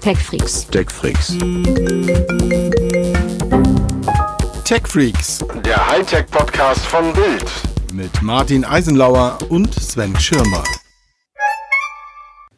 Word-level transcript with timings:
TechFreaks. 0.00 0.66
TechFreaks. 0.68 1.36
TechFreaks. 4.64 5.44
Der 5.62 5.86
Hightech-Podcast 5.90 6.86
von 6.86 7.12
Bild. 7.12 7.44
Mit 7.92 8.22
Martin 8.22 8.64
Eisenlauer 8.64 9.38
und 9.50 9.74
Sven 9.74 10.18
Schirmer. 10.18 10.64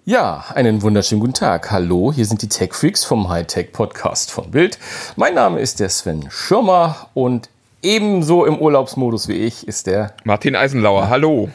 Ja, 0.05 0.45
einen 0.55 0.83
wunderschönen 0.83 1.21
guten 1.21 1.35
Tag. 1.35 1.73
Hallo, 1.73 2.13
hier 2.13 2.27
sind 2.27 2.43
die 2.43 2.49
TechFreaks 2.49 3.05
vom 3.05 3.29
Hightech-Podcast 3.29 4.31
von 4.31 4.53
Bild. 4.53 4.79
Mein 5.17 5.35
Name 5.35 5.59
ist 5.59 5.81
der 5.81 5.89
Sven 5.89 6.31
Schirmer 6.31 7.09
und 7.13 7.49
ebenso 7.83 8.45
im 8.45 8.57
Urlaubsmodus 8.57 9.27
wie 9.27 9.39
ich 9.39 9.67
ist 9.67 9.89
der 9.89 10.15
Martin 10.23 10.55
Eisenlauer. 10.55 11.09
Hallo. 11.09 11.51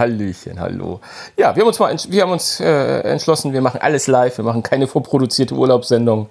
Hallöchen, 0.00 0.58
hallo. 0.58 1.00
Ja, 1.36 1.54
wir 1.54 1.60
haben 1.60 1.68
uns 1.68 1.78
mal 1.78 1.94
wir 2.08 2.22
haben 2.22 2.32
uns 2.32 2.58
äh, 2.58 3.00
entschlossen, 3.00 3.52
wir 3.52 3.60
machen 3.60 3.80
alles 3.80 4.06
live, 4.06 4.38
wir 4.38 4.44
machen 4.44 4.62
keine 4.62 4.88
vorproduzierte 4.88 5.54
Urlaubssendung, 5.54 6.30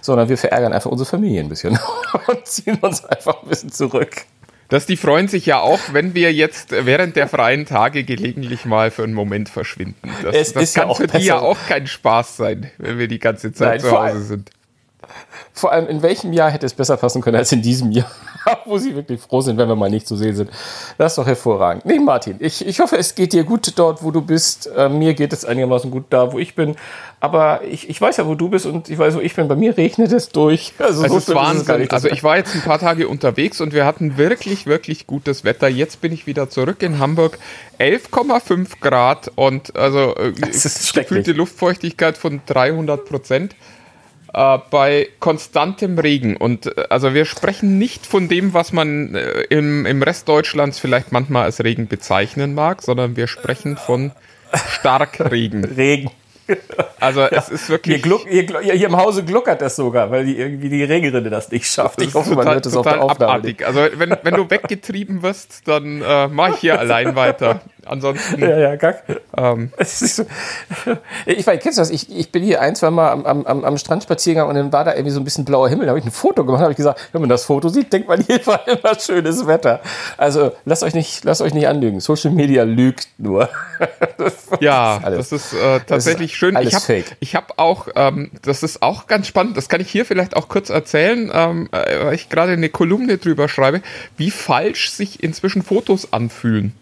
sondern 0.00 0.28
wir 0.28 0.38
verärgern 0.38 0.72
einfach 0.72 0.90
unsere 0.90 1.10
Familie 1.10 1.40
ein 1.40 1.48
bisschen 1.48 1.78
und 2.28 2.46
ziehen 2.46 2.78
uns 2.80 3.04
einfach 3.04 3.42
ein 3.42 3.48
bisschen 3.48 3.72
zurück. 3.72 4.22
Dass 4.68 4.86
die 4.86 4.96
freuen 4.96 5.26
sich 5.26 5.46
ja 5.46 5.58
auch, 5.58 5.80
wenn 5.90 6.14
wir 6.14 6.32
jetzt 6.32 6.70
während 6.70 7.16
der 7.16 7.26
freien 7.26 7.66
Tage 7.66 8.04
gelegentlich 8.04 8.64
mal 8.64 8.92
für 8.92 9.02
einen 9.02 9.14
Moment 9.14 9.48
verschwinden. 9.48 10.08
Das, 10.22 10.52
das 10.52 10.74
ja 10.76 10.82
kann 10.82 10.90
auch 10.90 10.98
für 10.98 11.08
die 11.08 11.12
besser. 11.14 11.24
ja 11.24 11.38
auch 11.40 11.58
kein 11.66 11.88
Spaß 11.88 12.36
sein, 12.36 12.70
wenn 12.78 12.96
wir 12.96 13.08
die 13.08 13.18
ganze 13.18 13.52
Zeit 13.52 13.82
Nein, 13.82 13.90
zu 13.90 14.00
Hause 14.00 14.22
sind. 14.22 14.50
Vor 15.52 15.72
allem 15.72 15.88
in 15.88 16.02
welchem 16.02 16.32
Jahr 16.32 16.50
hätte 16.50 16.66
es 16.66 16.74
besser 16.74 16.96
passen 16.96 17.22
können 17.22 17.36
als 17.36 17.52
in 17.52 17.60
diesem 17.60 17.90
Jahr, 17.90 18.10
wo 18.64 18.78
sie 18.78 18.94
wirklich 18.94 19.20
froh 19.20 19.40
sind, 19.40 19.58
wenn 19.58 19.68
wir 19.68 19.76
mal 19.76 19.90
nicht 19.90 20.06
zu 20.06 20.16
sehen 20.16 20.34
sind. 20.34 20.50
Das 20.96 21.12
ist 21.12 21.18
doch 21.18 21.26
hervorragend. 21.26 21.84
Nee, 21.84 21.98
Martin, 21.98 22.36
ich, 22.38 22.66
ich 22.66 22.80
hoffe, 22.80 22.96
es 22.96 23.14
geht 23.14 23.32
dir 23.32 23.44
gut 23.44 23.72
dort, 23.76 24.02
wo 24.02 24.10
du 24.10 24.22
bist. 24.22 24.70
Äh, 24.74 24.88
mir 24.88 25.14
geht 25.14 25.32
es 25.32 25.44
einigermaßen 25.44 25.90
gut 25.90 26.04
da, 26.10 26.32
wo 26.32 26.38
ich 26.38 26.54
bin. 26.54 26.76
Aber 27.18 27.62
ich, 27.64 27.90
ich 27.90 28.00
weiß 28.00 28.16
ja, 28.16 28.26
wo 28.26 28.34
du 28.34 28.48
bist 28.48 28.64
und 28.64 28.88
ich 28.88 28.98
weiß, 28.98 29.14
wo 29.14 29.20
ich 29.20 29.34
bin. 29.34 29.48
Bei 29.48 29.56
mir 29.56 29.76
regnet 29.76 30.10
es 30.12 30.30
durch. 30.30 30.72
Also, 30.78 31.04
Es 31.04 31.26
so 31.26 31.34
Wahnsinn. 31.34 31.80
nicht. 31.80 31.92
Also 31.92 32.08
ich 32.08 32.24
war 32.24 32.38
jetzt 32.38 32.54
ein 32.54 32.62
paar 32.62 32.78
Tage 32.78 33.08
unterwegs 33.08 33.60
und 33.60 33.74
wir 33.74 33.84
hatten 33.84 34.16
wirklich, 34.16 34.66
wirklich 34.66 35.06
gutes 35.06 35.44
Wetter. 35.44 35.68
Jetzt 35.68 36.00
bin 36.00 36.12
ich 36.12 36.26
wieder 36.26 36.48
zurück 36.48 36.82
in 36.82 36.98
Hamburg. 36.98 37.38
11,5 37.78 38.80
Grad 38.80 39.30
und 39.34 39.76
also 39.76 40.14
äh, 40.16 40.32
gefühlte 40.32 41.32
Luftfeuchtigkeit 41.32 42.16
von 42.16 42.40
300 42.46 43.04
Prozent. 43.04 43.54
Äh, 44.32 44.58
bei 44.70 45.08
konstantem 45.18 45.98
Regen. 45.98 46.36
Und 46.36 46.66
äh, 46.66 46.84
also 46.88 47.14
wir 47.14 47.24
sprechen 47.24 47.78
nicht 47.78 48.06
von 48.06 48.28
dem, 48.28 48.54
was 48.54 48.72
man 48.72 49.14
äh, 49.14 49.42
im, 49.50 49.86
im 49.86 50.02
Rest 50.02 50.28
Deutschlands 50.28 50.78
vielleicht 50.78 51.10
manchmal 51.10 51.44
als 51.44 51.62
Regen 51.64 51.88
bezeichnen 51.88 52.54
mag, 52.54 52.80
sondern 52.82 53.16
wir 53.16 53.26
sprechen 53.26 53.76
von 53.76 54.12
Starkregen. 54.68 55.64
Regen. 55.76 56.10
Also 56.98 57.22
es 57.22 57.48
ist 57.48 57.66
Hier, 57.66 57.74
wirklich 57.74 58.02
hier, 58.28 58.44
gluck- 58.44 58.60
hier 58.60 58.86
im 58.88 58.96
Hause 58.96 59.24
gluckert 59.24 59.60
das 59.62 59.76
sogar, 59.76 60.10
weil 60.10 60.24
die 60.24 60.36
irgendwie 60.36 60.68
die 60.68 60.82
Regenrinne 60.82 61.30
das 61.30 61.48
nicht 61.52 61.66
schafft. 61.66 62.02
Ich 62.02 62.12
hoffe, 62.12 62.34
man 62.34 62.48
hört 62.48 62.66
es 62.66 62.76
auf 62.76 62.84
der 62.84 63.00
Aufnahme. 63.00 63.32
abartig. 63.34 63.64
Also 63.64 63.86
wenn, 63.96 64.16
wenn 64.24 64.34
du 64.34 64.50
weggetrieben 64.50 65.22
wirst, 65.22 65.68
dann 65.68 66.02
äh, 66.02 66.26
mache 66.26 66.54
ich 66.54 66.56
hier 66.58 66.78
allein 66.80 67.14
weiter. 67.14 67.60
Ansonsten, 67.90 68.40
Ja, 68.48 68.56
ja, 68.58 68.76
gar. 68.76 68.94
ähm, 69.36 69.72
ist 69.78 69.98
so- 70.16 70.24
Ich 71.26 71.46
weiß, 71.46 71.60
kennst 71.60 71.78
du 71.78 71.82
das? 71.82 71.90
Ich, 71.90 72.14
ich 72.16 72.30
bin 72.30 72.42
hier 72.44 72.60
ein, 72.60 72.76
zwei 72.76 72.90
Mal 72.90 73.10
am, 73.10 73.26
am, 73.26 73.64
am- 73.64 73.78
Strand 73.78 74.02
spazieren 74.04 74.36
gegangen 74.36 74.50
und 74.50 74.56
dann 74.56 74.72
war 74.72 74.84
da 74.84 74.92
irgendwie 74.94 75.10
so 75.10 75.20
ein 75.20 75.24
bisschen 75.24 75.44
blauer 75.44 75.68
Himmel. 75.68 75.86
Da 75.86 75.90
habe 75.90 75.98
ich 75.98 76.04
ein 76.04 76.10
Foto 76.12 76.44
gemacht, 76.44 76.60
habe 76.62 76.70
ich 76.72 76.76
gesagt, 76.76 77.08
wenn 77.12 77.20
man 77.20 77.28
das 77.28 77.44
Foto 77.44 77.68
sieht, 77.68 77.92
denkt 77.92 78.06
man, 78.08 78.20
hier 78.20 78.46
war 78.46 78.66
immer 78.68 78.98
schönes 78.98 79.46
Wetter. 79.46 79.80
Also 80.16 80.52
lasst 80.64 80.82
euch 80.84 80.94
nicht, 80.94 81.24
lasst 81.24 81.42
euch 81.42 81.52
nicht 81.54 81.66
anlügen. 81.66 81.98
Social 82.00 82.30
Media 82.30 82.62
lügt 82.62 83.08
nur. 83.18 83.48
ja, 84.60 85.00
alles- 85.02 85.30
das 85.30 85.32
ist 85.32 85.52
äh, 85.54 85.80
tatsächlich 85.86 86.36
schön. 86.36 86.56
alles 86.56 86.68
Ich 86.68 86.74
habe 86.74 86.84
fake. 86.84 87.16
ich 87.20 87.34
hab 87.34 87.54
auch, 87.58 87.88
ähm, 87.96 88.30
das 88.42 88.62
ist 88.62 88.82
auch 88.82 89.06
ganz 89.06 89.26
spannend, 89.26 89.56
das 89.56 89.68
kann 89.68 89.80
ich 89.80 89.90
hier 89.90 90.04
vielleicht 90.04 90.36
auch 90.36 90.48
kurz 90.48 90.70
erzählen, 90.70 91.30
ähm, 91.34 91.68
äh, 91.72 92.04
weil 92.04 92.14
ich 92.14 92.28
gerade 92.28 92.52
eine 92.52 92.68
Kolumne 92.68 93.18
drüber 93.18 93.48
schreibe, 93.48 93.80
wie 94.16 94.30
falsch 94.30 94.90
sich 94.90 95.22
inzwischen 95.22 95.62
Fotos 95.62 96.12
anfühlen. 96.12 96.74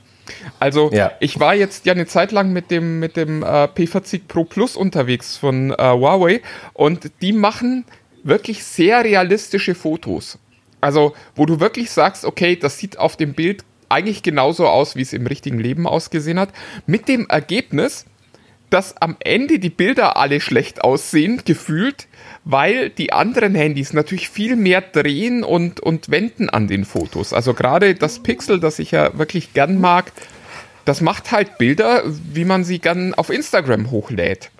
Also 0.58 0.90
Ja. 0.92 1.12
ich 1.20 1.38
war 1.40 1.54
jetzt 1.54 1.86
ja 1.86 1.92
eine 1.92 2.06
Zeit 2.06 2.32
lang 2.32 2.52
mit 2.52 2.70
dem, 2.70 2.98
mit 2.98 3.16
dem 3.16 3.42
äh, 3.42 3.64
P40 3.66 4.22
Pro 4.28 4.44
Plus 4.44 4.76
unterwegs 4.76 5.36
von 5.36 5.70
äh, 5.70 5.76
Huawei 5.76 6.42
und 6.74 7.10
die 7.22 7.32
machen 7.32 7.84
wirklich 8.24 8.64
sehr 8.64 9.04
realistische 9.04 9.74
Fotos. 9.74 10.38
Also 10.80 11.14
wo 11.34 11.46
du 11.46 11.60
wirklich 11.60 11.90
sagst, 11.90 12.24
okay, 12.24 12.56
das 12.56 12.78
sieht 12.78 12.98
auf 12.98 13.16
dem 13.16 13.34
Bild 13.34 13.64
eigentlich 13.88 14.22
genauso 14.22 14.66
aus, 14.66 14.96
wie 14.96 15.02
es 15.02 15.12
im 15.12 15.26
richtigen 15.26 15.58
Leben 15.58 15.86
ausgesehen 15.86 16.38
hat. 16.38 16.50
Mit 16.86 17.08
dem 17.08 17.26
Ergebnis, 17.28 18.04
dass 18.70 18.96
am 19.00 19.16
Ende 19.20 19.58
die 19.58 19.70
Bilder 19.70 20.16
alle 20.16 20.40
schlecht 20.40 20.82
aussehen, 20.82 21.42
gefühlt, 21.44 22.06
weil 22.50 22.88
die 22.88 23.12
anderen 23.12 23.54
Handys 23.54 23.92
natürlich 23.92 24.30
viel 24.30 24.56
mehr 24.56 24.80
drehen 24.80 25.44
und, 25.44 25.80
und 25.80 26.10
wenden 26.10 26.48
an 26.48 26.66
den 26.66 26.86
Fotos. 26.86 27.34
Also 27.34 27.52
gerade 27.52 27.94
das 27.94 28.20
Pixel, 28.20 28.58
das 28.58 28.78
ich 28.78 28.90
ja 28.90 29.16
wirklich 29.18 29.52
gern 29.52 29.78
mag, 29.78 30.12
das 30.86 31.02
macht 31.02 31.30
halt 31.30 31.58
Bilder, 31.58 32.02
wie 32.06 32.46
man 32.46 32.64
sie 32.64 32.78
gern 32.78 33.12
auf 33.12 33.28
Instagram 33.28 33.90
hochlädt. 33.90 34.50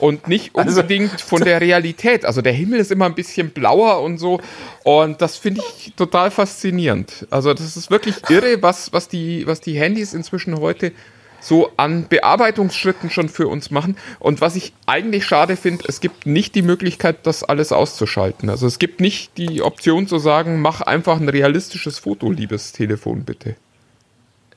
Und 0.00 0.26
nicht 0.26 0.56
Also- 0.56 0.80
unbedingt 0.80 1.20
von 1.20 1.44
der 1.44 1.60
Realität. 1.60 2.24
Also 2.24 2.40
der 2.40 2.54
Himmel 2.54 2.80
ist 2.80 2.90
immer 2.90 3.04
ein 3.04 3.14
bisschen 3.14 3.50
blauer 3.50 4.00
und 4.00 4.16
so. 4.16 4.40
Und 4.82 5.20
das 5.20 5.36
finde 5.36 5.60
ich 5.76 5.92
total 5.96 6.30
faszinierend. 6.30 7.26
Also 7.28 7.52
das 7.52 7.76
ist 7.76 7.90
wirklich 7.90 8.14
irre, 8.30 8.62
was, 8.62 8.90
was, 8.94 9.08
die, 9.08 9.46
was 9.46 9.60
die 9.60 9.78
Handys 9.78 10.14
inzwischen 10.14 10.58
heute 10.58 10.92
so 11.40 11.70
an 11.76 12.06
Bearbeitungsschritten 12.08 13.10
schon 13.10 13.28
für 13.28 13.48
uns 13.48 13.70
machen. 13.70 13.96
Und 14.18 14.40
was 14.40 14.56
ich 14.56 14.72
eigentlich 14.86 15.24
schade 15.24 15.56
finde, 15.56 15.84
es 15.88 16.00
gibt 16.00 16.26
nicht 16.26 16.54
die 16.54 16.62
Möglichkeit, 16.62 17.26
das 17.26 17.44
alles 17.44 17.72
auszuschalten. 17.72 18.50
Also 18.50 18.66
es 18.66 18.78
gibt 18.78 19.00
nicht 19.00 19.36
die 19.38 19.62
Option 19.62 20.06
zu 20.06 20.18
sagen, 20.18 20.60
mach 20.60 20.80
einfach 20.80 21.20
ein 21.20 21.28
realistisches 21.28 21.98
Foto, 21.98 22.30
liebes 22.30 22.72
Telefon, 22.72 23.24
bitte. 23.24 23.56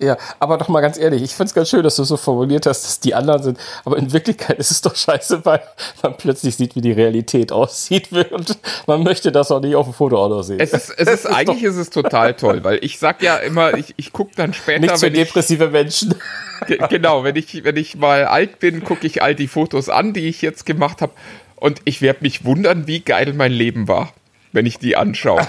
Ja, 0.02 0.18
aber 0.40 0.58
doch 0.58 0.68
mal 0.68 0.82
ganz 0.82 0.98
ehrlich, 0.98 1.22
ich 1.22 1.36
find's 1.36 1.54
ganz 1.54 1.70
schön, 1.70 1.84
dass 1.84 1.96
du 1.96 2.04
so 2.04 2.18
formuliert 2.18 2.66
hast, 2.66 2.84
dass 2.86 3.00
die 3.00 3.14
anderen 3.14 3.44
sind. 3.44 3.60
Aber 3.86 3.98
in 3.98 4.12
Wirklichkeit 4.12 4.58
ist 4.58 4.72
es 4.72 4.82
doch 4.82 4.96
scheiße, 4.96 5.46
weil 5.46 5.62
man 6.02 6.18
plötzlich 6.18 6.56
sieht, 6.56 6.76
wie 6.76 6.82
die 6.82 6.92
Realität 6.92 7.52
aussieht 7.52 8.10
und 8.32 8.58
man 8.88 9.04
möchte 9.04 9.32
das 9.32 9.52
auch 9.52 9.60
nicht 9.60 9.76
auf 9.76 9.86
dem 9.86 9.94
Foto 9.94 10.18
auch 10.18 10.30
noch 10.30 10.42
sehen. 10.42 10.60
Es 10.60 10.74
ist, 10.74 10.90
es 10.98 11.08
ist, 11.08 11.26
eigentlich 11.32 11.64
ist 11.64 11.76
es 11.76 11.92
total 11.92 12.34
toll, 12.34 12.64
weil 12.64 12.80
ich 12.82 12.98
sag 12.98 13.22
ja 13.22 13.36
immer, 13.38 13.76
ich, 13.76 13.94
ich 13.98 14.12
gucke 14.12 14.32
dann 14.36 14.54
später, 14.54 14.80
nicht 14.80 14.96
für 14.96 15.02
wenn 15.04 15.14
ich, 15.14 15.20
depressive 15.28 15.70
Menschen. 15.70 16.16
Ge- 16.68 16.80
genau, 16.90 17.24
wenn 17.24 17.36
ich, 17.36 17.64
wenn 17.64 17.78
ich 17.78 17.96
mal 17.96 18.26
alt 18.26 18.58
bin, 18.60 18.84
gucke 18.84 19.06
ich 19.06 19.22
all 19.22 19.36
die 19.36 19.48
Fotos 19.48 19.90
an, 19.90 20.14
die 20.14 20.28
ich 20.28 20.42
jetzt 20.42 20.66
gemacht 20.66 21.02
habe. 21.04 21.14
Und 21.58 21.80
ich 21.86 22.02
werde 22.02 22.20
mich 22.22 22.44
wundern, 22.44 22.88
wie 22.88 23.02
geil 23.02 23.34
mein 23.34 23.52
Leben 23.52 23.88
war, 23.88 24.14
wenn 24.52 24.66
ich 24.66 24.80
die 24.80 24.96
anschaue. 24.96 25.46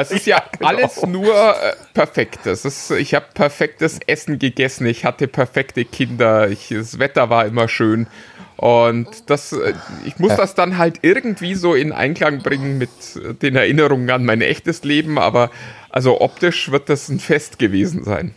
Es 0.00 0.10
ist 0.10 0.26
ja 0.26 0.42
genau. 0.52 0.68
alles 0.68 1.02
nur 1.06 1.34
äh, 1.34 1.74
perfekt. 1.94 2.46
Es 2.46 2.64
ist, 2.64 2.90
ich 2.90 3.14
habe 3.14 3.26
perfektes 3.34 4.00
Essen 4.06 4.38
gegessen, 4.38 4.86
ich 4.86 5.04
hatte 5.04 5.28
perfekte 5.28 5.84
Kinder, 5.84 6.48
ich, 6.48 6.68
das 6.68 6.98
Wetter 6.98 7.30
war 7.30 7.46
immer 7.46 7.68
schön. 7.68 8.06
Und 8.56 9.28
das, 9.28 9.52
äh, 9.52 9.74
ich 10.04 10.18
muss 10.18 10.36
das 10.36 10.54
dann 10.54 10.78
halt 10.78 11.00
irgendwie 11.02 11.54
so 11.54 11.74
in 11.74 11.92
Einklang 11.92 12.42
bringen 12.42 12.78
mit 12.78 12.90
äh, 13.16 13.34
den 13.34 13.56
Erinnerungen 13.56 14.08
an 14.10 14.24
mein 14.24 14.40
echtes 14.40 14.84
Leben, 14.84 15.18
aber 15.18 15.50
also 15.90 16.20
optisch 16.20 16.70
wird 16.70 16.88
das 16.88 17.08
ein 17.08 17.18
Fest 17.18 17.58
gewesen 17.58 18.04
sein. 18.04 18.34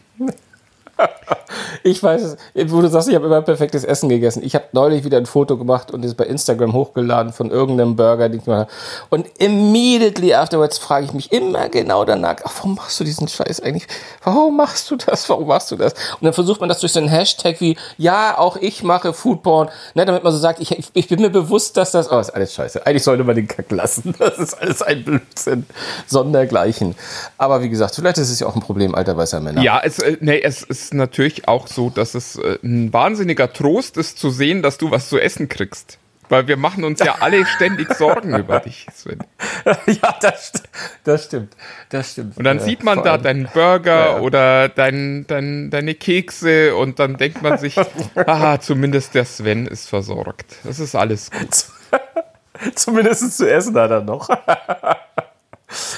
Ich 1.84 2.02
weiß 2.02 2.22
es, 2.24 2.38
wo 2.72 2.82
du 2.82 2.88
sagst, 2.88 3.10
ich 3.10 3.16
habe 3.16 3.28
immer 3.28 3.42
perfektes 3.42 3.84
Essen 3.84 4.10
gegessen. 4.10 4.42
Ich 4.44 4.56
habe 4.56 4.66
neulich 4.72 5.04
wieder 5.04 5.18
ein 5.18 5.26
Foto 5.26 5.58
gemacht 5.58 5.92
und 5.92 6.04
es 6.04 6.16
bei 6.16 6.26
Instagram 6.26 6.74
hochgeladen 6.74 7.32
von 7.32 7.52
irgendeinem 7.52 7.96
Burger, 7.96 8.30
den 8.30 8.40
ich 8.40 8.48
mal 8.48 8.68
Und 9.10 9.28
immediately 9.38 10.34
afterwards 10.34 10.78
frage 10.78 11.06
ich 11.06 11.14
mich 11.14 11.32
immer 11.32 11.70
genau 11.70 12.06
danach, 12.06 12.38
ach, 12.44 12.54
warum 12.58 12.76
machst 12.76 13.00
du 13.00 13.04
diesen 13.04 13.28
Scheiß 13.28 13.62
eigentlich? 13.62 13.88
Warum 14.24 14.58
machst 14.58 14.90
du 14.90 14.96
das? 14.96 15.30
Warum 15.30 15.48
machst 15.48 15.72
du 15.72 15.76
das? 15.76 15.94
Und 15.94 16.24
dann 16.24 16.34
versucht 16.34 16.60
man 16.60 16.70
das 16.70 16.80
durch 16.80 16.92
so 16.92 17.00
einen 17.00 17.10
Hashtag 17.10 17.62
wie, 17.62 17.78
ja, 17.98 18.38
auch 18.38 18.58
ich 18.58 18.84
mache 18.84 19.14
Foodporn, 19.14 19.70
ne, 19.94 20.06
damit 20.06 20.24
man 20.24 20.34
so 20.34 20.40
sagt, 20.40 20.60
ich, 20.60 20.76
ich, 20.94 21.08
bin 21.08 21.22
mir 21.22 21.30
bewusst, 21.30 21.78
dass 21.78 21.92
das, 21.92 22.12
oh, 22.12 22.20
ist 22.20 22.32
alles 22.32 22.54
scheiße. 22.54 22.86
Eigentlich 22.86 23.04
sollte 23.04 23.24
man 23.24 23.36
den 23.36 23.48
Kack 23.48 23.72
lassen. 23.72 24.14
Das 24.26 24.40
ist 24.40 24.54
alles 24.56 24.82
ein 24.82 25.04
Blödsinn. 25.04 25.66
Sondergleichen. 26.08 26.96
Aber 27.38 27.62
wie 27.62 27.70
gesagt, 27.70 27.96
vielleicht 27.96 28.18
ist 28.18 28.32
es 28.32 28.40
ja 28.40 28.48
auch 28.48 28.56
ein 28.56 28.62
Problem 28.62 28.96
alter 28.96 29.16
weißer 29.16 29.40
Männer. 29.40 29.62
Ja, 29.62 29.82
es, 29.84 30.00
äh, 30.00 30.18
nee, 30.20 30.42
es 30.42 30.64
ist 30.86 30.94
natürlich 30.94 31.48
auch 31.48 31.68
so, 31.68 31.90
dass 31.90 32.16
es 32.16 32.38
äh, 32.38 32.58
ein 32.64 32.94
wahnsinniger 32.94 33.52
Trost 33.52 33.98
ist 33.98 34.18
zu 34.20 34.30
sehen, 34.30 34.62
dass 34.62 34.78
du 34.78 34.92
was 34.92 35.10
zu 35.10 35.20
essen 35.20 35.50
kriegst. 35.50 35.98
Weil 36.28 36.48
wir 36.48 36.58
machen 36.58 36.84
uns 36.84 37.00
ja 37.02 37.18
alle 37.20 37.46
ständig 37.46 37.94
Sorgen 37.94 38.36
über 38.40 38.60
dich, 38.60 38.88
Sven. 38.96 39.20
ja, 39.86 40.16
das, 40.22 40.54
st- 40.56 40.64
das 41.04 41.26
stimmt. 41.26 41.56
Das 41.90 42.14
stimmt. 42.14 42.38
Und 42.38 42.44
dann 42.46 42.58
Äh, 42.58 42.62
sieht 42.62 42.84
man 42.84 43.04
da 43.04 43.18
deinen 43.20 43.48
Burger 43.54 44.16
Ja. 44.16 44.20
oder 44.22 44.68
dein, 44.70 45.26
dein, 45.28 45.70
deine 45.70 45.94
Kekse 45.94 46.76
und 46.76 46.98
dann 47.00 47.18
denkt 47.18 47.44
man 47.44 47.60
sich, 47.60 47.78
aha, 48.16 48.60
zumindest 48.60 49.14
der 49.14 49.26
Sven 49.26 49.68
ist 49.68 49.88
versorgt. 49.88 50.56
Das 50.64 50.80
ist 50.80 50.96
alles 50.96 51.30
gut. 51.30 51.66
Zumindest 52.76 53.38
zu 53.38 53.48
essen 53.52 53.76
hat 53.78 53.92
er 53.92 54.02
noch. 54.02 54.28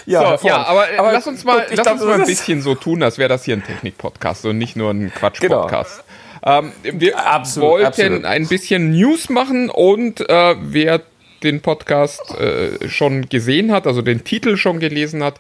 Ja, 0.06 0.38
So, 0.38 0.48
ja, 0.48 0.64
aber, 0.66 0.90
äh, 0.90 0.98
lass 0.98 1.28
uns 1.28 1.44
mal, 1.44 1.66
lass 1.70 1.84
glaub, 1.84 1.94
uns 1.96 2.04
mal 2.04 2.22
ein 2.22 2.26
bisschen 2.26 2.62
so 2.62 2.76
tun, 2.76 3.04
als 3.04 3.18
wäre 3.18 3.30
das 3.30 3.44
hier 3.44 3.56
ein 3.56 3.64
Technik-Podcast 3.64 4.46
und 4.46 4.58
nicht 4.58 4.76
nur 4.76 4.92
ein 4.92 5.12
Quatsch-Podcast. 5.14 6.04
Genau. 6.42 6.60
Ähm, 6.60 6.72
wir 6.84 7.18
Absolut, 7.26 7.70
wollten 7.70 7.86
absolut. 7.88 8.26
ein 8.26 8.48
bisschen 8.48 8.92
News 8.92 9.30
machen 9.30 9.70
und 9.70 10.22
äh, 10.30 10.56
wer 10.60 11.02
den 11.44 11.62
Podcast 11.62 12.36
äh, 12.40 12.88
schon 12.88 13.30
gesehen 13.30 13.72
hat, 13.72 13.86
also 13.88 14.02
den 14.02 14.24
Titel 14.24 14.58
schon 14.58 14.80
gelesen 14.80 15.24
hat, 15.24 15.40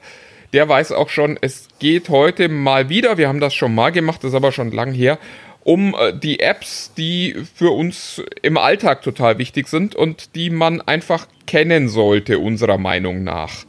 der 0.53 0.67
weiß 0.69 0.91
auch 0.91 1.09
schon, 1.09 1.37
es 1.41 1.67
geht 1.79 2.09
heute 2.09 2.49
mal 2.49 2.89
wieder, 2.89 3.17
wir 3.17 3.27
haben 3.27 3.39
das 3.39 3.53
schon 3.53 3.73
mal 3.73 3.91
gemacht, 3.91 4.23
das 4.23 4.31
ist 4.31 4.35
aber 4.35 4.51
schon 4.51 4.71
lang 4.71 4.93
her, 4.93 5.17
um 5.63 5.95
äh, 5.99 6.13
die 6.13 6.39
Apps, 6.39 6.93
die 6.97 7.35
für 7.55 7.71
uns 7.71 8.21
im 8.41 8.57
Alltag 8.57 9.01
total 9.01 9.37
wichtig 9.37 9.67
sind 9.67 9.95
und 9.95 10.35
die 10.35 10.49
man 10.49 10.81
einfach 10.81 11.27
kennen 11.45 11.89
sollte, 11.89 12.39
unserer 12.39 12.77
Meinung 12.77 13.23
nach. 13.23 13.66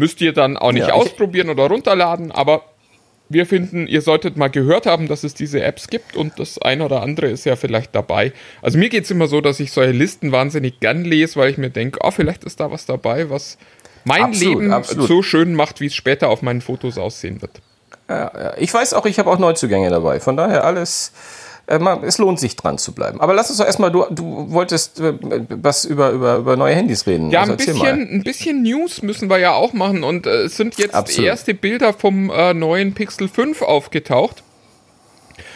Müsst 0.00 0.22
ihr 0.22 0.32
dann 0.32 0.56
auch 0.56 0.72
nicht 0.72 0.88
Ja, 0.88 0.94
ausprobieren 0.94 1.50
oder 1.50 1.66
runterladen, 1.66 2.32
aber 2.32 2.62
wir 3.28 3.44
finden, 3.44 3.86
ihr 3.86 4.00
solltet 4.00 4.38
mal 4.38 4.48
gehört 4.48 4.86
haben, 4.86 5.08
dass 5.08 5.24
es 5.24 5.34
diese 5.34 5.62
Apps 5.62 5.88
gibt 5.88 6.16
und 6.16 6.38
das 6.38 6.56
eine 6.56 6.86
oder 6.86 7.02
andere 7.02 7.28
ist 7.28 7.44
ja 7.44 7.54
vielleicht 7.54 7.94
dabei. 7.94 8.32
Also 8.62 8.78
mir 8.78 8.88
geht 8.88 9.04
es 9.04 9.10
immer 9.10 9.28
so, 9.28 9.42
dass 9.42 9.60
ich 9.60 9.72
solche 9.72 9.92
Listen 9.92 10.32
wahnsinnig 10.32 10.80
gern 10.80 11.04
lese, 11.04 11.38
weil 11.38 11.50
ich 11.50 11.58
mir 11.58 11.68
denke, 11.68 11.98
oh, 12.02 12.10
vielleicht 12.10 12.44
ist 12.44 12.60
da 12.60 12.70
was 12.70 12.86
dabei, 12.86 13.28
was 13.28 13.58
mein 14.04 14.22
Absolut, 14.24 14.62
Leben 14.62 14.72
absolut. 14.72 15.06
so 15.06 15.22
schön 15.22 15.54
macht, 15.54 15.82
wie 15.82 15.86
es 15.86 15.94
später 15.94 16.30
auf 16.30 16.40
meinen 16.40 16.62
Fotos 16.62 16.96
aussehen 16.96 17.42
wird. 17.42 17.60
Ja, 18.08 18.32
ja. 18.34 18.54
Ich 18.56 18.72
weiß 18.72 18.94
auch, 18.94 19.04
ich 19.04 19.18
habe 19.18 19.30
auch 19.30 19.38
Neuzugänge 19.38 19.90
dabei. 19.90 20.18
Von 20.18 20.38
daher 20.38 20.64
alles, 20.64 21.12
es 22.02 22.18
lohnt 22.18 22.40
sich 22.40 22.56
dran 22.56 22.78
zu 22.78 22.92
bleiben. 22.92 23.20
Aber 23.20 23.34
lass 23.34 23.48
uns 23.50 23.58
doch 23.58 23.66
erstmal, 23.66 23.90
du, 23.92 24.04
du 24.10 24.50
wolltest 24.50 25.00
äh, 25.00 25.14
was 25.48 25.84
über, 25.84 26.10
über, 26.10 26.36
über 26.36 26.56
neue 26.56 26.74
Handys 26.74 27.06
reden. 27.06 27.30
Ja, 27.30 27.40
Also 27.40 27.52
ein 27.52 27.56
bisschen, 27.58 28.10
ein 28.10 28.22
bisschen 28.22 28.62
News 28.62 29.02
müssen 29.02 29.30
wir 29.30 29.38
ja 29.38 29.52
auch 29.52 29.72
machen 29.72 30.02
und 30.02 30.26
äh, 30.26 30.42
es 30.42 30.56
sind 30.56 30.76
jetzt 30.78 30.94
Absolut. 30.94 31.26
erste 31.28 31.54
Bilder 31.54 31.92
vom 31.92 32.30
äh, 32.30 32.54
neuen 32.54 32.94
Pixel 32.94 33.28
5 33.28 33.62
aufgetaucht. 33.62 34.42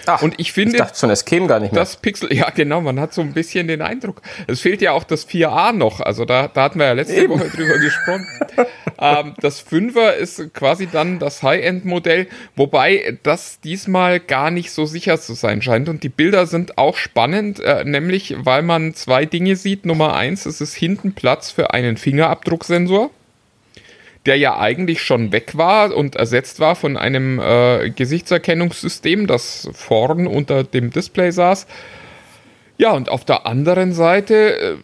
Ach, 0.06 0.22
und 0.22 0.34
ich 0.38 0.52
finde, 0.52 0.76
ich 0.76 0.78
dachte 0.78 0.98
schon, 0.98 1.10
es 1.10 1.24
käme 1.24 1.46
gar 1.46 1.60
nicht 1.60 1.72
mehr. 1.72 1.80
Das 1.80 1.96
Pixel, 1.96 2.32
ja 2.32 2.50
genau, 2.50 2.80
man 2.80 3.00
hat 3.00 3.14
so 3.14 3.20
ein 3.20 3.32
bisschen 3.32 3.68
den 3.68 3.82
Eindruck. 3.82 4.22
Es 4.46 4.60
fehlt 4.60 4.82
ja 4.82 4.92
auch 4.92 5.04
das 5.04 5.28
4a 5.28 5.72
noch, 5.72 6.00
also 6.00 6.24
da, 6.24 6.48
da 6.48 6.64
hatten 6.64 6.78
wir 6.78 6.86
ja 6.86 6.92
letzte 6.92 7.16
Eben. 7.16 7.34
Woche 7.34 7.48
drüber 7.48 7.78
gesprochen. 7.78 8.26
ähm, 8.98 9.34
das 9.40 9.64
5er 9.66 10.12
ist 10.12 10.54
quasi 10.54 10.86
dann 10.86 11.18
das 11.18 11.42
High-End-Modell, 11.42 12.28
wobei 12.56 13.18
das 13.22 13.60
diesmal 13.60 14.20
gar 14.20 14.50
nicht 14.50 14.70
so 14.70 14.86
sicher 14.86 15.20
zu 15.20 15.34
sein 15.34 15.62
scheint. 15.62 15.88
Und 15.88 16.02
die 16.02 16.08
Bilder 16.08 16.46
sind 16.46 16.78
auch 16.78 16.96
spannend, 16.96 17.60
äh, 17.60 17.84
nämlich 17.84 18.36
weil 18.38 18.62
man 18.62 18.94
zwei 18.94 19.26
Dinge 19.26 19.56
sieht. 19.56 19.86
Nummer 19.86 20.14
eins, 20.14 20.46
es 20.46 20.60
ist 20.60 20.74
hinten 20.74 21.14
Platz 21.14 21.50
für 21.50 21.72
einen 21.72 21.96
Fingerabdrucksensor 21.96 23.10
der 24.26 24.36
ja 24.36 24.58
eigentlich 24.58 25.02
schon 25.02 25.32
weg 25.32 25.56
war 25.56 25.94
und 25.94 26.16
ersetzt 26.16 26.60
war 26.60 26.76
von 26.76 26.96
einem 26.96 27.38
äh, 27.40 27.90
Gesichtserkennungssystem, 27.90 29.26
das 29.26 29.68
vorn 29.72 30.26
unter 30.26 30.64
dem 30.64 30.90
Display 30.90 31.30
saß. 31.30 31.66
Ja, 32.78 32.92
und 32.92 33.08
auf 33.08 33.24
der 33.24 33.46
anderen 33.46 33.92
Seite 33.92 34.58
äh, 34.58 34.76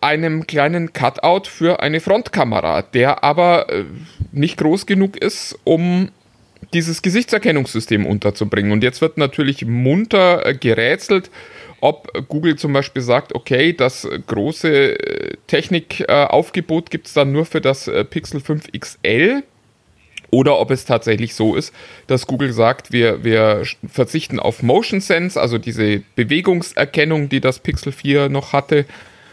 einem 0.00 0.46
kleinen 0.46 0.92
Cutout 0.92 1.48
für 1.48 1.80
eine 1.80 2.00
Frontkamera, 2.00 2.82
der 2.82 3.22
aber 3.22 3.72
äh, 3.72 3.84
nicht 4.32 4.58
groß 4.58 4.86
genug 4.86 5.16
ist, 5.16 5.56
um 5.64 6.10
dieses 6.74 7.02
Gesichtserkennungssystem 7.02 8.06
unterzubringen. 8.06 8.72
Und 8.72 8.82
jetzt 8.82 9.00
wird 9.00 9.18
natürlich 9.18 9.64
munter 9.64 10.54
gerätselt, 10.54 11.30
ob 11.82 12.28
Google 12.28 12.54
zum 12.56 12.72
Beispiel 12.72 13.02
sagt, 13.02 13.34
okay, 13.34 13.72
das 13.72 14.08
große 14.28 14.70
äh, 14.70 15.36
Technikaufgebot 15.48 16.90
gibt 16.90 17.08
es 17.08 17.12
dann 17.12 17.32
nur 17.32 17.44
für 17.44 17.60
das 17.60 17.88
äh, 17.88 18.04
Pixel 18.04 18.40
5 18.40 18.70
XL. 18.70 19.42
Oder 20.30 20.60
ob 20.60 20.70
es 20.70 20.84
tatsächlich 20.84 21.34
so 21.34 21.56
ist, 21.56 21.74
dass 22.06 22.28
Google 22.28 22.52
sagt, 22.52 22.92
wir, 22.92 23.24
wir 23.24 23.64
verzichten 23.86 24.38
auf 24.38 24.62
Motion 24.62 25.00
Sense, 25.00 25.38
also 25.38 25.58
diese 25.58 26.04
Bewegungserkennung, 26.14 27.28
die 27.28 27.40
das 27.40 27.58
Pixel 27.58 27.92
4 27.92 28.28
noch 28.28 28.52
hatte, 28.52 28.86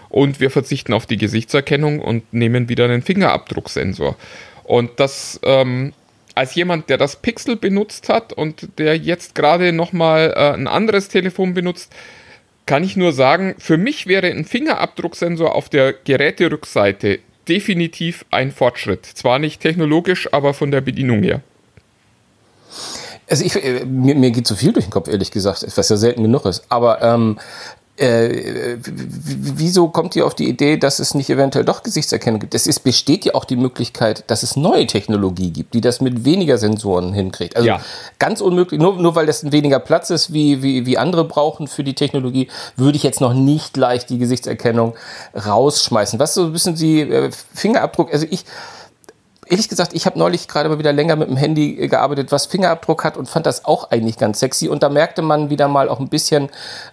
und 0.10 0.40
wir 0.40 0.50
verzichten 0.50 0.92
auf 0.94 1.06
die 1.06 1.18
Gesichtserkennung 1.18 2.00
und 2.00 2.34
nehmen 2.34 2.68
wieder 2.68 2.86
einen 2.86 3.04
Fingerabdrucksensor. 3.04 4.18
Und 4.64 5.00
das 5.00 5.40
ähm, 5.44 5.94
als 6.34 6.56
jemand, 6.56 6.90
der 6.90 6.98
das 6.98 7.18
Pixel 7.18 7.58
benutzt 7.58 8.10
hat 8.10 8.34
und 8.34 8.80
der 8.80 8.98
jetzt 8.98 9.36
gerade 9.36 9.72
nochmal 9.72 10.34
äh, 10.36 10.54
ein 10.54 10.68
anderes 10.68 11.10
Telefon 11.10 11.54
benutzt, 11.54 11.94
kann 12.70 12.84
ich 12.84 12.96
nur 12.96 13.14
sagen, 13.14 13.56
für 13.58 13.78
mich 13.78 14.06
wäre 14.06 14.28
ein 14.28 14.46
Fingerabdrucksensor 14.46 15.56
auf 15.56 15.70
der 15.70 15.92
Geräterückseite 15.92 17.18
definitiv 17.48 18.26
ein 18.30 18.52
Fortschritt. 18.52 19.08
Zwar 19.08 19.40
nicht 19.40 19.60
technologisch, 19.60 20.32
aber 20.32 20.54
von 20.54 20.70
der 20.70 20.82
Bedienung 20.82 21.24
her. 21.24 21.42
Also 23.28 23.44
ich, 23.44 23.56
äh, 23.56 23.86
mir, 23.86 24.14
mir 24.14 24.30
geht 24.30 24.46
zu 24.46 24.56
viel 24.56 24.72
durch 24.72 24.86
den 24.86 24.92
Kopf, 24.92 25.08
ehrlich 25.08 25.32
gesagt, 25.32 25.66
was 25.76 25.90
ja 25.90 25.98
selten 25.98 26.22
genug 26.22 26.46
ist. 26.46 26.64
Aber 26.70 27.02
ähm, 27.02 27.40
äh, 28.00 28.78
wieso 28.84 29.90
kommt 29.90 30.16
ihr 30.16 30.26
auf 30.26 30.34
die 30.34 30.48
Idee, 30.48 30.78
dass 30.78 31.00
es 31.00 31.14
nicht 31.14 31.30
eventuell 31.30 31.66
doch 31.66 31.84
Gesichtserkennung 31.84 32.40
gibt? 32.40 32.56
Es 32.56 32.66
ist, 32.68 32.80
besteht 32.80 33.26
ja 33.26 33.36
auch 33.36 33.46
die 33.46 33.56
Möglichkeit, 33.56 34.24
dass 34.28 34.44
es 34.44 34.56
neue 34.56 34.88
Technologie 34.88 35.52
gibt, 35.52 35.74
die 35.74 35.82
das 35.82 36.00
mit 36.00 36.24
weniger 36.26 36.58
Sensoren 36.58 37.14
hinkriegt. 37.14 37.56
Also 37.56 37.68
Ja. 37.68 37.82
ganz 38.18 38.42
unmöglich, 38.42 38.80
nur, 38.80 38.96
nur 38.96 39.16
weil 39.16 39.26
das 39.26 39.52
weniger 39.52 39.80
Platz 39.80 40.10
ist, 40.10 40.32
wie, 40.32 40.64
wie, 40.64 40.86
wie 40.86 40.98
andere 40.98 41.26
brauchen 41.26 41.68
für 41.68 41.84
die 41.84 41.96
Technologie, 41.96 42.48
würde 42.78 42.96
ich 42.96 43.04
jetzt 43.04 43.22
noch 43.22 43.34
nicht 43.34 43.76
leicht 43.76 44.10
die 44.10 44.18
Gesichtserkennung 44.18 44.96
rausschmeißen. 45.36 46.20
Was 46.20 46.34
so 46.34 46.46
ein 46.46 46.54
bisschen 46.54 46.76
die 46.76 47.02
äh, 47.02 47.30
Fingerabdruck, 47.54 48.14
also 48.14 48.26
ich, 48.30 48.46
ehrlich 49.50 49.68
gesagt, 49.68 49.94
ich 49.94 50.06
habe 50.06 50.18
neulich 50.18 50.48
gerade 50.48 50.70
mal 50.70 50.78
wieder 50.78 50.94
länger 50.94 51.16
mit 51.16 51.28
dem 51.28 51.36
Handy 51.36 51.78
äh, 51.80 51.88
gearbeitet, 51.88 52.32
was 52.32 52.46
Fingerabdruck 52.46 53.04
hat 53.04 53.18
und 53.18 53.28
fand 53.28 53.46
das 53.46 53.66
auch 53.66 53.90
eigentlich 53.90 54.18
ganz 54.18 54.40
sexy. 54.40 54.70
Und 54.70 54.84
da 54.84 54.90
merkte 54.90 55.22
man 55.22 55.50
wieder 55.50 55.68
mal 55.68 55.90
auch 55.90 56.00
ein 56.00 56.08
bisschen, 56.08 56.50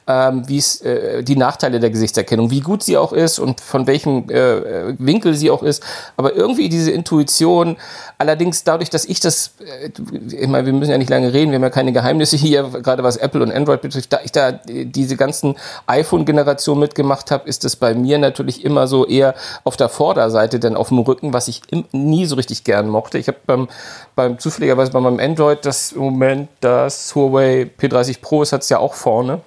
ähm, 0.07 0.49
wie 0.49 0.57
es 0.57 0.81
äh, 0.81 1.23
die 1.23 1.37
Nachteile 1.37 1.81
der 1.81 1.91
Gesichtserkennung, 1.91 2.51
wie 2.51 2.61
gut 2.61 2.83
sie 2.83 2.97
auch 2.97 3.13
ist 3.13 3.39
und 3.39 3.61
von 3.61 3.87
welchem 3.87 4.31
äh, 4.31 4.99
Winkel 4.99 5.35
sie 5.35 5.51
auch 5.51 5.63
ist. 5.63 5.83
Aber 6.17 6.35
irgendwie 6.35 6.69
diese 6.69 6.91
Intuition, 6.91 7.77
allerdings 8.17 8.65
dadurch, 8.65 8.89
dass 8.89 9.05
ich 9.05 9.21
das, 9.21 9.51
äh, 9.61 9.91
ich 10.35 10.49
meine, 10.49 10.65
wir 10.65 10.73
müssen 10.73 10.91
ja 10.91 10.99
nicht 10.99 11.11
lange 11.11 11.33
reden, 11.33 11.51
wir 11.51 11.57
haben 11.57 11.63
ja 11.63 11.71
keine 11.71 11.93
Geheimnisse 11.93 12.37
hier, 12.37 12.65
gerade 12.83 13.03
was 13.03 13.19
Apple 13.19 13.43
und 13.43 13.53
Android 13.53 13.83
betrifft, 13.83 14.13
da 14.13 14.21
ich 14.25 14.33
da 14.33 14.61
äh, 14.67 14.87
diese 14.87 15.17
ganzen 15.17 15.57
iPhone-Generationen 15.87 16.81
mitgemacht 16.81 17.31
habe, 17.31 17.47
ist 17.47 17.67
es 17.67 17.77
bei 17.77 17.95
mir 17.95 18.19
natürlich 18.19 18.65
immer 18.65 18.87
so 18.87 19.07
eher 19.07 19.35
auf 19.65 19.77
der 19.77 19.91
Vorderseite, 19.91 20.59
denn 20.59 20.75
auf 20.75 20.89
dem 20.89 20.99
Rücken, 21.01 21.35
was 21.35 21.49
ich 21.49 21.61
nie 21.93 22.25
so 22.25 22.37
richtig 22.37 22.46
gern 22.65 22.89
mochte. 22.89 23.19
Ich 23.19 23.29
habe 23.29 23.39
beim, 23.47 23.69
beim 24.15 24.39
zufälligerweise 24.39 24.93
bei 24.93 25.01
meinem 25.01 25.21
Android 25.21 25.65
das 25.65 25.93
im 25.93 26.01
Moment 26.03 26.49
das 26.61 27.15
Huawei 27.15 27.69
P30 27.81 28.21
Pro, 28.21 28.43
es 28.43 28.53
hat 28.53 28.63
es 28.63 28.69
ja 28.69 28.79
auch 28.79 28.95
vorne. 28.95 29.41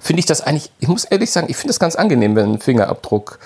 Finde 0.00 0.20
ich 0.20 0.26
das 0.26 0.40
eigentlich, 0.40 0.70
ich 0.80 0.88
muss 0.88 1.04
ehrlich 1.04 1.30
sagen, 1.30 1.46
ich 1.48 1.56
finde 1.56 1.68
das 1.68 1.78
ganz 1.78 1.96
angenehm, 1.96 2.36
wenn 2.36 2.52
ein 2.54 2.60
Fingerabdruck 2.60 3.38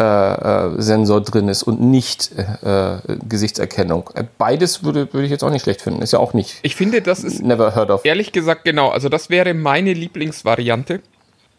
äh, 0.00 0.04
äh, 0.04 0.80
Sensor 0.80 1.20
drin 1.20 1.48
ist 1.48 1.62
und 1.64 1.80
nicht 1.80 2.30
äh, 2.36 2.94
äh, 2.96 2.98
Gesichtserkennung. 3.28 4.10
Äh, 4.14 4.24
Beides 4.38 4.82
würde, 4.84 5.12
würde 5.12 5.24
ich 5.26 5.30
jetzt 5.30 5.42
auch 5.44 5.50
nicht 5.50 5.62
schlecht 5.62 5.82
finden. 5.82 6.02
Ist 6.02 6.12
ja 6.12 6.18
auch 6.18 6.34
nicht 6.34 6.56
Ich 6.62 6.74
finde, 6.76 7.02
das 7.02 7.22
ist 7.24 7.42
never 7.42 7.74
heard 7.74 7.90
of. 7.90 8.04
ehrlich 8.04 8.32
gesagt 8.32 8.64
genau, 8.64 8.88
also 8.90 9.08
das 9.08 9.28
wäre 9.28 9.54
meine 9.54 9.92
Lieblingsvariante, 9.92 11.00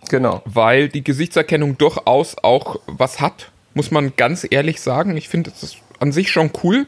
Genau. 0.08 0.41
weil 0.46 0.88
die 0.89 1.03
Gesichtserkennung 1.03 1.77
durchaus 1.77 2.36
auch 2.41 2.77
was 2.88 3.20
hat, 3.20 3.51
muss 3.74 3.91
man 3.91 4.13
ganz 4.15 4.48
ehrlich 4.50 4.79
sagen. 4.82 5.15
Ich 5.17 5.27
finde 5.29 5.51
das 5.51 5.62
ist 5.63 5.77
an 6.00 6.12
sich 6.12 6.32
schon 6.32 6.51
cool. 6.63 6.88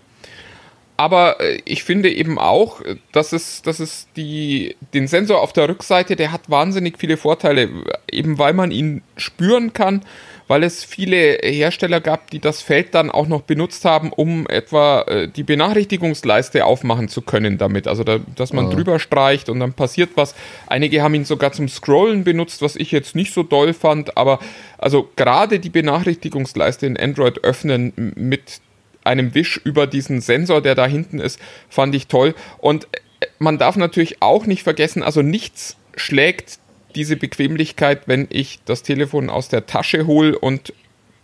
Aber 1.01 1.39
äh, 1.39 1.60
ich 1.65 1.84
finde 1.84 2.12
eben 2.12 2.38
auch, 2.38 2.82
äh, 2.82 2.96
dass 3.12 3.34
es, 3.34 3.63
dass 3.63 3.80
es 3.80 4.08
die, 4.15 4.75
den 4.94 5.08
Sensor 5.08 5.41
auf 5.41 5.51
der 5.51 5.68
Rückseite, 5.68 6.15
der 6.15 6.32
hat 6.32 6.48
wahnsinnig 6.48 7.00
viele 7.00 7.18
Vorteile, 7.18 7.70
eben 8.12 8.38
weil 8.38 8.53
man 8.53 8.70
ihn 8.70 9.01
spüren 9.18 9.74
kann, 9.74 10.03
weil 10.48 10.63
es 10.63 10.84
viele 10.84 11.39
Hersteller 11.41 12.01
gab, 12.01 12.30
die 12.30 12.38
das 12.38 12.62
Feld 12.62 12.94
dann 12.94 13.10
auch 13.10 13.27
noch 13.27 13.41
benutzt 13.41 13.84
haben, 13.84 14.13
um 14.13 14.46
etwa 14.48 15.01
äh, 15.03 15.27
die 15.27 15.41
Benachrichtigungsleiste 15.41 16.65
aufmachen 16.65 17.08
zu 17.08 17.24
können 17.24 17.58
damit. 17.58 17.88
Also, 17.88 18.03
da, 18.03 18.20
dass 18.36 18.53
man 18.53 18.70
drüber 18.70 19.00
streicht 19.00 19.50
und 19.50 19.60
dann 19.60 19.74
passiert 19.74 20.12
was. 20.15 20.36
Einige 20.68 21.01
haben 21.01 21.15
ihn 21.15 21.25
sogar 21.25 21.51
zum 21.51 21.68
Scrollen 21.68 22.24
benutzt, 22.24 22.62
was 22.62 22.75
ich 22.75 22.91
jetzt 22.91 23.15
nicht 23.15 23.34
so 23.34 23.41
doll 23.41 23.74
fand, 23.74 24.18
aber 24.18 24.38
also 24.77 25.10
gerade 25.15 25.60
die 25.60 25.70
Benachrichtigungsleiste 25.70 26.86
in 26.86 26.96
Android 26.98 27.44
öffnen 27.44 28.13
mit 28.15 28.62
einem 29.03 29.34
Wisch 29.34 29.60
über 29.63 29.88
diesen 29.88 30.22
Sensor, 30.22 30.62
der 30.62 30.75
da 30.75 30.86
hinten 30.86 31.20
ist, 31.20 31.39
fand 31.70 31.96
ich 31.96 32.08
toll. 32.08 32.36
Und 32.60 32.86
äh, 32.86 33.27
man 33.39 33.58
darf 33.58 33.75
natürlich 33.75 34.22
auch 34.22 34.46
nicht 34.46 34.63
vergessen, 34.63 35.03
also 35.03 35.22
nichts 35.22 35.77
schlägt 35.96 36.60
diese 36.96 37.15
Bequemlichkeit, 37.15 38.08
wenn 38.08 38.27
ich 38.29 38.60
das 38.65 38.84
Telefon 38.84 39.29
aus 39.29 39.50
der 39.50 39.65
Tasche 39.65 40.08
hole 40.08 40.38
und 40.38 40.74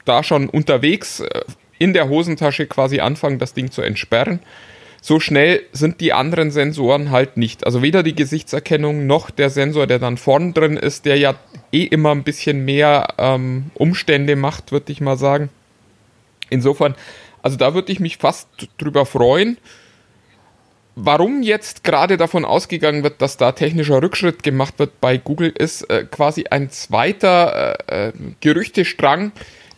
da 0.05 0.24
schon 0.24 0.50
unterwegs 0.50 1.19
äh, 1.19 1.41
in 1.79 1.93
der 1.93 2.10
Hosentasche 2.10 2.65
quasi 2.65 3.00
anfange, 3.00 3.38
das 3.38 3.53
Ding 3.53 3.72
zu 3.72 3.81
entsperren. 3.81 4.39
So 5.00 5.19
schnell 5.19 5.62
sind 5.72 6.01
die 6.01 6.12
anderen 6.12 6.50
Sensoren 6.50 7.12
halt 7.12 7.38
nicht. 7.38 7.65
Also 7.65 7.81
weder 7.81 8.01
die 8.01 8.15
Gesichtserkennung 8.15 9.05
noch 9.05 9.29
der 9.29 9.50
Sensor, 9.50 9.86
der 9.86 10.00
dann 10.00 10.17
vorn 10.17 10.53
drin 10.53 10.75
ist, 10.75 11.05
der 11.05 11.17
ja 11.17 11.36
eh 11.72 11.84
immer 11.84 12.12
ein 12.12 12.24
bisschen 12.24 12.65
mehr 12.65 13.07
ähm, 13.17 13.72
Umstände 13.75 14.36
macht, 14.36 14.72
würde 14.72 14.91
ich 14.91 15.00
mal 15.00 15.17
sagen. 15.17 15.50
Insofern, 16.50 16.96
also 17.48 17.56
da 17.56 17.74
würde 17.74 17.94
ich 17.94 18.01
mich 18.01 18.18
fast 18.18 18.50
drüber 18.77 19.06
freuen. 19.06 19.58
warum 20.98 21.44
jetzt 21.44 21.86
gerade 21.86 22.18
davon 22.18 22.44
ausgegangen 22.44 23.04
wird, 23.04 23.22
dass 23.22 23.38
da 23.38 23.54
technischer 23.54 24.01
Rückschritt 24.01 24.44
gemacht 24.44 24.80
wird 24.80 25.00
bei 25.00 25.16
Google, 25.16 25.50
ist 25.50 25.84
äh, 25.89 26.04
quasi 26.04 26.48
ein 26.50 26.70
zweiter 26.72 27.80
äh, 27.88 28.08
äh 28.08 28.13
Gerüchtestrang, 28.42 29.32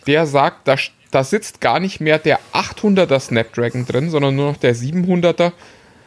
der 0.07 0.25
sagt, 0.25 0.67
da, 0.67 0.77
da 1.11 1.23
sitzt 1.23 1.61
gar 1.61 1.79
nicht 1.79 1.99
mehr 2.01 2.17
der 2.17 2.39
800er 2.53 3.19
Snapdragon 3.19 3.85
drin, 3.85 4.09
sondern 4.09 4.35
nur 4.35 4.47
noch 4.53 4.57
der 4.57 4.75
700er. 4.75 5.51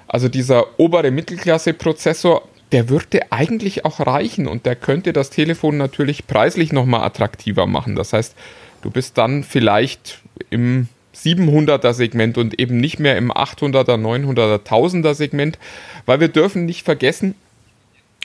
Also 0.09 0.29
dieser 0.29 0.81
obere 0.81 1.13
Mittelklasse-Prozessor, 1.13 2.43
der 2.73 2.89
würde 2.89 3.31
eigentlich 3.31 3.85
auch 3.85 4.01
reichen 4.01 4.49
und 4.49 4.67
der 4.67 4.75
könnte 4.75 5.13
das 5.13 5.31
Telefon 5.31 5.77
natürlich 5.77 6.27
preislich 6.27 6.73
nochmal 6.73 7.05
attraktiver 7.05 7.67
machen. 7.67 7.95
Das 7.95 8.13
heißt, 8.13 8.35
du 8.81 8.91
bist 8.91 9.17
dann 9.17 9.45
vielleicht 9.45 10.23
im 10.51 10.89
700er 11.15 11.93
Segment 11.93 12.39
und 12.39 12.59
eben 12.59 12.79
nicht 12.79 12.99
mehr 12.99 13.17
im 13.17 13.31
800er, 13.31 13.97
900er, 13.97 14.61
1000er 14.67 15.15
Segment, 15.15 15.59
weil 16.07 16.21
wir 16.21 16.29
dürfen 16.29 16.65
nicht 16.65 16.85
vergessen, 16.85 17.35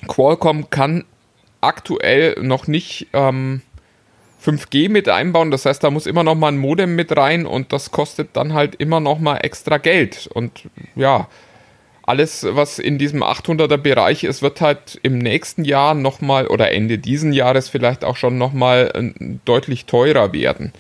Qualcomm 0.08 0.70
kann 0.70 1.06
aktuell 1.62 2.38
noch 2.42 2.68
nicht 2.68 3.08
ähm, 3.14 3.62
5G 4.46 4.90
mit 4.90 5.10
einbauen. 5.10 5.52
Das 5.52 5.66
heißt, 5.66 5.84
da 5.84 5.90
muss 5.90 6.06
immer 6.06 6.24
noch 6.24 6.36
mal 6.36 6.50
ein 6.50 6.58
Modem 6.58 6.96
mit 6.96 7.16
rein 7.16 7.46
und 7.46 7.74
das 7.74 7.92
kostet 7.92 8.30
dann 8.34 8.54
halt 8.54 8.76
immer 8.76 9.00
noch 9.00 9.20
mal 9.20 9.38
extra 9.38 9.78
Geld. 9.78 10.30
Und 10.32 10.64
ja, 10.96 11.28
alles, 12.04 12.48
was 12.50 12.80
in 12.80 12.98
diesem 12.98 13.22
800er 13.24 13.78
Bereich 13.78 14.24
ist, 14.24 14.42
wird 14.42 14.62
halt 14.62 15.00
im 15.04 15.18
nächsten 15.18 15.66
Jahr 15.66 15.94
noch 15.94 16.22
mal 16.22 16.48
oder 16.48 16.72
Ende 16.72 16.98
diesen 17.00 17.34
Jahres 17.34 17.68
vielleicht 17.68 18.06
auch 18.06 18.16
schon 18.16 18.38
noch 18.38 18.54
mal 18.54 18.92
äh, 18.94 19.38
deutlich 19.44 19.86
teurer 19.86 20.32
werden. 20.32 20.72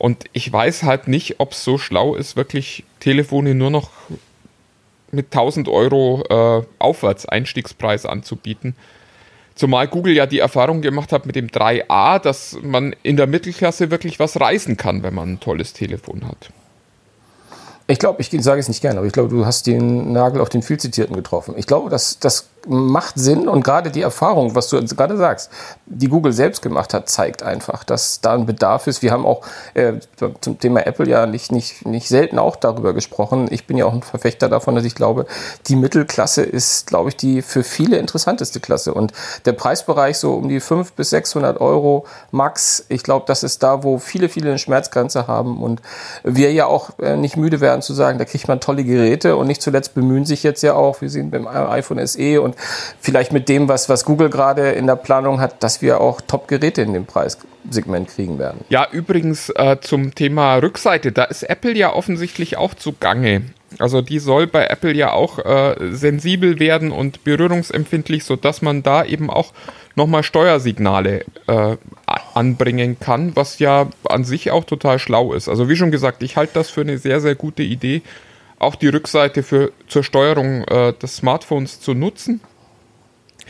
Und 0.00 0.24
ich 0.32 0.50
weiß 0.50 0.84
halt 0.84 1.08
nicht, 1.08 1.40
ob 1.40 1.52
es 1.52 1.62
so 1.62 1.76
schlau 1.76 2.14
ist, 2.14 2.34
wirklich 2.34 2.84
Telefone 3.00 3.54
nur 3.54 3.68
noch 3.68 3.90
mit 5.10 5.26
1000 5.26 5.68
Euro 5.68 6.24
äh, 6.30 6.66
aufwärts 6.78 7.26
Einstiegspreis 7.26 8.06
anzubieten. 8.06 8.74
Zumal 9.56 9.88
Google 9.88 10.14
ja 10.14 10.24
die 10.24 10.38
Erfahrung 10.38 10.80
gemacht 10.80 11.12
hat 11.12 11.26
mit 11.26 11.36
dem 11.36 11.48
3a, 11.48 12.18
dass 12.18 12.56
man 12.62 12.96
in 13.02 13.18
der 13.18 13.26
Mittelklasse 13.26 13.90
wirklich 13.90 14.18
was 14.18 14.40
reißen 14.40 14.78
kann, 14.78 15.02
wenn 15.02 15.12
man 15.12 15.34
ein 15.34 15.40
tolles 15.40 15.74
Telefon 15.74 16.26
hat. 16.26 16.48
Ich 17.86 17.98
glaube, 17.98 18.22
ich 18.22 18.30
sage 18.42 18.58
es 18.58 18.68
nicht 18.68 18.80
gerne, 18.80 19.00
aber 19.00 19.06
ich 19.06 19.12
glaube, 19.12 19.28
du 19.28 19.44
hast 19.44 19.66
den 19.66 20.12
Nagel 20.12 20.40
auf 20.40 20.48
den 20.48 20.62
viel 20.62 20.80
zitierten 20.80 21.14
getroffen. 21.14 21.56
Ich 21.58 21.66
glaube, 21.66 21.90
dass 21.90 22.18
das 22.18 22.48
macht 22.66 23.18
Sinn 23.18 23.48
und 23.48 23.62
gerade 23.62 23.90
die 23.90 24.02
Erfahrung, 24.02 24.54
was 24.54 24.68
du 24.68 24.84
gerade 24.84 25.16
sagst, 25.16 25.50
die 25.86 26.08
Google 26.08 26.32
selbst 26.32 26.62
gemacht 26.62 26.94
hat, 26.94 27.08
zeigt 27.08 27.42
einfach, 27.42 27.84
dass 27.84 28.20
da 28.20 28.34
ein 28.34 28.46
Bedarf 28.46 28.86
ist. 28.86 29.02
Wir 29.02 29.12
haben 29.12 29.26
auch 29.26 29.42
äh, 29.74 29.94
zum 30.40 30.58
Thema 30.58 30.86
Apple 30.86 31.08
ja 31.08 31.26
nicht, 31.26 31.52
nicht, 31.52 31.86
nicht 31.86 32.08
selten 32.08 32.38
auch 32.38 32.56
darüber 32.56 32.92
gesprochen. 32.92 33.48
Ich 33.50 33.66
bin 33.66 33.76
ja 33.76 33.86
auch 33.86 33.92
ein 33.92 34.02
Verfechter 34.02 34.48
davon, 34.48 34.74
dass 34.74 34.84
ich 34.84 34.94
glaube, 34.94 35.26
die 35.68 35.76
Mittelklasse 35.76 36.42
ist, 36.42 36.86
glaube 36.86 37.10
ich, 37.10 37.16
die 37.16 37.42
für 37.42 37.62
viele 37.62 37.96
interessanteste 37.96 38.60
Klasse. 38.60 38.94
Und 38.94 39.12
der 39.44 39.52
Preisbereich 39.52 40.18
so 40.18 40.34
um 40.34 40.48
die 40.48 40.60
500 40.60 40.96
bis 40.96 41.10
600 41.10 41.60
Euro 41.60 42.06
max, 42.30 42.84
ich 42.88 43.02
glaube, 43.02 43.24
das 43.26 43.42
ist 43.42 43.62
da, 43.62 43.82
wo 43.82 43.98
viele, 43.98 44.28
viele 44.28 44.50
eine 44.50 44.58
Schmerzgrenze 44.58 45.26
haben 45.26 45.62
und 45.62 45.80
wir 46.22 46.52
ja 46.52 46.66
auch 46.66 46.98
äh, 46.98 47.16
nicht 47.16 47.36
müde 47.36 47.60
werden 47.60 47.82
zu 47.82 47.94
sagen, 47.94 48.18
da 48.18 48.24
kriegt 48.24 48.48
man 48.48 48.60
tolle 48.60 48.84
Geräte 48.84 49.36
und 49.36 49.46
nicht 49.46 49.62
zuletzt 49.62 49.94
bemühen 49.94 50.24
sich 50.24 50.42
jetzt 50.42 50.62
ja 50.62 50.74
auch, 50.74 51.00
wir 51.00 51.10
sehen 51.10 51.30
beim 51.30 51.46
iPhone 51.46 52.04
SE 52.06 52.40
und 52.40 52.49
und 52.50 52.56
vielleicht 53.00 53.32
mit 53.32 53.48
dem, 53.48 53.68
was, 53.68 53.88
was 53.88 54.04
Google 54.04 54.30
gerade 54.30 54.70
in 54.72 54.86
der 54.86 54.96
Planung 54.96 55.40
hat, 55.40 55.62
dass 55.62 55.82
wir 55.82 56.00
auch 56.00 56.20
Top-Geräte 56.20 56.82
in 56.82 56.92
dem 56.92 57.06
Preissegment 57.06 58.08
kriegen 58.08 58.38
werden. 58.38 58.64
Ja, 58.68 58.86
übrigens 58.90 59.50
äh, 59.50 59.78
zum 59.80 60.14
Thema 60.14 60.56
Rückseite, 60.56 61.12
da 61.12 61.24
ist 61.24 61.42
Apple 61.42 61.76
ja 61.76 61.92
offensichtlich 61.92 62.56
auch 62.56 62.74
zugange. 62.74 63.42
Also 63.78 64.02
die 64.02 64.18
soll 64.18 64.46
bei 64.48 64.66
Apple 64.66 64.92
ja 64.92 65.12
auch 65.12 65.38
äh, 65.38 65.76
sensibel 65.92 66.58
werden 66.58 66.90
und 66.90 67.22
berührungsempfindlich, 67.22 68.24
sodass 68.24 68.62
man 68.62 68.82
da 68.82 69.04
eben 69.04 69.30
auch 69.30 69.52
nochmal 69.94 70.24
Steuersignale 70.24 71.24
äh, 71.46 71.76
anbringen 72.34 72.98
kann, 72.98 73.36
was 73.36 73.60
ja 73.60 73.88
an 74.08 74.24
sich 74.24 74.50
auch 74.50 74.64
total 74.64 74.98
schlau 74.98 75.34
ist. 75.34 75.48
Also 75.48 75.68
wie 75.68 75.76
schon 75.76 75.92
gesagt, 75.92 76.22
ich 76.22 76.36
halte 76.36 76.54
das 76.54 76.70
für 76.70 76.80
eine 76.80 76.98
sehr, 76.98 77.20
sehr 77.20 77.36
gute 77.36 77.62
Idee 77.62 78.02
auch 78.60 78.76
die 78.76 78.88
Rückseite 78.88 79.42
für, 79.42 79.72
zur 79.88 80.04
Steuerung 80.04 80.64
äh, 80.64 80.92
des 80.92 81.16
Smartphones 81.16 81.80
zu 81.80 81.94
nutzen. 81.94 82.40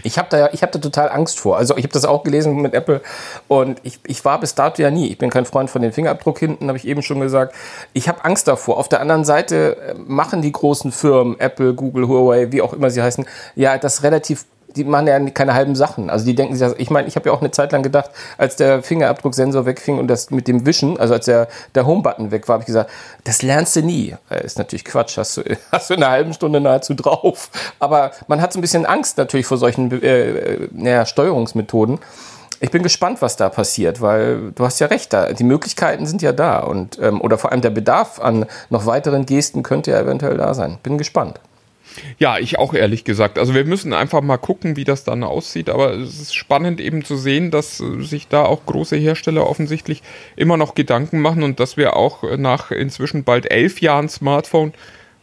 Ich 0.02 0.18
habe 0.18 0.28
da, 0.30 0.46
hab 0.46 0.72
da 0.72 0.78
total 0.78 1.10
Angst 1.10 1.40
vor. 1.40 1.58
Also 1.58 1.76
ich 1.76 1.82
habe 1.82 1.92
das 1.92 2.04
auch 2.04 2.22
gelesen 2.22 2.62
mit 2.62 2.72
Apple 2.72 3.02
und 3.48 3.80
ich, 3.82 4.00
ich 4.06 4.24
war 4.24 4.40
bis 4.40 4.54
dato 4.54 4.80
ja 4.80 4.90
nie. 4.90 5.08
Ich 5.08 5.18
bin 5.18 5.28
kein 5.28 5.44
Freund 5.44 5.68
von 5.68 5.82
dem 5.82 5.92
Fingerabdruck 5.92 6.38
hinten, 6.38 6.68
habe 6.68 6.78
ich 6.78 6.86
eben 6.86 7.02
schon 7.02 7.20
gesagt. 7.20 7.54
Ich 7.92 8.08
habe 8.08 8.24
Angst 8.24 8.48
davor. 8.48 8.78
Auf 8.78 8.88
der 8.88 9.00
anderen 9.00 9.24
Seite 9.24 9.76
äh, 9.76 9.94
machen 9.94 10.42
die 10.42 10.52
großen 10.52 10.92
Firmen, 10.92 11.38
Apple, 11.38 11.74
Google, 11.74 12.08
Huawei, 12.08 12.52
wie 12.52 12.62
auch 12.62 12.72
immer 12.72 12.88
sie 12.88 13.02
heißen, 13.02 13.26
ja 13.56 13.76
das 13.76 14.02
relativ 14.02 14.46
die 14.76 14.84
machen 14.84 15.06
ja 15.06 15.18
keine 15.30 15.54
halben 15.54 15.74
Sachen. 15.74 16.10
Also 16.10 16.24
die 16.24 16.34
denken 16.34 16.56
sich, 16.56 16.68
ich 16.78 16.90
meine, 16.90 17.08
ich 17.08 17.16
habe 17.16 17.28
ja 17.28 17.34
auch 17.34 17.40
eine 17.40 17.50
Zeit 17.50 17.72
lang 17.72 17.82
gedacht, 17.82 18.10
als 18.38 18.56
der 18.56 18.82
Fingerabdrucksensor 18.82 19.66
wegfing 19.66 19.98
und 19.98 20.08
das 20.08 20.30
mit 20.30 20.48
dem 20.48 20.66
Wischen, 20.66 20.98
also 20.98 21.14
als 21.14 21.26
der, 21.26 21.48
der 21.74 21.86
Home-Button 21.86 22.30
weg 22.30 22.48
war, 22.48 22.54
habe 22.54 22.62
ich 22.62 22.66
gesagt, 22.66 22.90
das 23.24 23.42
lernst 23.42 23.76
du 23.76 23.82
nie. 23.82 24.16
Das 24.28 24.42
ist 24.42 24.58
natürlich 24.58 24.84
Quatsch, 24.84 25.16
hast 25.18 25.36
du, 25.36 25.42
hast 25.72 25.90
du 25.90 25.94
in 25.94 26.02
einer 26.02 26.12
halben 26.12 26.32
Stunde 26.32 26.60
nahezu 26.60 26.94
drauf. 26.94 27.50
Aber 27.78 28.12
man 28.28 28.40
hat 28.40 28.52
so 28.52 28.58
ein 28.58 28.62
bisschen 28.62 28.86
Angst 28.86 29.18
natürlich 29.18 29.46
vor 29.46 29.58
solchen 29.58 29.90
äh, 30.02 30.30
äh, 30.30 30.68
naja, 30.72 31.06
Steuerungsmethoden. 31.06 31.98
Ich 32.62 32.70
bin 32.70 32.82
gespannt, 32.82 33.22
was 33.22 33.36
da 33.36 33.48
passiert, 33.48 34.02
weil 34.02 34.52
du 34.52 34.64
hast 34.66 34.80
ja 34.80 34.88
recht, 34.88 35.14
da, 35.14 35.32
die 35.32 35.44
Möglichkeiten 35.44 36.04
sind 36.04 36.20
ja 36.20 36.32
da 36.32 36.58
und 36.58 36.98
ähm, 37.00 37.22
oder 37.22 37.38
vor 37.38 37.52
allem 37.52 37.62
der 37.62 37.70
Bedarf 37.70 38.20
an 38.20 38.44
noch 38.68 38.84
weiteren 38.84 39.24
Gesten 39.24 39.62
könnte 39.62 39.92
ja 39.92 40.00
eventuell 40.00 40.36
da 40.36 40.52
sein. 40.52 40.78
Bin 40.82 40.98
gespannt. 40.98 41.40
Ja, 42.18 42.38
ich 42.38 42.58
auch 42.58 42.74
ehrlich 42.74 43.04
gesagt. 43.04 43.38
Also 43.38 43.54
wir 43.54 43.64
müssen 43.64 43.92
einfach 43.92 44.20
mal 44.20 44.36
gucken, 44.36 44.76
wie 44.76 44.84
das 44.84 45.04
dann 45.04 45.24
aussieht. 45.24 45.68
Aber 45.68 45.94
es 45.94 46.20
ist 46.20 46.34
spannend 46.34 46.80
eben 46.80 47.04
zu 47.04 47.16
sehen, 47.16 47.50
dass 47.50 47.78
sich 47.78 48.28
da 48.28 48.44
auch 48.44 48.66
große 48.66 48.96
Hersteller 48.96 49.48
offensichtlich 49.48 50.02
immer 50.36 50.56
noch 50.56 50.74
Gedanken 50.74 51.20
machen 51.20 51.42
und 51.42 51.60
dass 51.60 51.76
wir 51.76 51.96
auch 51.96 52.22
nach 52.36 52.70
inzwischen 52.70 53.24
bald 53.24 53.50
elf 53.50 53.80
Jahren 53.80 54.08
Smartphone 54.08 54.72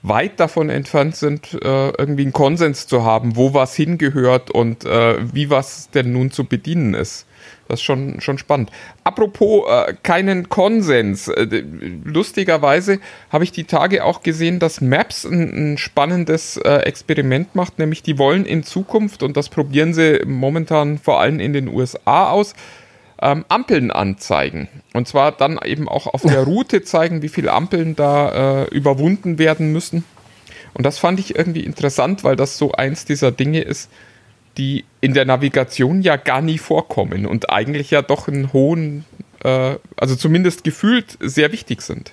weit 0.04 0.40
davon 0.40 0.70
entfernt 0.70 1.16
sind, 1.16 1.54
äh, 1.54 1.90
irgendwie 1.90 2.24
einen 2.24 2.34
Konsens 2.34 2.88
zu 2.88 3.04
haben, 3.04 3.36
wo 3.36 3.54
was 3.54 3.76
hingehört 3.76 4.52
und 4.52 4.86
äh, 4.86 5.16
wie 5.34 5.50
was 5.50 5.90
denn 5.90 6.14
nun 6.14 6.32
zu 6.32 6.46
bedienen 6.46 6.94
ist. 6.94 7.26
Das 7.68 7.80
ist 7.80 7.84
schon, 7.84 8.22
schon 8.22 8.38
spannend. 8.38 8.72
Apropos 9.04 9.66
äh, 9.70 9.94
keinen 10.04 10.50
Konsens. 10.50 11.28
Äh, 11.28 11.64
lustigerweise 12.04 13.00
habe 13.30 13.44
ich 13.44 13.52
die 13.52 13.66
Tage 13.66 14.04
auch 14.04 14.24
gesehen, 14.24 14.60
dass 14.60 14.82
Maps 14.82 15.26
ein, 15.26 15.74
ein 15.74 15.78
spannendes 15.78 16.58
äh, 16.58 16.78
Experiment 16.80 17.56
macht, 17.56 17.80
nämlich 17.80 18.04
die 18.04 18.18
wollen 18.18 18.46
in 18.46 18.64
Zukunft, 18.64 19.24
und 19.24 19.36
das 19.36 19.50
probieren 19.50 19.94
sie 19.94 20.22
momentan 20.26 20.98
vor 20.98 21.20
allem 21.20 21.40
in 21.40 21.54
den 21.54 21.68
USA 21.68 22.30
aus, 22.30 22.54
ähm, 23.22 23.46
Ampeln 23.50 23.92
anzeigen. 23.92 24.68
Und 24.94 25.08
zwar 25.08 25.32
dann 25.32 25.60
eben 25.64 25.90
auch 25.90 26.08
auf 26.08 26.22
der 26.22 26.44
Route 26.44 26.84
zeigen, 26.84 27.22
wie 27.22 27.30
viele 27.30 27.52
Ampeln 27.52 27.96
da 27.96 28.64
äh, 28.64 28.68
überwunden 28.70 29.40
werden 29.40 29.72
müssen. 29.72 30.04
Und 30.74 30.86
das 30.86 31.00
fand 31.00 31.20
ich 31.20 31.36
irgendwie 31.36 31.62
interessant, 31.62 32.24
weil 32.24 32.36
das 32.36 32.58
so 32.58 32.72
eins 32.72 33.06
dieser 33.06 33.32
Dinge 33.32 33.62
ist, 33.62 33.90
die 34.58 34.86
in 35.02 35.14
der 35.14 35.26
Navigation 35.26 36.02
ja 36.02 36.16
gar 36.16 36.42
nie 36.42 36.58
vorkommen 36.58 37.26
und 37.26 37.50
eigentlich 37.50 37.92
ja 37.92 38.02
doch 38.02 38.28
einen 38.28 38.52
hohen, 38.54 39.06
äh, 39.44 39.76
also 39.96 40.16
zumindest 40.16 40.64
gefühlt 40.64 41.18
sehr 41.22 41.52
wichtig 41.52 41.82
sind. 41.82 42.12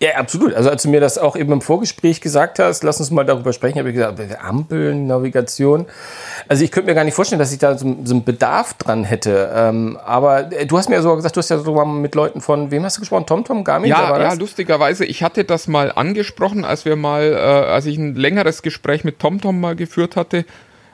Ja, 0.00 0.14
absolut. 0.14 0.54
Also 0.54 0.70
als 0.70 0.84
du 0.84 0.90
mir 0.90 1.00
das 1.00 1.18
auch 1.18 1.34
eben 1.34 1.52
im 1.52 1.60
Vorgespräch 1.60 2.20
gesagt 2.20 2.60
hast, 2.60 2.84
lass 2.84 3.00
uns 3.00 3.10
mal 3.10 3.24
darüber 3.24 3.52
sprechen, 3.52 3.80
habe 3.80 3.88
ich 3.88 3.96
gesagt, 3.96 4.20
Ampeln, 4.40 5.08
Navigation. 5.08 5.86
Also 6.46 6.62
ich 6.62 6.70
könnte 6.70 6.88
mir 6.88 6.94
gar 6.94 7.02
nicht 7.02 7.14
vorstellen, 7.14 7.40
dass 7.40 7.52
ich 7.52 7.58
da 7.58 7.76
so, 7.76 7.96
so 8.04 8.14
einen 8.14 8.22
Bedarf 8.22 8.74
dran 8.74 9.02
hätte. 9.02 9.50
Ähm, 9.52 9.98
aber 10.04 10.52
äh, 10.52 10.66
du 10.66 10.78
hast 10.78 10.88
mir 10.88 10.94
ja 10.96 11.02
sogar 11.02 11.16
gesagt, 11.16 11.34
du 11.34 11.40
hast 11.40 11.48
ja 11.48 11.58
sogar 11.58 11.84
mit 11.84 12.14
Leuten 12.14 12.40
von, 12.40 12.70
wem 12.70 12.84
hast 12.84 12.96
du 12.96 13.00
gesprochen? 13.00 13.26
TomTom, 13.26 13.64
Garmin? 13.64 13.90
Ja, 13.90 14.16
ja, 14.20 14.32
lustigerweise. 14.34 15.04
Ich 15.04 15.24
hatte 15.24 15.42
das 15.42 15.66
mal 15.66 15.90
angesprochen, 15.90 16.64
als 16.64 16.84
wir 16.84 16.94
mal, 16.94 17.32
äh, 17.32 17.36
als 17.36 17.86
ich 17.86 17.98
ein 17.98 18.14
längeres 18.14 18.62
Gespräch 18.62 19.02
mit 19.02 19.18
TomTom 19.18 19.58
mal 19.60 19.74
geführt 19.74 20.14
hatte 20.14 20.44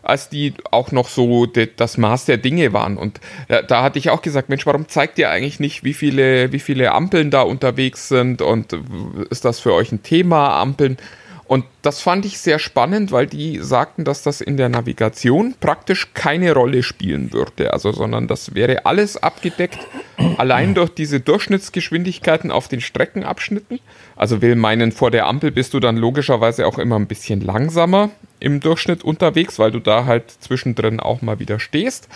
als 0.05 0.29
die 0.29 0.55
auch 0.71 0.93
noch 0.93 1.09
so 1.09 1.47
das 1.47 1.99
Maß 1.99 2.27
der 2.27 2.37
Dinge 2.37 2.73
waren. 2.73 2.97
Und 2.97 3.21
da, 3.49 3.63
da, 3.63 3.83
hatte 3.83 3.99
ich 3.99 4.11
auch 4.11 4.23
gesagt, 4.23 4.49
Mensch, 4.49 4.67
warum 4.67 4.89
zeigt 4.89 5.19
ihr 5.19 5.31
eigentlich 5.31 5.61
nicht, 5.61 5.85
wie 5.85 5.95
viele, 5.95 6.53
wie 6.53 6.59
viele 6.59 6.93
Ampeln 6.93 7.31
da 7.31 7.43
unterwegs 7.43 8.09
sind 8.09 8.43
und 8.43 8.77
ist 9.31 9.45
das 9.45 9.61
für 9.61 9.73
euch 9.73 9.93
ein 9.93 10.03
Thema, 10.03 10.61
Ampeln? 10.61 10.99
Und 11.47 11.67
das 11.83 12.01
fand 12.01 12.25
ich 12.25 12.39
sehr 12.39 12.59
spannend, 12.59 13.13
weil 13.13 13.27
die 13.27 13.59
sagten, 13.59 14.05
dass 14.05 14.23
das 14.23 14.41
in 14.41 14.57
der 14.57 14.71
Navigation 14.71 15.55
praktisch 15.61 16.15
keine 16.15 16.53
Rolle 16.55 16.83
spielen 16.83 17.33
würde. 17.33 17.73
Also, 17.73 17.93
sondern 17.93 18.29
das 18.29 18.55
wäre 18.55 18.87
alles 18.87 19.19
abgedeckt, 19.23 19.79
allein 20.39 20.75
durch 20.75 20.91
diese 20.91 21.21
Durchschnittsgeschwindigkeiten 21.21 22.51
auf 22.51 22.69
den 22.69 22.81
Streckenabschnitten. 22.81 23.81
Also 24.17 24.41
will 24.41 24.57
meinen, 24.57 24.91
vor 24.91 25.11
der 25.11 25.27
Ampel 25.27 25.51
bist 25.51 25.75
du 25.75 25.81
dann 25.81 25.99
logischerweise 25.99 26.67
auch 26.67 26.79
immer 26.79 26.97
ein 26.97 27.07
bisschen 27.07 27.43
langsamer 27.43 28.11
im 28.41 28.61
Durchschnitt 28.61 29.05
unterwegs, 29.05 29.59
weil 29.59 29.71
du 29.71 29.81
da 29.81 30.07
halt 30.07 30.31
zwischendrin 30.31 30.99
auch 30.99 31.21
mal 31.21 31.39
wieder 31.41 31.61
stehst. 31.61 32.09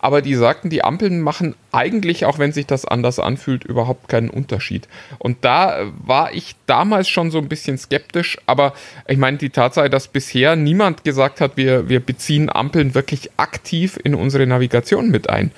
Aber 0.00 0.22
die 0.22 0.34
sagten, 0.34 0.70
die 0.70 0.82
Ampeln 0.82 1.20
machen 1.20 1.54
eigentlich, 1.72 2.24
auch 2.24 2.38
wenn 2.38 2.52
sich 2.52 2.66
das 2.66 2.86
anders 2.86 3.18
anfühlt, 3.18 3.64
überhaupt 3.64 4.08
keinen 4.08 4.30
Unterschied. 4.30 4.88
Und 5.18 5.44
da 5.44 5.92
war 6.04 6.32
ich 6.32 6.56
damals 6.66 7.08
schon 7.08 7.30
so 7.30 7.38
ein 7.38 7.48
bisschen 7.48 7.76
skeptisch, 7.76 8.38
aber 8.46 8.72
ich 9.06 9.18
meine, 9.18 9.36
die 9.36 9.50
Tatsache, 9.50 9.90
dass 9.90 10.08
bisher 10.08 10.56
niemand 10.56 11.04
gesagt 11.04 11.42
hat, 11.42 11.56
wir, 11.56 11.90
wir 11.90 12.00
beziehen 12.00 12.50
Ampeln 12.50 12.94
wirklich 12.94 13.30
aktiv 13.36 13.98
in 14.02 14.14
unsere 14.14 14.46
Navigation 14.46 15.10
mit 15.10 15.28
ein, 15.28 15.52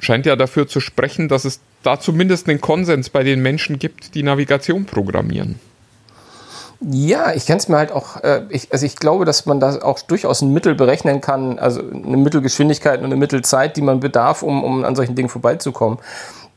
scheint 0.00 0.24
ja 0.24 0.36
dafür 0.36 0.66
zu 0.66 0.80
sprechen, 0.80 1.28
dass 1.28 1.44
es 1.44 1.60
da 1.82 2.00
zumindest 2.00 2.48
einen 2.48 2.62
Konsens 2.62 3.10
bei 3.10 3.22
den 3.22 3.42
Menschen 3.42 3.78
gibt, 3.78 4.14
die 4.14 4.22
Navigation 4.22 4.86
programmieren. 4.86 5.60
Ja, 6.80 7.32
ich 7.32 7.46
kann 7.46 7.56
es 7.56 7.68
mir 7.68 7.78
halt 7.78 7.90
auch, 7.90 8.22
äh, 8.22 8.42
ich, 8.50 8.72
also 8.72 8.84
ich 8.84 8.96
glaube, 8.96 9.24
dass 9.24 9.46
man 9.46 9.60
da 9.60 9.80
auch 9.82 10.00
durchaus 10.00 10.42
ein 10.42 10.52
Mittel 10.52 10.74
berechnen 10.74 11.20
kann, 11.20 11.58
also 11.58 11.80
eine 11.80 12.16
Mittelgeschwindigkeit 12.18 13.00
und 13.00 13.06
eine 13.06 13.16
Mittelzeit, 13.16 13.76
die 13.76 13.82
man 13.82 14.00
bedarf, 14.00 14.42
um, 14.42 14.62
um 14.62 14.84
an 14.84 14.94
solchen 14.94 15.14
Dingen 15.14 15.30
vorbeizukommen, 15.30 15.98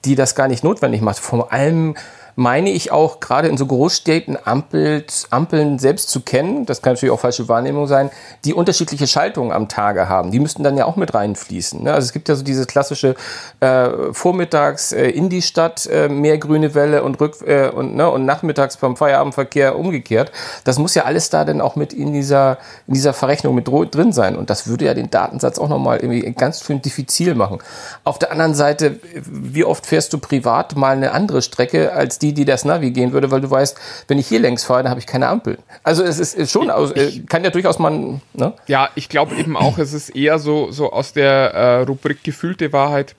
die 0.04 0.16
das 0.16 0.36
gar 0.36 0.48
nicht 0.48 0.64
notwendig 0.64 1.02
macht. 1.02 1.20
Vor 1.20 1.54
allem 1.54 1.96
meine 2.40 2.70
ich 2.70 2.94
auch, 2.94 3.20
gerade 3.20 3.50
in 3.50 3.58
so 3.58 3.66
Großstädten 3.66 4.38
Ampel, 4.46 5.04
Ampeln 5.30 5.78
selbst 5.78 6.10
zu 6.10 6.22
kennen, 6.22 6.66
das 6.66 6.82
kann 6.82 6.94
natürlich 6.94 7.12
auch 7.12 7.20
falsche 7.20 7.50
Wahrnehmung 7.50 7.86
sein, 7.86 8.12
die 8.46 8.54
unterschiedliche 8.54 9.08
Schaltungen 9.08 9.52
am 9.52 9.68
Tage 9.68 10.08
haben. 10.08 10.32
Die 10.32 10.40
müssten 10.40 10.64
dann 10.64 10.78
ja 10.78 10.86
auch 10.86 10.96
mit 10.96 11.14
reinfließen. 11.14 11.84
Ne? 11.84 11.94
Also 11.94 12.06
es 12.06 12.14
gibt 12.14 12.30
ja 12.30 12.36
so 12.36 12.44
diese 12.44 12.66
klassische 12.66 13.16
äh, 13.60 13.90
Vormittags 14.14 14.94
äh, 14.94 15.10
in 15.10 15.28
die 15.28 15.42
Stadt 15.42 15.86
äh, 15.88 16.08
mehr 16.08 16.38
grüne 16.38 16.74
Welle 16.76 17.04
und, 17.04 17.20
rück, 17.20 17.42
äh, 17.46 17.68
und, 17.68 17.98
ne, 17.98 18.10
und 18.10 18.24
nachmittags 18.24 18.78
beim 18.78 18.96
Feierabendverkehr 18.96 19.78
umgekehrt. 19.78 20.32
Das 20.64 20.80
muss 20.80 20.96
ja 20.96 21.04
alles 21.04 21.30
da 21.30 21.44
dann 21.44 21.60
auch 21.60 21.76
mit 21.76 21.92
in 21.92 22.14
dieser, 22.14 22.58
in 22.88 22.94
dieser 22.94 23.12
Verrechnung 23.12 23.54
mit 23.54 23.68
drin 23.68 24.14
sein. 24.14 24.38
Und 24.38 24.50
das 24.50 24.68
würde 24.68 24.86
ja 24.86 24.94
den 24.94 25.10
Datensatz 25.10 25.60
auch 25.60 25.68
nochmal 25.68 25.98
irgendwie 25.98 26.22
ganz 26.32 26.64
schön 26.64 26.82
diffizil 26.82 27.36
machen. 27.36 27.60
Auf 28.06 28.18
der 28.18 28.32
anderen 28.32 28.54
Seite, 28.54 28.98
wie 29.14 29.66
oft 29.66 29.86
fährst 29.86 30.14
du 30.14 30.20
privat 30.20 30.78
mal 30.78 30.96
eine 30.96 31.12
andere 31.12 31.42
Strecke 31.42 31.92
als 31.92 32.18
die, 32.18 32.29
die 32.34 32.46
das 32.46 32.66
Navi 32.66 32.92
gehen 32.92 33.12
würde, 33.12 33.32
weil 33.32 33.42
du 33.42 33.50
weißt, 33.50 33.78
wenn 34.08 34.18
ich 34.18 34.28
hier 34.28 34.40
längs 34.40 34.64
fahre, 34.64 34.84
dann 34.84 34.90
habe 34.90 35.00
ich 35.00 35.08
keine 35.08 35.28
Ampeln. 35.28 35.58
Also 35.84 36.04
es 36.04 36.20
ist, 36.20 36.52
schon, 36.52 36.70
aus, 36.70 36.92
äh, 36.92 37.20
kann 37.28 37.44
ja 37.44 37.50
durchaus 37.50 37.80
mal. 37.80 38.20
Ne? 38.34 38.54
Ja, 38.68 38.90
ich 38.96 39.10
glaube 39.10 39.36
eben 39.36 39.58
auch, 39.58 39.78
es 39.78 39.94
ist 39.94 40.10
eher 40.10 40.40
so, 40.40 40.72
so 40.72 40.92
aus 40.92 41.14
der 41.14 41.54
äh, 41.54 41.82
Rubrik 41.82 42.24
gefühlte 42.24 42.74
Wahrheit. 42.74 43.16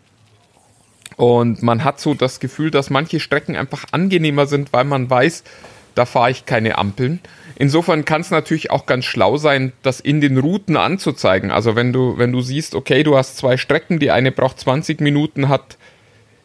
Und 1.16 1.62
man 1.62 1.84
hat 1.84 2.00
so 2.00 2.14
das 2.14 2.40
Gefühl, 2.40 2.70
dass 2.70 2.88
manche 2.88 3.20
Strecken 3.20 3.54
einfach 3.56 3.84
angenehmer 3.92 4.46
sind, 4.46 4.72
weil 4.72 4.84
man 4.84 5.10
weiß, 5.10 5.44
da 5.94 6.06
fahre 6.06 6.30
ich 6.30 6.46
keine 6.46 6.78
Ampeln. 6.78 7.20
Insofern 7.56 8.06
kann 8.06 8.22
es 8.22 8.30
natürlich 8.30 8.70
auch 8.70 8.86
ganz 8.86 9.04
schlau 9.04 9.36
sein, 9.36 9.72
das 9.82 10.00
in 10.00 10.22
den 10.22 10.38
Routen 10.38 10.78
anzuzeigen. 10.78 11.50
Also 11.50 11.76
wenn 11.76 11.92
du, 11.92 12.16
wenn 12.16 12.32
du 12.32 12.40
siehst, 12.40 12.74
okay, 12.74 13.02
du 13.02 13.18
hast 13.18 13.36
zwei 13.36 13.58
Strecken, 13.58 13.98
die 13.98 14.10
eine 14.10 14.32
braucht 14.32 14.60
20 14.60 15.02
Minuten, 15.02 15.50
hat 15.50 15.76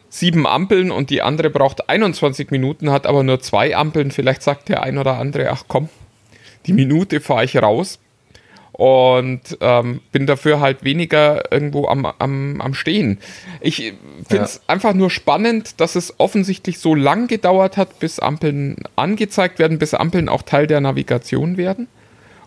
sieben 0.08 0.46
Ampeln 0.46 0.90
und 0.90 1.10
die 1.10 1.22
andere 1.22 1.50
braucht 1.50 1.88
21 1.88 2.50
Minuten, 2.50 2.90
hat 2.90 3.06
aber 3.06 3.22
nur 3.22 3.40
zwei 3.40 3.76
Ampeln. 3.76 4.10
Vielleicht 4.10 4.42
sagt 4.42 4.68
der 4.68 4.82
ein 4.82 4.98
oder 4.98 5.18
andere, 5.18 5.50
ach 5.50 5.64
komm, 5.68 5.88
die 6.66 6.72
Minute 6.72 7.20
fahre 7.20 7.44
ich 7.44 7.56
raus 7.56 7.98
und 8.72 9.56
ähm, 9.60 10.00
bin 10.12 10.26
dafür 10.26 10.60
halt 10.60 10.84
weniger 10.84 11.50
irgendwo 11.50 11.86
am, 11.86 12.04
am, 12.04 12.60
am 12.60 12.74
Stehen. 12.74 13.18
Ich 13.60 13.94
finde 14.28 14.44
es 14.44 14.56
ja. 14.56 14.60
einfach 14.66 14.92
nur 14.92 15.10
spannend, 15.10 15.80
dass 15.80 15.96
es 15.96 16.20
offensichtlich 16.20 16.78
so 16.78 16.94
lang 16.94 17.26
gedauert 17.26 17.78
hat, 17.78 17.98
bis 18.00 18.18
Ampeln 18.18 18.76
angezeigt 18.94 19.58
werden, 19.58 19.78
bis 19.78 19.94
Ampeln 19.94 20.28
auch 20.28 20.42
Teil 20.42 20.66
der 20.66 20.82
Navigation 20.82 21.56
werden. 21.56 21.88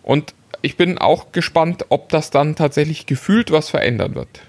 Und 0.04 0.36
ich 0.62 0.78
bin 0.78 0.98
auch 1.00 1.32
gespannt, 1.32 1.86
ob 1.90 2.10
das 2.10 2.30
dann 2.30 2.56
tatsächlich 2.56 3.06
gefühlt 3.06 3.52
was 3.52 3.70
verändern 3.70 4.14
wird. 4.14 4.42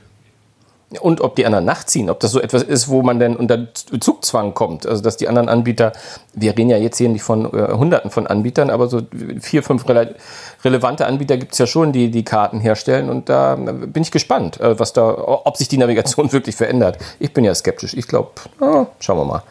Und 0.99 1.20
ob 1.20 1.37
die 1.37 1.47
anderen 1.47 1.64
nachziehen, 1.64 2.11
ob 2.11 2.18
das 2.18 2.32
so 2.32 2.40
etwas 2.40 2.64
ist, 2.64 2.88
wo 2.88 3.02
man 3.02 3.20
denn 3.20 3.37
unter 3.37 3.68
Zugzwang 4.00 4.54
kommt. 4.54 4.87
Also, 4.87 5.02
dass 5.02 5.16
die 5.16 5.28
anderen 5.28 5.49
Anbieter, 5.49 5.92
wir 6.35 6.50
reden 6.59 6.68
ja 6.68 6.78
jetzt 6.78 6.99
hier 6.99 7.09
nicht 7.09 7.23
von 7.23 7.44
äh, 7.44 7.73
Hunderten 7.73 8.11
von 8.11 8.26
Anbietern, 8.26 8.70
aber 8.70 8.88
so 8.88 9.02
vier, 9.40 9.62
fünf 9.62 9.88
rele 9.88 10.16
relevante 10.64 11.06
Anbieter 11.06 11.37
gibt 11.37 11.52
es 11.52 11.59
ja 11.59 11.66
schon, 11.66 11.92
die 11.92 12.11
die 12.11 12.25
Karten 12.25 12.59
herstellen. 12.59 13.09
Und 13.09 13.28
da 13.28 13.54
bin 13.54 14.02
ich 14.02 14.11
gespannt, 14.11 14.59
äh, 14.59 14.80
was 14.80 14.92
da, 14.92 15.09
ob 15.16 15.56
sich 15.56 15.68
die 15.68 15.78
Navigation 15.78 16.32
wirklich 16.32 16.56
verändert. 16.56 16.99
Ich 17.20 17.32
bin 17.32 17.44
ja 17.44 17.54
skeptisch. 17.54 17.94
Ich 17.94 18.09
glaube, 18.09 18.30
oh, 18.61 18.87
schauen 18.99 19.18
wir 19.18 19.25
mal. 19.25 19.42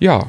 Ja, 0.00 0.26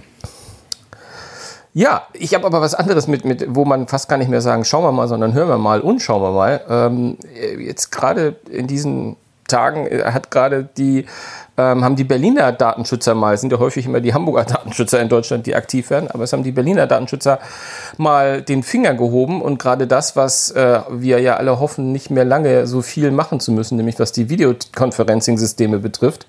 ja, 1.77 2.07
ich 2.13 2.33
habe 2.33 2.43
aber 2.47 2.59
was 2.59 2.73
anderes 2.73 3.07
mit, 3.07 3.23
mit, 3.23 3.45
wo 3.49 3.63
man 3.63 3.87
fast 3.87 4.09
gar 4.09 4.17
nicht 4.17 4.29
mehr 4.29 4.41
sagen, 4.41 4.65
schauen 4.65 4.83
wir 4.83 4.91
mal, 4.91 5.07
sondern 5.07 5.33
hören 5.33 5.47
wir 5.47 5.59
mal 5.59 5.79
und 5.79 6.01
schauen 6.01 6.23
wir 6.23 6.31
mal. 6.31 6.61
Ähm, 6.67 7.17
jetzt 7.59 7.91
gerade 7.91 8.35
in 8.49 8.65
diesen 8.65 9.15
Tagen 9.47 9.87
äh, 9.87 10.03
hat 10.05 10.31
gerade 10.31 10.69
die 10.77 11.05
ähm, 11.57 11.83
haben 11.83 11.95
die 11.95 12.03
Berliner 12.03 12.51
Datenschützer 12.51 13.15
mal, 13.15 13.35
sind 13.37 13.51
ja 13.51 13.57
häufig 13.57 13.87
immer 13.87 13.99
die 13.99 14.13
Hamburger 14.13 14.45
Datenschützer 14.45 15.01
in 15.01 15.09
Deutschland, 15.09 15.47
die 15.47 15.55
aktiv 15.55 15.89
werden, 15.89 16.11
aber 16.11 16.23
es 16.23 16.31
haben 16.31 16.43
die 16.43 16.51
Berliner 16.51 16.85
Datenschützer 16.85 17.39
mal 17.97 18.43
den 18.43 18.61
Finger 18.61 18.93
gehoben 18.93 19.41
und 19.41 19.57
gerade 19.57 19.87
das, 19.87 20.15
was 20.15 20.51
äh, 20.51 20.81
wir 20.91 21.19
ja 21.19 21.37
alle 21.37 21.59
hoffen, 21.59 21.91
nicht 21.91 22.11
mehr 22.11 22.25
lange 22.25 22.67
so 22.67 22.83
viel 22.83 23.09
machen 23.09 23.39
zu 23.39 23.51
müssen, 23.51 23.75
nämlich 23.75 23.99
was 23.99 24.11
die 24.11 24.29
Videoconferencing-Systeme 24.29 25.79
betrifft, 25.79 26.27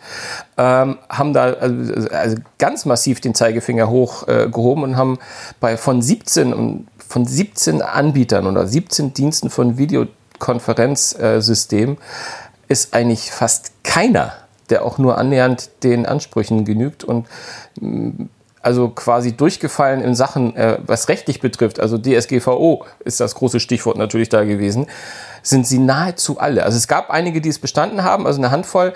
ähm, 0.57 0.97
haben 1.11 1.35
da 1.35 1.53
also, 1.53 2.09
also 2.09 2.37
ganz 2.59 2.87
massiv 2.87 3.21
den 3.21 3.35
Zeigefinger 3.35 3.91
hochgehoben 3.91 4.83
äh, 4.83 4.87
und 4.87 4.97
haben 4.97 5.19
bei 5.61 5.77
von 5.77 6.01
17 6.01 6.87
von 7.07 7.27
17 7.27 7.83
Anbietern 7.83 8.47
oder 8.47 8.67
17 8.67 9.13
Diensten 9.15 9.51
von 9.51 9.77
Videokonferenzsystemen 9.79 11.97
äh, 11.97 12.01
ist 12.69 12.95
eigentlich 12.95 13.31
fast 13.31 13.73
keiner, 13.83 14.35
der 14.71 14.85
auch 14.85 14.99
nur 14.99 15.19
annähernd 15.19 15.71
den 15.83 16.07
Ansprüchen 16.07 16.65
genügt 16.65 17.05
und 17.05 17.27
mm, 17.81 18.27
also 18.61 18.89
quasi 18.89 19.33
durchgefallen 19.33 20.01
in 20.01 20.15
Sachen, 20.15 20.55
äh, 20.57 20.79
was 20.85 21.09
rechtlich 21.09 21.41
betrifft, 21.41 21.81
also 21.81 21.97
DSGVO 21.97 22.85
ist 23.05 23.21
das 23.21 23.35
große 23.35 23.61
Stichwort 23.61 23.97
natürlich 23.97 24.29
da 24.29 24.45
gewesen, 24.45 24.87
sind 25.43 25.67
sie 25.67 25.79
nahezu 25.79 26.39
alle. 26.39 26.65
Also 26.65 26.77
es 26.77 26.89
gab 26.89 27.11
einige, 27.11 27.41
die 27.41 27.49
es 27.49 27.59
bestanden 27.59 28.03
haben, 28.03 28.27
also 28.27 28.41
eine 28.41 28.51
Handvoll. 28.51 28.93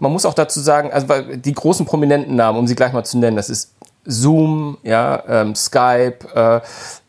Man 0.00 0.12
muss 0.12 0.26
auch 0.26 0.34
dazu 0.34 0.60
sagen, 0.60 0.92
also 0.92 1.06
die 1.36 1.52
großen 1.52 1.86
prominenten 1.86 2.34
Namen, 2.36 2.58
um 2.58 2.66
sie 2.66 2.74
gleich 2.74 2.92
mal 2.92 3.04
zu 3.04 3.18
nennen, 3.18 3.36
das 3.36 3.48
ist 3.48 3.73
Zoom, 4.04 4.78
ja, 4.82 5.22
ähm, 5.28 5.54
Skype, 5.54 6.18
äh, 6.34 6.60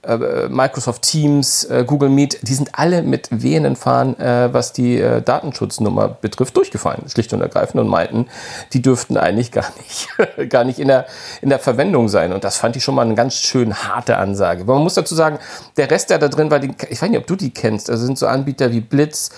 äh, 0.06 0.48
Microsoft 0.50 1.02
Teams, 1.02 1.64
äh, 1.66 1.84
Google 1.86 2.10
Meet, 2.10 2.48
die 2.48 2.54
sind 2.54 2.70
alle 2.74 3.02
mit 3.02 3.28
wehenden 3.32 3.76
Fahnen, 3.76 4.20
äh, 4.20 4.54
was 4.54 4.72
die 4.72 5.00
äh, 5.00 5.22
Datenschutznummer 5.22 6.10
betrifft, 6.10 6.56
durchgefallen, 6.56 7.10
schlicht 7.10 7.34
und 7.34 7.42
ergreifend 7.42 7.82
und 7.82 7.88
meinten, 7.88 8.28
die 8.74 8.82
dürften 8.82 9.18
eigentlich 9.18 9.52
gar 9.52 9.66
nicht, 9.78 10.08
gar 10.50 10.64
nicht 10.64 10.80
in 10.80 10.88
der, 10.88 11.06
in 11.42 11.50
der 11.50 11.60
Verwendung 11.60 12.08
sein. 12.08 12.34
Und 12.34 12.44
das 12.44 12.58
fand 12.58 12.76
ich 12.76 12.84
schon 12.84 12.96
mal 12.96 13.02
eine 13.02 13.16
ganz 13.16 13.36
schön 13.36 13.74
harte 13.74 14.18
Ansage. 14.18 14.62
Aber 14.62 14.76
man 14.76 14.84
muss 14.84 14.94
dazu 14.94 15.16
sagen, 15.16 15.40
der 15.78 15.90
Rest, 15.90 16.10
der 16.10 16.20
da 16.20 16.28
drin 16.28 16.52
war, 16.52 16.60
die, 16.60 16.72
ich 16.90 17.02
weiß 17.02 17.10
nicht, 17.10 17.20
ob 17.20 17.28
du 17.28 17.36
die 17.36 17.52
kennst, 17.52 17.90
also 17.90 18.06
sind 18.06 18.18
so 18.18 18.28
Anbieter 18.28 18.72
wie 18.72 18.82
Blitz, 18.82 19.32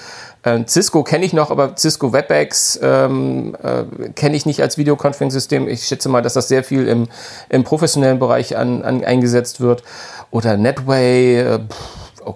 Cisco 0.67 1.03
kenne 1.03 1.25
ich 1.25 1.33
noch, 1.33 1.51
aber 1.51 1.75
Cisco 1.77 2.13
WebEx 2.13 2.79
ähm, 2.81 3.55
äh, 3.61 4.09
kenne 4.09 4.35
ich 4.35 4.45
nicht 4.45 4.61
als 4.61 4.77
Videoconferencing-System. 4.77 5.67
Ich 5.67 5.85
schätze 5.85 6.09
mal, 6.09 6.21
dass 6.21 6.33
das 6.33 6.47
sehr 6.47 6.63
viel 6.63 6.87
im, 6.87 7.07
im 7.49 7.63
professionellen 7.63 8.19
Bereich 8.19 8.57
an, 8.57 8.83
an 8.83 9.03
eingesetzt 9.03 9.61
wird. 9.61 9.83
Oder 10.31 10.57
Netway, 10.57 11.39
äh, 11.39 11.59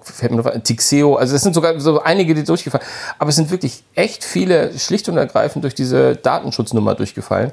fällt 0.02 0.32
mir 0.32 0.42
noch 0.42 0.50
Tixeo, 0.62 1.16
also 1.16 1.36
es 1.36 1.42
sind 1.42 1.54
sogar 1.54 1.78
so 1.78 2.02
einige, 2.02 2.34
die 2.34 2.44
durchgefallen. 2.44 2.84
Aber 3.18 3.30
es 3.30 3.36
sind 3.36 3.50
wirklich 3.50 3.84
echt 3.94 4.24
viele 4.24 4.78
schlicht 4.78 5.08
und 5.08 5.16
ergreifend 5.16 5.64
durch 5.64 5.74
diese 5.74 6.16
Datenschutznummer 6.16 6.94
durchgefallen. 6.94 7.52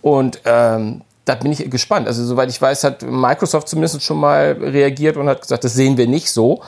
Und 0.00 0.40
ähm, 0.44 1.02
da 1.24 1.34
bin 1.34 1.52
ich 1.52 1.70
gespannt. 1.70 2.06
Also 2.06 2.24
soweit 2.24 2.50
ich 2.50 2.60
weiß, 2.60 2.84
hat 2.84 3.02
Microsoft 3.02 3.68
zumindest 3.68 4.02
schon 4.02 4.18
mal 4.18 4.52
reagiert 4.60 5.16
und 5.16 5.28
hat 5.28 5.40
gesagt, 5.40 5.64
das 5.64 5.72
sehen 5.72 5.96
wir 5.96 6.06
nicht 6.06 6.30
so. 6.30 6.62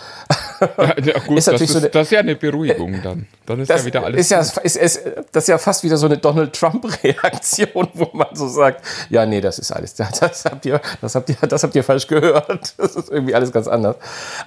Ja, 0.78 0.94
ja 0.98 1.18
gut, 1.26 1.38
ist 1.38 1.48
das, 1.48 1.60
ist, 1.60 1.72
so 1.72 1.78
eine, 1.78 1.90
das 1.90 2.06
ist 2.06 2.12
ja 2.12 2.20
eine 2.20 2.36
Beruhigung 2.36 3.02
dann. 3.02 3.26
Dann 3.44 3.60
ist 3.60 3.68
das 3.68 3.82
ja 3.82 3.86
wieder 3.86 4.04
alles. 4.04 4.20
Ist 4.20 4.30
ja, 4.30 4.40
ist, 4.40 4.76
ist, 4.76 5.00
das 5.30 5.44
ist 5.44 5.48
ja 5.48 5.58
fast 5.58 5.84
wieder 5.84 5.98
so 5.98 6.06
eine 6.06 6.16
Donald 6.16 6.54
Trump-Reaktion, 6.54 7.88
wo 7.92 8.08
man 8.14 8.28
so 8.32 8.48
sagt, 8.48 8.82
ja, 9.10 9.26
nee, 9.26 9.42
das 9.42 9.58
ist 9.58 9.72
alles, 9.72 9.94
das 9.94 10.44
habt 10.46 10.64
ihr, 10.64 10.80
das 11.02 11.14
habt 11.14 11.28
ihr, 11.28 11.36
das 11.36 11.62
habt 11.62 11.74
ihr 11.74 11.84
falsch 11.84 12.06
gehört. 12.06 12.74
Das 12.86 12.94
ist 12.94 13.10
irgendwie 13.10 13.34
alles 13.34 13.52
ganz 13.52 13.68
anders. 13.68 13.96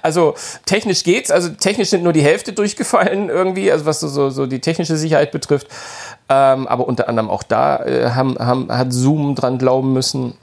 Also 0.02 0.34
technisch 0.64 1.04
geht's, 1.04 1.30
also 1.30 1.50
technisch 1.50 1.90
sind 1.90 2.02
nur 2.02 2.12
die 2.12 2.22
Hälfte 2.22 2.52
durchgefallen 2.52 3.28
irgendwie, 3.28 3.70
also 3.70 3.84
was 3.84 4.00
so, 4.00 4.30
so 4.30 4.46
die 4.46 4.60
technische 4.60 4.96
Sicherheit 4.96 5.30
betrifft. 5.30 5.66
Ähm, 6.32 6.68
aber 6.68 6.86
unter 6.86 7.08
anderem 7.08 7.28
auch 7.28 7.42
da 7.42 7.84
äh, 7.84 8.10
haben, 8.10 8.38
haben, 8.38 8.70
hat 8.70 8.92
Zoom 8.92 9.34
dran 9.34 9.58
glauben 9.58 9.92
müssen. 9.92 10.34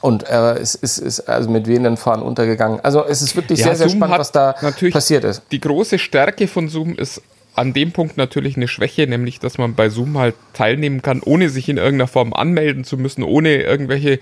Und 0.00 0.28
äh, 0.28 0.54
es 0.58 0.76
ist, 0.76 0.98
ist 0.98 1.28
also 1.28 1.50
mit 1.50 1.66
wehenden 1.66 1.96
Fahren 1.96 2.22
untergegangen. 2.22 2.78
Also 2.84 3.04
es 3.04 3.20
ist 3.20 3.34
wirklich 3.34 3.58
ja, 3.58 3.66
sehr, 3.66 3.76
sehr 3.76 3.88
Zoom 3.88 3.98
spannend, 3.98 4.18
was 4.18 4.30
da 4.30 4.54
passiert 4.92 5.24
ist. 5.24 5.42
Die 5.50 5.60
große 5.60 5.98
Stärke 5.98 6.46
von 6.46 6.68
Zoom 6.68 6.94
ist 6.94 7.20
an 7.54 7.72
dem 7.72 7.90
Punkt 7.92 8.16
natürlich 8.16 8.56
eine 8.56 8.68
Schwäche, 8.68 9.06
nämlich 9.08 9.40
dass 9.40 9.58
man 9.58 9.74
bei 9.74 9.88
Zoom 9.88 10.18
halt 10.18 10.36
teilnehmen 10.52 11.02
kann, 11.02 11.20
ohne 11.24 11.48
sich 11.48 11.68
in 11.68 11.78
irgendeiner 11.78 12.08
Form 12.08 12.32
anmelden 12.32 12.84
zu 12.84 12.96
müssen, 12.96 13.24
ohne 13.24 13.56
irgendwelche 13.56 14.20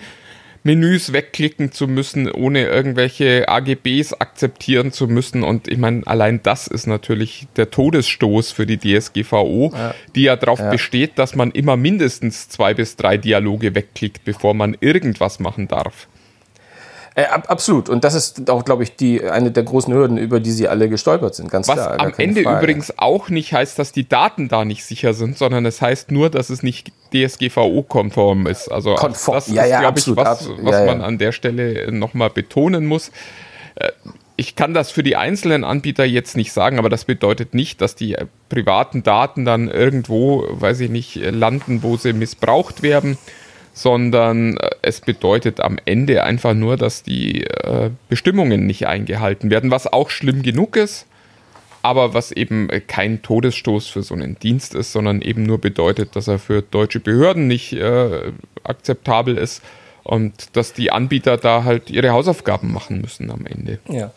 Menüs 0.63 1.13
wegklicken 1.13 1.73
zu 1.73 1.89
müssen, 1.89 2.31
ohne 2.31 2.67
irgendwelche 2.67 3.49
AGBs 3.49 4.15
akzeptieren 4.15 4.93
zu 4.93 5.07
müssen. 5.07 5.43
Und 5.43 5.69
ich 5.69 5.79
meine, 5.79 6.07
allein 6.07 6.43
das 6.43 6.67
ist 6.67 6.87
natürlich 6.87 7.47
der 7.57 7.71
Todesstoß 7.71 8.53
für 8.53 8.67
die 8.67 8.79
DSGVO, 8.79 9.73
ja. 9.75 9.95
die 10.15 10.23
ja 10.23 10.37
darauf 10.37 10.59
ja. 10.59 10.71
besteht, 10.71 11.19
dass 11.19 11.35
man 11.35 11.51
immer 11.51 11.77
mindestens 11.77 12.49
zwei 12.49 12.75
bis 12.75 12.97
drei 12.97 13.17
Dialoge 13.17 13.75
wegklickt, 13.75 14.25
bevor 14.25 14.55
man 14.55 14.77
irgendwas 14.81 15.41
machen 15.41 15.67
darf. 15.67 16.09
Äh, 17.17 17.25
absolut. 17.25 17.89
Und 17.89 18.05
das 18.05 18.15
ist 18.15 18.49
auch, 18.51 18.65
glaube 18.65 18.85
ich, 18.85 18.95
die, 18.95 19.23
eine 19.25 19.51
der 19.51 19.65
großen 19.65 19.93
Hürden, 19.93 20.17
über 20.17 20.39
die 20.39 20.53
sie 20.53 20.69
alle 20.69 20.89
gestolpert 20.89 21.35
sind. 21.35 21.51
Ganz 21.51 21.67
Was 21.67 21.75
klar. 21.75 22.01
am 22.01 22.13
Ende 22.17 22.43
Frage. 22.43 22.59
übrigens 22.59 22.99
auch 22.99 23.29
nicht 23.29 23.53
heißt, 23.53 23.79
dass 23.79 23.93
die 23.93 24.09
Daten 24.09 24.49
da 24.49 24.65
nicht 24.65 24.85
sicher 24.85 25.13
sind, 25.13 25.37
sondern 25.37 25.67
es 25.67 25.83
heißt 25.83 26.13
nur, 26.13 26.31
dass 26.31 26.51
es 26.51 26.63
nicht 26.63 26.93
DSGVO-konform 27.13 28.47
ist. 28.47 28.69
Also 28.69 28.95
Konform. 28.95 29.35
das 29.35 29.49
ja, 29.49 29.65
ist, 29.65 29.71
ja, 29.71 29.81
glaube 29.81 29.99
ich, 29.99 30.17
was, 30.17 30.49
was 30.63 30.73
ja, 30.73 30.87
man 30.87 31.03
an 31.03 31.19
der 31.19 31.33
Stelle 31.33 31.91
nochmal 31.91 32.31
betonen 32.31 32.87
muss. 32.87 33.11
Äh, 33.75 33.91
ich 34.37 34.57
kann 34.57 34.73
das 34.73 34.91
für 34.91 35.03
die 35.03 35.17
einzelnen 35.17 35.65
Anbieter 35.65 36.07
jetzt 36.07 36.35
nicht 36.35 36.53
sagen, 36.53 36.79
aber 36.79 36.89
das 36.89 37.05
bedeutet 37.05 37.53
nicht, 37.53 37.83
dass 37.83 37.95
die 37.95 38.17
privaten 38.49 39.03
Daten 39.03 39.45
dann 39.45 39.69
irgendwo, 39.69 40.47
weiß 40.49 40.81
ich 40.81 40.89
nicht, 40.89 41.17
landen, 41.17 41.83
wo 41.83 41.99
sie 41.99 42.15
missbraucht 42.15 42.83
werden 42.83 43.19
sondern 43.73 44.57
äh, 44.57 44.71
es 44.83 45.01
bedeutet 45.01 45.61
am 45.61 45.79
Ende 45.85 46.25
einfach 46.25 46.55
nur, 46.55 46.77
dass 46.77 47.03
die 47.03 47.45
äh, 47.45 47.91
Bestimmungen 48.09 48.67
nicht 48.67 48.87
eingehalten 48.87 49.51
werden, 49.51 49.71
was 49.71 49.87
auch 49.87 50.11
schlimm 50.11 50.43
genug 50.43 50.77
ist, 50.77 51.07
aber 51.83 52.15
was 52.15 52.33
eben 52.33 52.69
äh, 52.71 52.81
kein 52.81 53.23
Todesstoß 53.23 53.89
für 53.89 54.03
so 54.03 54.15
einen 54.15 54.39
Dienst 54.39 54.75
ist, 54.75 54.93
sondern 54.93 55.23
eben 55.23 55.43
nur 55.45 55.59
bedeutet, 55.59 56.17
dass 56.17 56.29
er 56.29 56.39
für 56.39 56.63
deutsche 56.63 57.01
Behörden 57.01 57.47
nicht 57.47 57.73
äh, 57.73 58.33
akzeptabel 58.65 59.39
ist 59.39 59.63
und 60.03 60.57
dass 60.57 60.73
die 60.73 60.91
Anbieter 60.91 61.37
da 61.37 61.65
halt 61.65 61.91
ihre 61.91 62.11
Hausaufgaben 62.11 62.73
machen 62.73 63.01
müssen 63.01 63.31
am 63.31 63.47
Ende. 63.47 63.79
Ja. 63.89 64.13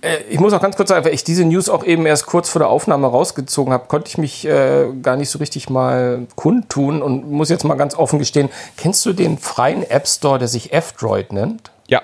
Äh, 0.00 0.18
ich 0.30 0.40
muss 0.40 0.52
auch 0.52 0.60
ganz 0.60 0.76
kurz 0.76 0.88
sagen, 0.88 1.04
weil 1.04 1.14
ich 1.14 1.24
diese 1.24 1.44
News 1.44 1.68
auch 1.68 1.84
eben 1.84 2.06
erst 2.06 2.26
kurz 2.26 2.48
vor 2.48 2.60
der 2.60 2.68
Aufnahme 2.68 3.06
rausgezogen 3.08 3.72
habe, 3.72 3.86
konnte 3.86 4.08
ich 4.08 4.18
mich 4.18 4.46
äh, 4.46 4.86
gar 5.02 5.16
nicht 5.16 5.30
so 5.30 5.38
richtig 5.38 5.70
mal 5.70 6.26
kundtun 6.36 7.02
und 7.02 7.30
muss 7.30 7.48
jetzt 7.48 7.64
mal 7.64 7.76
ganz 7.76 7.94
offen 7.94 8.18
gestehen, 8.18 8.48
kennst 8.76 9.04
du 9.06 9.12
den 9.12 9.38
freien 9.38 9.88
App 9.88 10.06
Store, 10.06 10.38
der 10.38 10.48
sich 10.48 10.72
F-Droid 10.72 11.32
nennt? 11.32 11.70
Ja. 11.88 12.02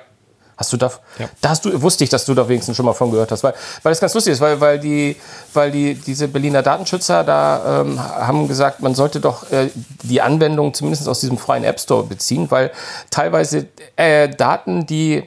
Hast 0.56 0.72
du 0.72 0.76
da, 0.76 0.90
ja. 1.18 1.28
da 1.40 1.50
hast 1.50 1.64
du, 1.64 1.82
wusste 1.82 2.04
ich, 2.04 2.10
dass 2.10 2.24
du 2.26 2.34
da 2.34 2.48
wenigstens 2.48 2.76
schon 2.76 2.86
mal 2.86 2.92
von 2.92 3.10
gehört 3.10 3.32
hast, 3.32 3.42
weil, 3.42 3.54
weil 3.82 3.90
das 3.90 4.00
ganz 4.00 4.14
lustig 4.14 4.34
ist, 4.34 4.40
weil, 4.40 4.60
weil 4.60 4.78
die, 4.78 5.16
weil 5.52 5.72
die, 5.72 5.94
diese 5.94 6.28
Berliner 6.28 6.62
Datenschützer 6.62 7.24
da 7.24 7.80
ähm, 7.80 8.00
haben 8.00 8.46
gesagt, 8.46 8.80
man 8.80 8.94
sollte 8.94 9.20
doch 9.20 9.50
äh, 9.50 9.70
die 10.02 10.20
Anwendung 10.20 10.72
zumindest 10.72 11.08
aus 11.08 11.20
diesem 11.20 11.38
freien 11.38 11.64
App 11.64 11.80
Store 11.80 12.04
beziehen, 12.04 12.50
weil 12.52 12.70
teilweise 13.10 13.66
äh, 13.96 14.28
Daten, 14.28 14.86
die 14.86 15.24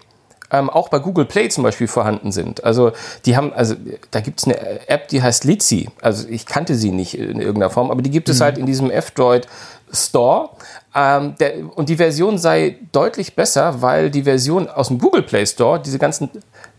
ähm, 0.51 0.69
auch 0.69 0.89
bei 0.89 0.99
Google 0.99 1.25
Play 1.25 1.49
zum 1.49 1.63
Beispiel 1.63 1.87
vorhanden 1.87 2.31
sind. 2.31 2.63
Also 2.63 2.91
die 3.25 3.35
haben, 3.35 3.53
also 3.53 3.75
da 4.11 4.21
gibt 4.21 4.39
es 4.39 4.45
eine 4.45 4.87
App, 4.89 5.07
die 5.09 5.21
heißt 5.21 5.43
Litzy. 5.43 5.89
Also 6.01 6.27
ich 6.29 6.45
kannte 6.45 6.75
sie 6.75 6.91
nicht 6.91 7.17
in 7.17 7.39
irgendeiner 7.39 7.69
Form, 7.69 7.91
aber 7.91 8.01
die 8.01 8.11
gibt 8.11 8.29
es 8.29 8.39
mhm. 8.39 8.43
halt 8.43 8.57
in 8.57 8.65
diesem 8.65 8.89
F-Droid 8.89 9.47
Store. 9.91 10.49
Ähm, 10.95 11.35
der, 11.39 11.53
und 11.75 11.89
die 11.89 11.97
Version 11.97 12.37
sei 12.37 12.77
deutlich 12.91 13.35
besser, 13.35 13.81
weil 13.81 14.09
die 14.09 14.23
Version 14.23 14.67
aus 14.67 14.87
dem 14.87 14.99
Google 14.99 15.23
Play 15.23 15.45
Store 15.45 15.79
diese 15.79 15.99
ganzen 15.99 16.29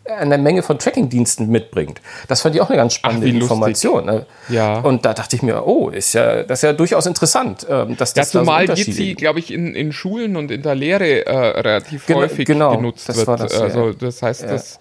eine 0.08 0.38
Menge 0.38 0.62
von 0.62 0.78
Tracking-Diensten 0.78 1.48
mitbringt. 1.48 2.00
Das 2.28 2.42
fand 2.42 2.54
ich 2.54 2.60
auch 2.60 2.68
eine 2.68 2.76
ganz 2.76 2.94
spannende 2.94 3.28
Ach, 3.28 3.42
Information. 3.42 4.06
Ne? 4.06 4.26
Ja. 4.48 4.80
Und 4.80 5.04
da 5.04 5.14
dachte 5.14 5.36
ich 5.36 5.42
mir, 5.42 5.66
oh, 5.66 5.90
ist 5.90 6.14
ja, 6.14 6.42
das 6.42 6.60
ist 6.60 6.62
ja 6.62 6.72
durchaus 6.72 7.06
interessant. 7.06 7.66
Ähm, 7.68 7.96
dass 7.96 8.14
das 8.14 8.32
ja, 8.32 8.40
zumal 8.40 8.66
da 8.66 8.76
so 8.76 8.82
Jitsi, 8.82 9.14
glaube 9.14 9.38
ich, 9.38 9.52
in, 9.52 9.74
in 9.74 9.92
Schulen 9.92 10.36
und 10.36 10.50
in 10.50 10.62
der 10.62 10.74
Lehre 10.74 11.26
äh, 11.26 11.36
relativ 11.36 12.06
Gen 12.06 12.16
häufig 12.16 12.46
genau, 12.46 12.76
genutzt 12.76 13.08
wird. 13.14 13.28
Das, 13.28 13.60
also 13.60 13.88
ja. 13.88 13.94
das 13.98 14.22
heißt, 14.22 14.42
ja. 14.42 14.48
das 14.48 14.78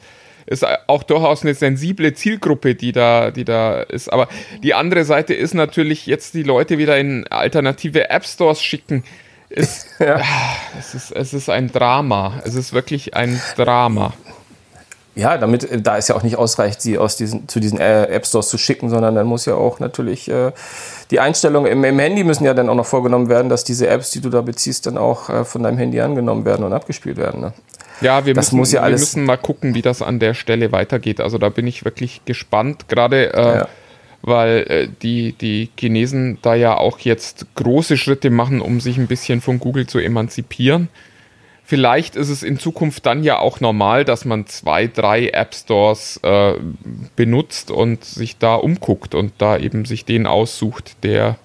ist 0.47 0.65
auch 0.87 1.03
durchaus 1.03 1.43
eine 1.43 1.53
sensible 1.53 2.13
Zielgruppe, 2.13 2.73
die 2.73 2.93
da, 2.93 3.31
die 3.31 3.43
da 3.43 3.81
ist. 3.81 4.11
Aber 4.11 4.29
die 4.63 4.73
andere 4.73 5.03
Seite 5.03 5.33
ist 5.33 5.53
natürlich 5.53 6.07
jetzt 6.07 6.33
die 6.33 6.43
Leute 6.43 6.77
wieder 6.77 6.97
in 6.97 7.27
alternative 7.27 8.09
App 8.09 8.25
Stores 8.25 8.63
schicken. 8.63 9.03
Ist, 9.49 9.87
ja. 9.99 10.21
es, 10.79 10.95
ist, 10.95 11.11
es 11.11 11.33
ist 11.33 11.49
ein 11.49 11.71
Drama. 11.71 12.41
Es 12.45 12.55
ist 12.55 12.73
wirklich 12.73 13.13
ein 13.13 13.41
Drama. 13.57 14.13
Ja, 15.17 15.37
damit, 15.37 15.69
äh, 15.69 15.81
da 15.81 15.97
es 15.97 16.07
ja 16.07 16.15
auch 16.15 16.23
nicht 16.23 16.37
ausreicht, 16.37 16.81
sie 16.81 16.97
aus 16.97 17.17
diesen, 17.17 17.47
zu 17.47 17.59
diesen 17.59 17.79
äh, 17.79 18.03
App 18.05 18.25
Stores 18.25 18.49
zu 18.49 18.57
schicken, 18.57 18.89
sondern 18.89 19.15
dann 19.15 19.25
muss 19.25 19.45
ja 19.45 19.55
auch 19.55 19.79
natürlich 19.79 20.29
äh, 20.29 20.51
die 21.11 21.19
Einstellungen 21.19 21.71
im, 21.71 21.83
im, 21.83 21.99
Handy 21.99 22.23
müssen 22.23 22.45
ja 22.45 22.53
dann 22.53 22.69
auch 22.69 22.75
noch 22.75 22.85
vorgenommen 22.85 23.27
werden, 23.27 23.49
dass 23.49 23.63
diese 23.63 23.87
Apps, 23.87 24.11
die 24.11 24.21
du 24.21 24.29
da 24.29 24.41
beziehst, 24.41 24.85
dann 24.85 24.97
auch 24.97 25.29
äh, 25.29 25.43
von 25.43 25.63
deinem 25.63 25.77
Handy 25.77 25.99
angenommen 25.99 26.45
werden 26.45 26.63
und 26.63 26.73
abgespielt 26.73 27.17
werden. 27.17 27.41
Ne? 27.41 27.53
Ja, 28.01 28.25
wir, 28.25 28.33
das 28.33 28.51
müssen, 28.51 28.75
ja 28.75 28.83
wir 28.83 28.91
müssen 28.91 29.25
mal 29.25 29.37
gucken, 29.37 29.73
wie 29.73 29.81
das 29.81 30.01
an 30.01 30.19
der 30.19 30.33
Stelle 30.35 30.71
weitergeht. 30.71 31.19
Also 31.19 31.37
da 31.37 31.49
bin 31.49 31.65
ich 31.65 31.83
wirklich 31.83 32.23
gespannt, 32.25 32.87
gerade 32.87 33.33
äh, 33.33 33.57
ja. 33.57 33.67
weil 34.21 34.65
äh, 34.69 34.87
die, 35.01 35.33
die 35.33 35.69
Chinesen 35.77 36.37
da 36.43 36.53
ja 36.53 36.77
auch 36.77 36.99
jetzt 36.99 37.47
große 37.55 37.97
Schritte 37.97 38.29
machen, 38.29 38.61
um 38.61 38.79
sich 38.81 38.97
ein 38.97 39.07
bisschen 39.07 39.41
von 39.41 39.59
Google 39.59 39.87
zu 39.87 39.97
emanzipieren. 39.97 40.89
Vielleicht 41.69 42.15
ist 42.15 42.29
es 42.29 42.43
in 42.43 42.59
Zukunft 42.59 43.05
dann 43.05 43.25
ja 43.25 43.39
auch 43.39 43.59
normal, 43.59 44.05
dass 44.05 44.23
man 44.23 44.47
zwei, 44.47 44.87
drei 44.87 45.27
App 45.27 45.53
Stores 45.53 46.17
äh, 46.23 46.53
benutzt 47.17 47.71
und 47.71 48.05
sich 48.05 48.37
da 48.37 48.55
umguckt 48.55 49.13
und 49.13 49.33
da 49.39 49.57
eben 49.57 49.83
sich 49.83 50.05
den 50.05 50.27
aussucht, 50.27 50.95
der 51.03 51.37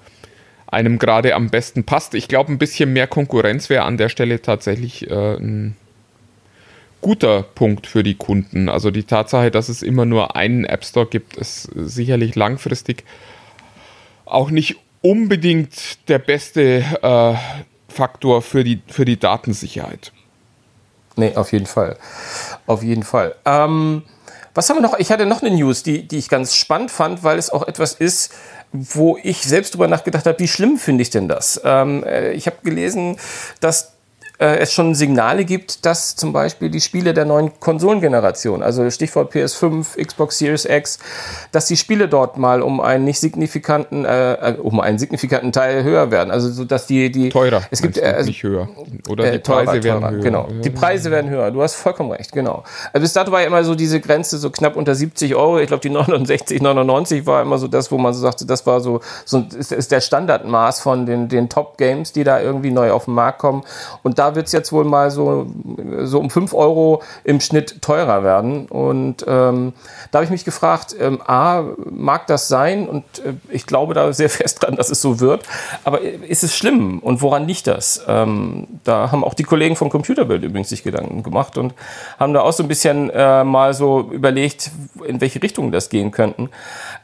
einem 0.69 1.01
gerade 1.01 1.35
am 1.35 1.51
besten 1.51 1.83
passt. 1.83 2.15
Ich 2.15 2.29
glaube, 2.29 2.53
ein 2.53 2.59
bisschen 2.59 2.93
mehr 2.93 3.09
Konkurrenz 3.09 3.69
wäre 3.69 3.83
an 3.83 3.97
der 3.97 4.09
Stelle 4.09 4.41
tatsächlich 4.41 5.11
äh, 5.11 5.35
ein 5.35 5.77
guter 7.01 7.43
Punkt 7.43 7.89
für 7.89 8.05
die 8.05 8.15
Kunden. 8.15 8.69
Also 8.69 8.93
die 8.93 9.03
Tatsache, 9.03 9.51
dass 9.51 9.69
es 9.69 9.83
immer 9.83 10.05
nur 10.05 10.37
einen 10.37 10.65
App 10.65 10.85
Store 10.85 11.07
gibt, 11.07 11.37
ist 11.37 11.65
sicherlich 11.75 12.37
langfristig 12.37 13.03
auch 14.25 14.51
nicht 14.53 14.77
unbedingt 15.01 16.09
der 16.09 16.21
beste 16.21 16.85
äh, 17.03 17.35
Faktor 17.93 18.43
für 18.43 18.65
die, 18.65 18.83
für 18.89 19.05
die 19.05 19.19
Datensicherheit. 19.19 20.13
Nee, 21.17 21.37
auf 21.37 21.53
jeden 21.53 21.67
Fall. 21.67 21.97
Auf 22.67 22.83
jeden 22.83 23.03
Fall. 23.03 23.35
Ähm, 23.45 24.03
was 24.55 24.69
haben 24.69 24.77
wir 24.77 24.83
noch? 24.83 24.99
Ich 24.99 25.11
hatte 25.11 25.27
noch 25.27 25.43
eine 25.43 25.55
News, 25.55 25.83
die, 25.83 26.07
die 26.07 26.19
ich 26.19 26.29
ganz 26.29 26.55
spannend 26.55 26.91
fand, 26.91 27.23
weil 27.23 27.39
es 27.39 27.51
auch 27.51 27.67
etwas 27.67 27.95
ist, 27.95 28.33
wo 28.73 29.19
ich 29.23 29.43
selbst 29.43 29.75
drüber 29.75 29.89
nachgedacht 29.89 30.27
habe, 30.27 30.39
wie 30.39 30.49
schlimm 30.49 30.79
finde 30.79 31.03
ich 31.03 31.11
denn 31.11 31.29
das? 31.29 31.61
Ähm, 31.65 32.05
äh, 32.05 32.33
ich 32.33 32.47
habe 32.47 32.57
gelesen, 32.63 33.17
dass 33.61 33.92
äh, 34.39 34.57
es 34.59 34.73
schon 34.73 34.95
Signale 34.95 35.45
gibt, 35.45 35.87
dass 35.87 36.17
zum 36.17 36.33
Beispiel 36.33 36.71
die 36.71 36.81
Spiele 36.81 37.15
der 37.15 37.25
neuen 37.25 37.59
Konsolengeneration, 37.61 38.63
also 38.63 38.89
Stichwort 38.91 39.33
PS5, 39.33 40.03
Xbox 40.05 40.39
Series 40.39 40.65
X, 40.65 40.99
dass 41.53 41.67
die 41.67 41.77
Spiele 41.77 42.09
dort 42.09 42.39
mal 42.39 42.63
um 42.63 42.81
einen 42.81 43.05
nicht 43.05 43.21
signifikanten, 43.21 44.05
äh, 44.05 44.33
äh 44.35 44.57
um 44.59 44.81
einen 44.81 44.99
signifikanten 44.99 45.53
Teil 45.53 45.85
höher 45.85 46.11
werden. 46.11 46.31
Also 46.31 46.51
so, 46.51 46.65
dass 46.65 46.87
die 46.87 47.13
die 47.13 47.29
teurer. 47.29 47.63
Es 47.71 47.83
gibt 47.83 47.99
äh, 47.99 48.03
also, 48.03 48.29
nicht 48.29 48.43
höher 48.43 48.69
oder 49.09 49.31
die 49.31 49.37
äh, 49.37 49.41
teurer, 49.41 49.65
Preise 49.65 49.83
werden 49.85 50.11
höher. 50.11 50.23
Genau, 50.23 50.49
die 50.65 50.71
Preise 50.71 51.11
werden 51.11 51.31
höher. 51.31 51.51
Du 51.51 51.63
hast 51.63 51.75
vollkommen 51.75 52.11
recht. 52.11 52.33
Genau. 52.33 52.65
Also 52.93 53.03
bis 53.03 53.13
dato 53.13 53.31
war 53.31 53.41
ja 53.41 53.47
immer 53.47 53.63
so 53.65 53.75
diese 53.75 54.01
Grenze 54.01 54.39
so 54.39 54.51
knapp 54.51 54.77
unter 54.77 54.95
70 54.95 55.35
Euro. 55.35 55.61
Ich 55.61 55.69
glaube 55.69 55.83
die 55.83 55.91
69, 55.91 56.61
99 56.61 57.27
war 57.27 57.43
immer 57.43 57.59
so 57.59 57.69
das, 57.69 57.91
wo 57.93 57.99
man 57.99 58.13
so 58.13 58.21
sagte, 58.21 58.47
das 58.47 58.67
war 58.67 58.81
so 58.81 59.01
so 59.25 59.45
ist, 59.57 59.73
ist 59.73 59.93
der 59.93 60.01
Standardmaß 60.01 60.81
von 60.81 61.07
den 61.07 61.29
den 61.29 61.49
Top 61.49 61.79
Games, 61.79 62.13
die 62.13 62.25
da 62.25 62.41
irgendwie 62.41 62.71
neu 62.71 62.91
auf 62.91 63.05
den 63.05 63.15
Markt 63.15 63.39
kommen. 63.39 63.63
Und 64.03 64.19
da 64.19 64.32
wird 64.35 64.47
es 64.47 64.53
jetzt 64.53 64.73
wohl 64.73 64.85
mal 64.85 65.11
so, 65.11 65.47
so 66.03 66.21
um 66.21 66.31
5 66.31 66.55
Euro 66.55 67.03
im 67.25 67.41
Schnitt 67.41 67.83
teurer 67.83 68.23
werden. 68.23 68.67
Und 68.67 69.25
ähm, 69.27 69.73
da 70.11 70.19
habe 70.19 70.25
ich 70.25 70.31
mich 70.31 70.45
gefragt, 70.45 70.95
ähm, 70.99 71.21
A, 71.27 71.65
mag 71.91 72.27
das 72.27 72.49
sein? 72.49 72.89
Und 72.89 73.05
äh, 73.21 73.35
ich 73.51 73.67
glaube 73.67 73.95
da 73.95 74.13
sehr 74.13 74.31
fest 74.31 74.63
dran, 74.63 74.77
dass 74.77 74.91
es 74.91 75.01
so 75.01 75.21
wird. 75.21 75.45
Aber 75.85 76.01
ist 76.01 76.43
es 76.43 76.57
schlimm? 76.57 76.99
Und 77.01 77.23
woran 77.23 77.47
liegt 77.47 77.67
das? 77.67 78.03
Ähm, 78.07 78.67
da 78.85 79.11
haben 79.13 79.25
auch 79.25 79.35
die 79.35 79.45
Kollegen 79.45 79.77
von 79.77 79.91
Computerbild 79.91 80.43
übrigens 80.43 80.69
sich 80.69 80.83
Gedanken 80.83 81.23
gemacht 81.23 81.59
und 81.59 81.75
haben 82.19 82.33
da 82.33 82.41
auch 82.41 82.53
so 82.53 82.63
ein 82.63 82.69
bisschen 82.69 83.11
äh, 83.11 83.45
mal 83.45 83.75
so 83.75 84.11
überlegt, 84.11 84.71
in 85.07 85.21
welche 85.21 85.43
Richtung 85.43 85.73
das 85.73 85.89
gehen 85.89 86.11
könnten. 86.11 86.51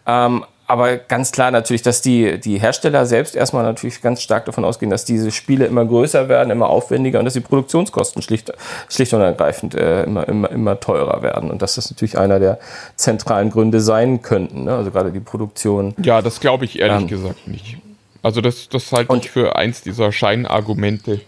Ähm, 0.06 0.44
aber 0.68 0.98
ganz 0.98 1.32
klar 1.32 1.50
natürlich, 1.50 1.80
dass 1.80 2.02
die, 2.02 2.38
die 2.38 2.60
Hersteller 2.60 3.06
selbst 3.06 3.34
erstmal 3.34 3.64
natürlich 3.64 4.02
ganz 4.02 4.20
stark 4.20 4.44
davon 4.44 4.66
ausgehen, 4.66 4.90
dass 4.90 5.06
diese 5.06 5.30
Spiele 5.30 5.64
immer 5.64 5.84
größer 5.86 6.28
werden, 6.28 6.50
immer 6.50 6.68
aufwendiger 6.68 7.18
und 7.18 7.24
dass 7.24 7.32
die 7.32 7.40
Produktionskosten 7.40 8.20
schlicht, 8.20 8.52
schlicht 8.90 9.14
und 9.14 9.22
ergreifend 9.22 9.74
äh, 9.74 10.04
immer, 10.04 10.28
immer, 10.28 10.50
immer 10.50 10.78
teurer 10.78 11.22
werden. 11.22 11.50
Und 11.50 11.62
dass 11.62 11.76
das 11.76 11.90
natürlich 11.90 12.18
einer 12.18 12.38
der 12.38 12.58
zentralen 12.96 13.50
Gründe 13.50 13.80
sein 13.80 14.20
könnten. 14.20 14.64
Ne? 14.64 14.74
Also 14.74 14.90
gerade 14.90 15.10
die 15.10 15.20
Produktion. 15.20 15.94
Ja, 16.02 16.20
das 16.20 16.38
glaube 16.38 16.66
ich 16.66 16.78
ehrlich 16.78 17.00
ähm, 17.00 17.08
gesagt 17.08 17.48
nicht. 17.48 17.78
Also 18.22 18.42
das, 18.42 18.68
das 18.68 18.92
halte 18.92 19.16
ich 19.16 19.30
für 19.30 19.56
eins 19.56 19.80
dieser 19.80 20.12
Scheinargumente. 20.12 21.22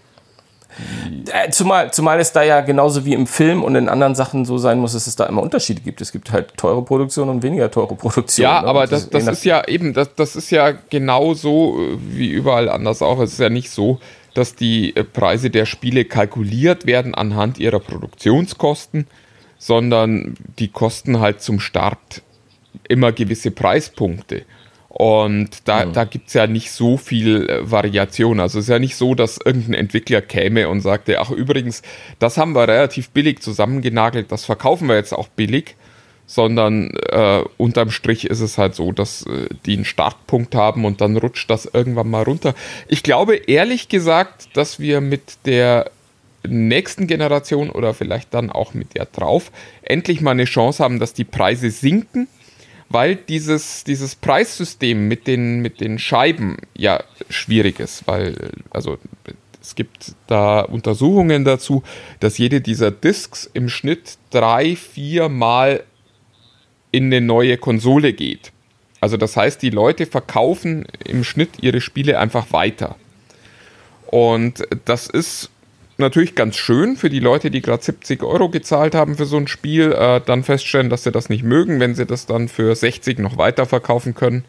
Äh, 1.33 1.51
zumal, 1.51 1.93
zumal 1.93 2.21
es 2.21 2.33
da 2.33 2.43
ja 2.43 2.61
genauso 2.61 3.05
wie 3.05 3.15
im 3.15 3.27
Film 3.27 3.63
und 3.63 3.75
in 3.75 3.89
anderen 3.89 4.15
Sachen 4.15 4.45
so 4.45 4.59
sein 4.59 4.79
muss, 4.79 4.93
dass 4.93 5.07
es 5.07 5.17
da 5.17 5.27
immer 5.27 5.43
Unterschiede 5.43 5.81
gibt. 5.81 6.01
Es 6.01 6.13
gibt 6.13 6.33
halt 6.33 6.57
teure 6.57 6.83
Produktion 6.83 7.29
und 7.29 7.43
weniger 7.43 7.71
teure 7.71 7.95
Produktion. 7.95 8.43
Ja, 8.43 8.63
ne? 8.63 8.69
aber 8.69 8.87
das, 8.87 9.11
das, 9.11 9.25
das 9.25 9.39
ist 9.39 9.45
ja 9.45 9.67
eben, 9.67 9.93
das, 9.95 10.15
das 10.15 10.37
ist 10.37 10.51
ja 10.51 10.73
genau 10.91 11.35
so 11.35 11.79
äh, 11.81 11.99
wie 12.01 12.29
überall 12.29 12.69
anders 12.69 13.03
auch. 13.03 13.21
Es 13.21 13.33
ist 13.33 13.41
ja 13.41 13.51
nicht 13.51 13.71
so, 13.71 14.01
dass 14.35 14.55
die 14.55 14.95
äh, 14.97 15.05
Preise 15.05 15.51
der 15.51 15.67
Spiele 15.67 16.05
kalkuliert 16.05 16.87
werden 16.87 17.15
anhand 17.15 17.59
ihrer 17.59 17.81
Produktionskosten, 17.81 19.07
sondern 19.59 20.35
die 20.59 20.69
kosten 20.69 21.21
halt 21.21 21.43
zum 21.43 21.61
Start 21.61 22.23
immer 22.89 23.13
gewisse 23.13 23.51
Preispunkte. 23.51 24.43
Und 24.91 25.69
da, 25.69 25.87
mhm. 25.87 25.93
da 25.93 26.05
gibt 26.05 26.29
es 26.29 26.35
ja 26.35 26.49
nicht 26.49 26.73
so 26.73 26.97
viel 26.97 27.49
äh, 27.49 27.71
Variation. 27.71 28.41
Also 28.41 28.59
es 28.59 28.65
ist 28.65 28.71
ja 28.71 28.81
nicht 28.81 28.97
so, 28.97 29.15
dass 29.15 29.39
irgendein 29.43 29.75
Entwickler 29.75 30.21
käme 30.21 30.69
und 30.69 30.81
sagte, 30.81 31.21
ach 31.21 31.31
übrigens, 31.31 31.83
das 32.19 32.37
haben 32.37 32.57
wir 32.57 32.67
relativ 32.67 33.11
billig 33.11 33.41
zusammengenagelt, 33.41 34.33
das 34.33 34.45
verkaufen 34.45 34.89
wir 34.89 34.97
jetzt 34.97 35.13
auch 35.13 35.29
billig, 35.29 35.77
sondern 36.27 36.91
äh, 37.09 37.45
unterm 37.57 37.93
Strich 37.93 38.27
ist 38.27 38.41
es 38.41 38.59
halt 38.59 38.75
so, 38.75 38.91
dass 38.91 39.25
äh, 39.27 39.47
die 39.65 39.75
einen 39.75 39.85
Startpunkt 39.85 40.57
haben 40.57 40.85
und 40.85 41.01
dann 41.01 41.17
rutscht 41.17 41.49
das 41.49 41.67
irgendwann 41.73 42.11
mal 42.11 42.25
runter. 42.25 42.55
Ich 42.89 43.05
glaube 43.05 43.37
ehrlich 43.37 43.89
gesagt, 43.89 44.49
dass 44.57 44.81
wir 44.81 45.01
mit 45.01 45.47
der 45.47 45.93
nächsten 46.43 47.07
Generation 47.07 47.71
oder 47.71 47.95
vielleicht 47.95 48.35
dann 48.35 48.51
auch 48.51 48.75
mit 48.75 48.97
der 48.97 49.05
drauf 49.07 49.53
endlich 49.83 50.21
mal 50.21 50.33
eine 50.33 50.47
Chance 50.47 50.83
haben, 50.83 50.99
dass 50.99 51.13
die 51.13 51.25
Preise 51.25 51.71
sinken 51.71 52.27
weil 52.91 53.15
dieses, 53.17 53.85
dieses 53.85 54.17
Preissystem 54.17 55.09
mit 55.09 55.27
den, 55.27 55.61
mit 55.61 55.81
den 55.81 55.99
Scheiben 55.99 56.57
ja 56.77 57.03
schwierig 57.31 57.79
ist, 57.79 58.07
weil 58.07 58.51
also 58.71 58.99
es 59.63 59.77
gibt 59.77 60.15
da 60.27 60.61
Untersuchungen 60.61 61.45
dazu, 61.45 61.85
dass 62.19 62.37
jede 62.39 62.61
dieser 62.61 62.91
Discs 62.91 63.49
im 63.53 63.69
Schnitt 63.69 64.19
drei, 64.31 64.75
vier 64.75 65.29
Mal 65.29 65.85
in 66.91 67.05
eine 67.05 67.21
neue 67.21 67.57
Konsole 67.57 68.13
geht. 68.13 68.53
Also 69.01 69.17
das 69.17 69.37
heißt, 69.37 69.63
die 69.63 69.71
Leute 69.71 70.07
verkaufen 70.07 70.85
im 71.05 71.23
Schnitt 71.23 71.63
ihre 71.63 71.81
Spiele 71.81 72.19
einfach 72.19 72.53
weiter. 72.53 72.97
Und 74.07 74.67
das 74.85 75.07
ist 75.07 75.51
natürlich 76.01 76.35
ganz 76.35 76.57
schön 76.57 76.97
für 76.97 77.11
die 77.11 77.21
Leute, 77.21 77.51
die 77.51 77.63
gerade 77.63 77.83
70 77.83 78.23
Euro 78.23 78.49
gezahlt 78.49 78.95
haben 78.95 79.17
für 79.17 79.27
so 79.27 79.37
ein 79.37 79.47
Spiel, 79.47 79.93
äh, 79.93 80.21
dann 80.25 80.43
feststellen, 80.43 80.91
dass 80.91 81.05
sie 81.05 81.13
das 81.13 81.29
nicht 81.29 81.45
mögen, 81.45 81.81
wenn 81.81 81.95
sie 81.95 82.07
das 82.07 82.27
dann 82.27 82.49
für 82.49 82.75
60 82.75 83.19
noch 83.19 83.39
weiterverkaufen 83.39 84.15
können. 84.15 84.45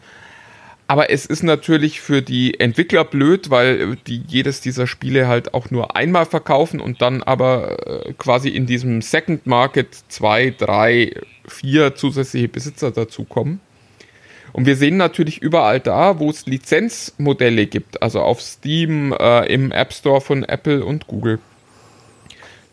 Aber 0.88 1.10
es 1.10 1.24
ist 1.24 1.42
natürlich 1.42 2.00
für 2.00 2.20
die 2.20 2.60
Entwickler 2.60 3.04
blöd, 3.04 3.48
weil 3.48 3.96
die 4.06 4.22
jedes 4.26 4.60
dieser 4.60 4.86
Spiele 4.86 5.26
halt 5.26 5.54
auch 5.54 5.70
nur 5.70 5.96
einmal 5.96 6.26
verkaufen 6.26 6.80
und 6.80 7.00
dann 7.00 7.22
aber 7.22 7.86
äh, 7.86 8.12
quasi 8.14 8.50
in 8.50 8.66
diesem 8.66 9.00
Second 9.00 9.46
Market 9.46 9.88
zwei, 10.08 10.50
drei, 10.50 11.14
vier 11.46 11.94
zusätzliche 11.94 12.48
Besitzer 12.48 12.90
dazukommen. 12.90 13.60
Und 14.52 14.66
wir 14.66 14.76
sehen 14.76 14.96
natürlich 14.96 15.40
überall 15.40 15.80
da, 15.80 16.18
wo 16.18 16.28
es 16.28 16.46
Lizenzmodelle 16.46 17.66
gibt, 17.66 18.02
also 18.02 18.20
auf 18.20 18.40
Steam, 18.40 19.12
äh, 19.18 19.46
im 19.52 19.72
App 19.72 19.92
Store 19.92 20.20
von 20.20 20.44
Apple 20.44 20.84
und 20.84 21.06
Google. 21.06 21.38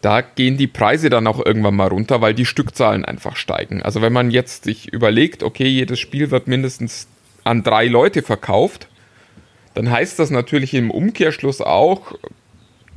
Da 0.01 0.21
gehen 0.21 0.57
die 0.57 0.67
Preise 0.67 1.09
dann 1.09 1.27
auch 1.27 1.45
irgendwann 1.45 1.75
mal 1.75 1.87
runter, 1.87 2.21
weil 2.21 2.33
die 2.33 2.45
Stückzahlen 2.45 3.03
einfach 3.05 3.35
steigen. 3.35 3.81
Also 3.81 4.01
wenn 4.01 4.13
man 4.13 4.31
jetzt 4.31 4.63
sich 4.63 4.91
überlegt, 4.91 5.43
okay, 5.43 5.67
jedes 5.67 5.99
Spiel 5.99 6.31
wird 6.31 6.47
mindestens 6.47 7.07
an 7.43 7.63
drei 7.63 7.85
Leute 7.85 8.21
verkauft, 8.21 8.87
dann 9.73 9.89
heißt 9.89 10.19
das 10.19 10.29
natürlich 10.29 10.73
im 10.73 10.91
Umkehrschluss 10.91 11.61
auch, 11.61 12.13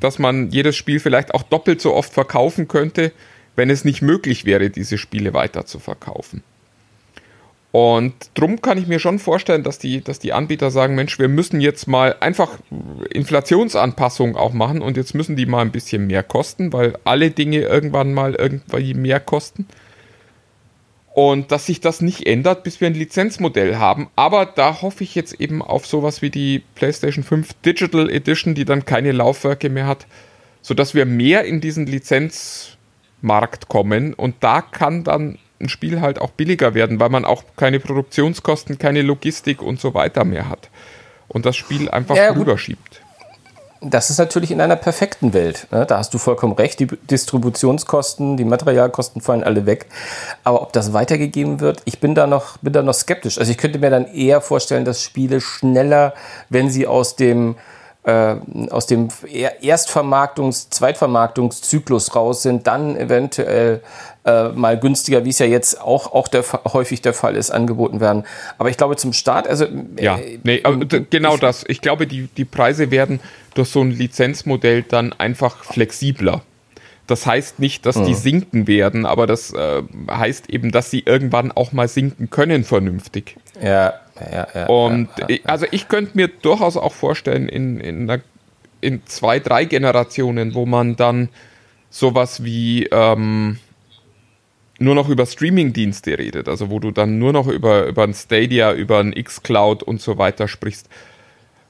dass 0.00 0.18
man 0.18 0.50
jedes 0.50 0.76
Spiel 0.76 1.00
vielleicht 1.00 1.34
auch 1.34 1.42
doppelt 1.42 1.80
so 1.80 1.94
oft 1.94 2.12
verkaufen 2.12 2.66
könnte, 2.66 3.12
wenn 3.54 3.70
es 3.70 3.84
nicht 3.84 4.02
möglich 4.02 4.44
wäre, 4.44 4.70
diese 4.70 4.98
Spiele 4.98 5.34
weiter 5.34 5.66
zu 5.66 5.78
verkaufen. 5.78 6.42
Und 7.72 8.12
drum 8.34 8.60
kann 8.60 8.76
ich 8.76 8.86
mir 8.86 8.98
schon 8.98 9.18
vorstellen, 9.18 9.62
dass 9.62 9.78
die, 9.78 10.02
dass 10.02 10.18
die 10.18 10.34
Anbieter 10.34 10.70
sagen, 10.70 10.94
Mensch, 10.94 11.18
wir 11.18 11.28
müssen 11.28 11.58
jetzt 11.62 11.88
mal 11.88 12.14
einfach 12.20 12.58
Inflationsanpassungen 13.10 14.36
auch 14.36 14.52
machen 14.52 14.82
und 14.82 14.98
jetzt 14.98 15.14
müssen 15.14 15.36
die 15.36 15.46
mal 15.46 15.62
ein 15.62 15.72
bisschen 15.72 16.06
mehr 16.06 16.22
kosten, 16.22 16.70
weil 16.74 16.98
alle 17.04 17.30
Dinge 17.30 17.60
irgendwann 17.60 18.12
mal 18.12 18.34
irgendwie 18.34 18.92
mehr 18.92 19.20
kosten. 19.20 19.66
Und 21.14 21.50
dass 21.50 21.66
sich 21.66 21.80
das 21.80 22.02
nicht 22.02 22.26
ändert, 22.26 22.62
bis 22.62 22.80
wir 22.80 22.88
ein 22.88 22.94
Lizenzmodell 22.94 23.76
haben. 23.76 24.08
Aber 24.16 24.44
da 24.44 24.82
hoffe 24.82 25.04
ich 25.04 25.14
jetzt 25.14 25.40
eben 25.40 25.62
auf 25.62 25.86
sowas 25.86 26.20
wie 26.20 26.30
die 26.30 26.62
PlayStation 26.74 27.24
5 27.24 27.54
Digital 27.64 28.10
Edition, 28.10 28.54
die 28.54 28.66
dann 28.66 28.84
keine 28.84 29.12
Laufwerke 29.12 29.70
mehr 29.70 29.86
hat, 29.86 30.06
sodass 30.60 30.94
wir 30.94 31.06
mehr 31.06 31.44
in 31.44 31.62
diesen 31.62 31.86
Lizenzmarkt 31.86 33.68
kommen. 33.68 34.12
Und 34.12 34.36
da 34.40 34.60
kann 34.60 35.04
dann 35.04 35.38
ein 35.62 35.68
Spiel 35.68 36.00
halt 36.00 36.20
auch 36.20 36.30
billiger 36.30 36.74
werden, 36.74 37.00
weil 37.00 37.08
man 37.08 37.24
auch 37.24 37.44
keine 37.56 37.80
Produktionskosten, 37.80 38.78
keine 38.78 39.02
Logistik 39.02 39.62
und 39.62 39.80
so 39.80 39.94
weiter 39.94 40.24
mehr 40.24 40.48
hat. 40.48 40.68
Und 41.28 41.46
das 41.46 41.56
Spiel 41.56 41.90
einfach 41.90 42.16
ja, 42.16 42.30
rüberschiebt. 42.30 43.00
Das 43.84 44.10
ist 44.10 44.18
natürlich 44.18 44.52
in 44.52 44.60
einer 44.60 44.76
perfekten 44.76 45.32
Welt. 45.32 45.66
Ne? 45.72 45.84
Da 45.86 45.98
hast 45.98 46.14
du 46.14 46.18
vollkommen 46.18 46.52
recht. 46.52 46.78
Die 46.78 46.86
Distributionskosten, 46.86 48.36
die 48.36 48.44
Materialkosten 48.44 49.20
fallen 49.20 49.42
alle 49.42 49.66
weg. 49.66 49.86
Aber 50.44 50.62
ob 50.62 50.72
das 50.72 50.92
weitergegeben 50.92 51.58
wird, 51.58 51.82
ich 51.84 51.98
bin 51.98 52.14
da 52.14 52.28
noch, 52.28 52.58
bin 52.58 52.72
da 52.72 52.82
noch 52.82 52.94
skeptisch. 52.94 53.38
Also 53.38 53.50
ich 53.50 53.58
könnte 53.58 53.80
mir 53.80 53.90
dann 53.90 54.06
eher 54.06 54.40
vorstellen, 54.40 54.84
dass 54.84 55.02
Spiele 55.02 55.40
schneller, 55.40 56.14
wenn 56.48 56.70
sie 56.70 56.86
aus 56.86 57.16
dem 57.16 57.56
äh, 58.04 58.34
aus 58.70 58.86
dem 58.86 59.08
Erstvermarktungs-, 59.62 60.70
Zweitvermarktungszyklus 60.70 62.14
raus 62.16 62.42
sind, 62.42 62.66
dann 62.66 62.96
eventuell 62.96 63.80
äh, 64.24 64.48
mal 64.48 64.78
günstiger, 64.78 65.24
wie 65.24 65.30
es 65.30 65.38
ja 65.38 65.46
jetzt 65.46 65.80
auch, 65.80 66.12
auch 66.12 66.28
der, 66.28 66.44
häufig 66.72 67.02
der 67.02 67.14
Fall 67.14 67.36
ist, 67.36 67.50
angeboten 67.50 68.00
werden. 68.00 68.24
Aber 68.58 68.70
ich 68.70 68.76
glaube 68.76 68.96
zum 68.96 69.12
Start, 69.12 69.48
also. 69.48 69.66
Ja, 69.98 70.18
äh, 70.18 70.38
nee, 70.42 70.62
genau 71.10 71.34
ich, 71.34 71.40
das. 71.40 71.64
Ich 71.68 71.80
glaube, 71.80 72.06
die, 72.06 72.28
die 72.36 72.44
Preise 72.44 72.90
werden 72.90 73.20
durch 73.54 73.68
so 73.68 73.80
ein 73.80 73.90
Lizenzmodell 73.90 74.82
dann 74.82 75.12
einfach 75.12 75.64
flexibler. 75.64 76.42
Das 77.08 77.26
heißt 77.26 77.58
nicht, 77.58 77.84
dass 77.84 77.96
die 77.96 78.06
hm. 78.06 78.14
sinken 78.14 78.66
werden, 78.68 79.06
aber 79.06 79.26
das 79.26 79.52
äh, 79.52 79.82
heißt 80.08 80.50
eben, 80.50 80.70
dass 80.70 80.90
sie 80.90 81.00
irgendwann 81.00 81.50
auch 81.50 81.72
mal 81.72 81.88
sinken 81.88 82.30
können 82.30 82.64
vernünftig. 82.64 83.36
Ja, 83.60 83.94
ja, 84.30 84.48
ja. 84.54 84.66
Und 84.66 85.08
ja, 85.18 85.36
also 85.44 85.66
ich 85.70 85.88
könnte 85.88 86.12
mir 86.14 86.28
durchaus 86.28 86.76
auch 86.76 86.92
vorstellen, 86.92 87.48
in, 87.48 87.80
in, 87.80 88.10
einer, 88.10 88.22
in 88.80 89.04
zwei, 89.06 89.40
drei 89.40 89.64
Generationen, 89.64 90.54
wo 90.54 90.66
man 90.66 90.96
dann 90.96 91.28
sowas 91.90 92.44
wie 92.44 92.86
ähm, 92.86 93.58
nur 94.78 94.94
noch 94.94 95.08
über 95.08 95.26
Streaming-Dienste 95.26 96.18
redet, 96.18 96.48
also 96.48 96.70
wo 96.70 96.78
du 96.78 96.90
dann 96.90 97.18
nur 97.18 97.32
noch 97.32 97.46
über, 97.46 97.86
über 97.86 98.04
ein 98.04 98.14
Stadia, 98.14 98.72
über 98.72 98.98
ein 98.98 99.12
X-Cloud 99.12 99.82
und 99.82 100.00
so 100.00 100.18
weiter 100.18 100.48
sprichst, 100.48 100.88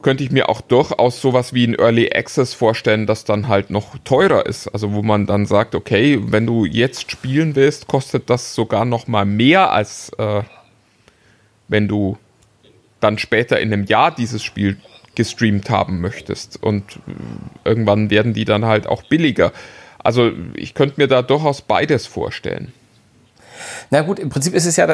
könnte 0.03 0.25
ich 0.25 0.33
mir 0.33 0.49
auch 0.49 0.61
durchaus 0.61 1.21
sowas 1.21 1.55
wie 1.55 1.65
ein 1.65 1.75
Early 1.75 2.11
Access 2.13 2.55
vorstellen, 2.55 3.07
das 3.07 3.25
dann 3.25 3.47
halt 3.47 3.71
noch 3.71 3.97
teurer 4.05 4.47
ist. 4.47 4.67
Also 4.69 4.93
wo 4.93 5.03
man 5.03 5.27
dann 5.27 5.47
sagt, 5.47 5.77
okay, 5.77 6.19
wenn 6.21 6.47
du 6.47 6.65
jetzt 6.65 7.11
spielen 7.11 7.55
willst, 7.55 7.87
kostet 7.87 8.29
das 8.29 8.55
sogar 8.55 8.85
noch 8.85 9.07
mal 9.07 9.25
mehr 9.25 9.71
als 9.71 10.11
äh, 10.19 10.43
wenn 11.69 11.89
du 11.89 12.19
dann 13.03 13.19
später 13.19 13.61
in 13.61 13.73
einem 13.73 13.85
Jahr 13.85 14.15
dieses 14.15 14.43
Spiel 14.43 14.79
gestreamt 15.15 15.71
haben 15.71 16.01
möchtest. 16.01 16.63
Und 16.63 16.97
äh, 17.07 17.69
irgendwann 17.69 18.11
werden 18.11 18.33
die 18.33 18.45
dann 18.45 18.65
halt 18.65 18.87
auch 18.87 19.03
billiger. 19.03 19.53
Also 19.99 20.33
ich 20.55 20.75
könnte 20.75 21.01
mir 21.01 21.09
da 21.09 21.23
durchaus 21.23 21.63
beides 21.63 22.07
vorstellen. 22.07 22.73
Na 23.91 24.03
gut, 24.03 24.19
im 24.19 24.29
Prinzip 24.29 24.55
ist 24.55 24.67
es 24.67 24.77
ja 24.77 24.89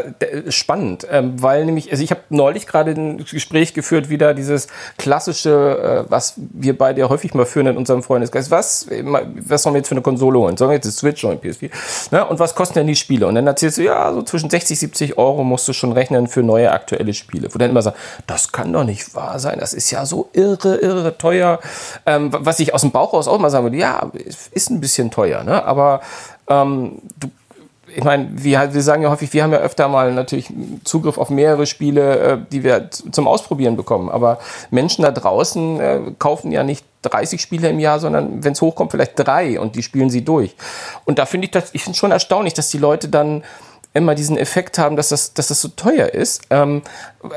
spannend, 0.48 1.06
ähm, 1.10 1.40
weil 1.42 1.64
nämlich, 1.64 1.90
also 1.90 2.02
ich 2.02 2.10
habe 2.10 2.22
neulich 2.30 2.66
gerade 2.66 2.92
ein 2.92 3.18
Gespräch 3.24 3.74
geführt, 3.74 4.08
wieder 4.08 4.34
dieses 4.34 4.68
klassische, 4.96 6.04
äh, 6.06 6.10
was 6.10 6.34
wir 6.36 6.76
beide 6.76 7.00
ja 7.00 7.08
häufig 7.08 7.34
mal 7.34 7.46
führen 7.46 7.66
in 7.68 7.76
unserem 7.76 8.02
Freundeskreis. 8.02 8.50
Was, 8.50 8.86
was 8.88 9.62
sollen 9.62 9.74
wir 9.74 9.78
jetzt 9.78 9.88
für 9.88 9.94
eine 9.94 10.02
Konsole 10.02 10.38
holen? 10.38 10.56
Sollen 10.56 10.70
wir 10.70 10.74
jetzt 10.76 10.86
eine 10.86 10.92
Switch 10.92 11.24
oder 11.24 11.32
eine 11.32 11.40
PS4? 11.40 11.70
Na, 12.10 12.22
und 12.22 12.38
was 12.38 12.54
kosten 12.54 12.74
denn 12.74 12.86
die 12.86 12.96
Spiele? 12.96 13.26
Und 13.26 13.34
dann 13.34 13.46
erzählst 13.46 13.78
du, 13.78 13.82
ja, 13.82 14.12
so 14.12 14.22
zwischen 14.22 14.50
60, 14.50 14.78
70 14.78 15.18
Euro 15.18 15.44
musst 15.44 15.68
du 15.68 15.72
schon 15.72 15.92
rechnen 15.92 16.28
für 16.28 16.42
neue 16.42 16.70
aktuelle 16.72 17.14
Spiele. 17.14 17.48
Wo 17.52 17.58
dann 17.58 17.70
immer 17.70 17.82
sagt, 17.82 17.96
das 18.26 18.52
kann 18.52 18.72
doch 18.72 18.84
nicht 18.84 19.14
wahr 19.14 19.38
sein, 19.38 19.58
das 19.58 19.72
ist 19.72 19.90
ja 19.90 20.06
so 20.06 20.28
irre, 20.32 20.76
irre 20.76 21.16
teuer. 21.18 21.60
Ähm, 22.06 22.30
was 22.32 22.60
ich 22.60 22.74
aus 22.74 22.82
dem 22.82 22.90
Bauch 22.90 23.12
raus 23.12 23.28
auch 23.28 23.38
mal 23.38 23.50
sagen 23.50 23.64
würde, 23.64 23.76
ja, 23.76 24.10
ist 24.52 24.70
ein 24.70 24.80
bisschen 24.80 25.10
teuer, 25.10 25.44
ne? 25.44 25.64
aber 25.64 26.00
ähm, 26.48 27.02
du 27.18 27.28
ich 27.94 28.04
meine, 28.04 28.28
wir, 28.32 28.74
wir 28.74 28.82
sagen 28.82 29.02
ja 29.02 29.10
häufig, 29.10 29.32
wir 29.32 29.42
haben 29.42 29.52
ja 29.52 29.58
öfter 29.58 29.88
mal 29.88 30.12
natürlich 30.12 30.52
Zugriff 30.84 31.18
auf 31.18 31.30
mehrere 31.30 31.66
Spiele, 31.66 32.18
äh, 32.18 32.38
die 32.52 32.64
wir 32.64 32.90
zum 32.90 33.26
Ausprobieren 33.26 33.76
bekommen. 33.76 34.08
Aber 34.08 34.38
Menschen 34.70 35.02
da 35.02 35.10
draußen 35.10 35.80
äh, 35.80 36.00
kaufen 36.18 36.52
ja 36.52 36.62
nicht 36.62 36.84
30 37.02 37.40
Spiele 37.40 37.68
im 37.68 37.78
Jahr, 37.78 38.00
sondern 38.00 38.44
wenn 38.44 38.52
es 38.52 38.60
hochkommt, 38.60 38.90
vielleicht 38.90 39.12
drei 39.16 39.60
und 39.60 39.76
die 39.76 39.82
spielen 39.82 40.10
sie 40.10 40.24
durch. 40.24 40.56
Und 41.04 41.18
da 41.18 41.26
finde 41.26 41.46
ich 41.46 41.50
das, 41.50 41.70
ich 41.72 41.84
finde 41.84 41.98
schon 41.98 42.10
erstaunlich, 42.10 42.54
dass 42.54 42.70
die 42.70 42.78
Leute 42.78 43.08
dann 43.08 43.44
immer 43.98 44.14
diesen 44.14 44.38
Effekt 44.38 44.78
haben, 44.78 44.96
dass 44.96 45.10
das, 45.10 45.34
dass 45.34 45.48
das 45.48 45.60
so 45.60 45.68
teuer 45.68 46.08
ist. 46.14 46.42
Ähm, 46.50 46.82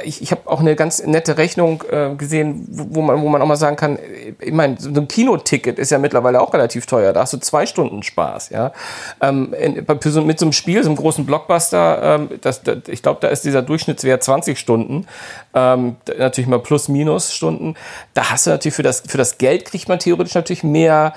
ich 0.03 0.21
ich 0.21 0.31
habe 0.31 0.41
auch 0.45 0.59
eine 0.59 0.75
ganz 0.75 1.03
nette 1.03 1.37
Rechnung 1.37 1.83
äh, 1.91 2.13
gesehen, 2.15 2.67
wo, 2.69 3.01
man, 3.01 3.21
wo 3.21 3.27
man 3.27 3.41
auch 3.41 3.47
mal 3.47 3.55
sagen 3.55 3.75
kann, 3.75 3.97
ich 4.39 4.53
meine, 4.53 4.77
so 4.79 4.89
ein 4.89 5.07
Kinoticket 5.07 5.79
ist 5.79 5.89
ja 5.89 5.97
mittlerweile 5.97 6.39
auch 6.39 6.53
relativ 6.53 6.85
teuer. 6.85 7.13
Da 7.13 7.21
hast 7.21 7.33
du 7.33 7.37
zwei 7.37 7.65
Stunden 7.65 8.03
Spaß. 8.03 8.49
Ja? 8.49 8.71
Ähm, 9.21 9.53
in, 9.59 9.73
mit 9.75 10.39
so 10.39 10.45
einem 10.45 10.53
Spiel, 10.53 10.83
so 10.83 10.89
einem 10.89 10.97
großen 10.97 11.25
Blockbuster, 11.25 12.01
ähm, 12.15 12.29
das, 12.41 12.61
das, 12.61 12.77
ich 12.87 13.01
glaube, 13.01 13.19
da 13.21 13.29
ist 13.29 13.43
dieser 13.43 13.63
Durchschnittswert 13.63 14.23
20 14.23 14.57
Stunden. 14.57 15.07
Ähm, 15.53 15.95
natürlich 16.17 16.47
mal 16.47 16.59
plus 16.59 16.87
minus 16.87 17.33
Stunden. 17.33 17.75
Da 18.13 18.29
hast 18.29 18.45
du 18.45 18.51
natürlich 18.51 18.75
für 18.75 18.83
das, 18.83 19.01
für 19.07 19.17
das 19.17 19.37
Geld 19.39 19.65
kriegt 19.65 19.89
man 19.89 19.99
theoretisch 19.99 20.35
natürlich 20.35 20.63
mehr 20.63 21.13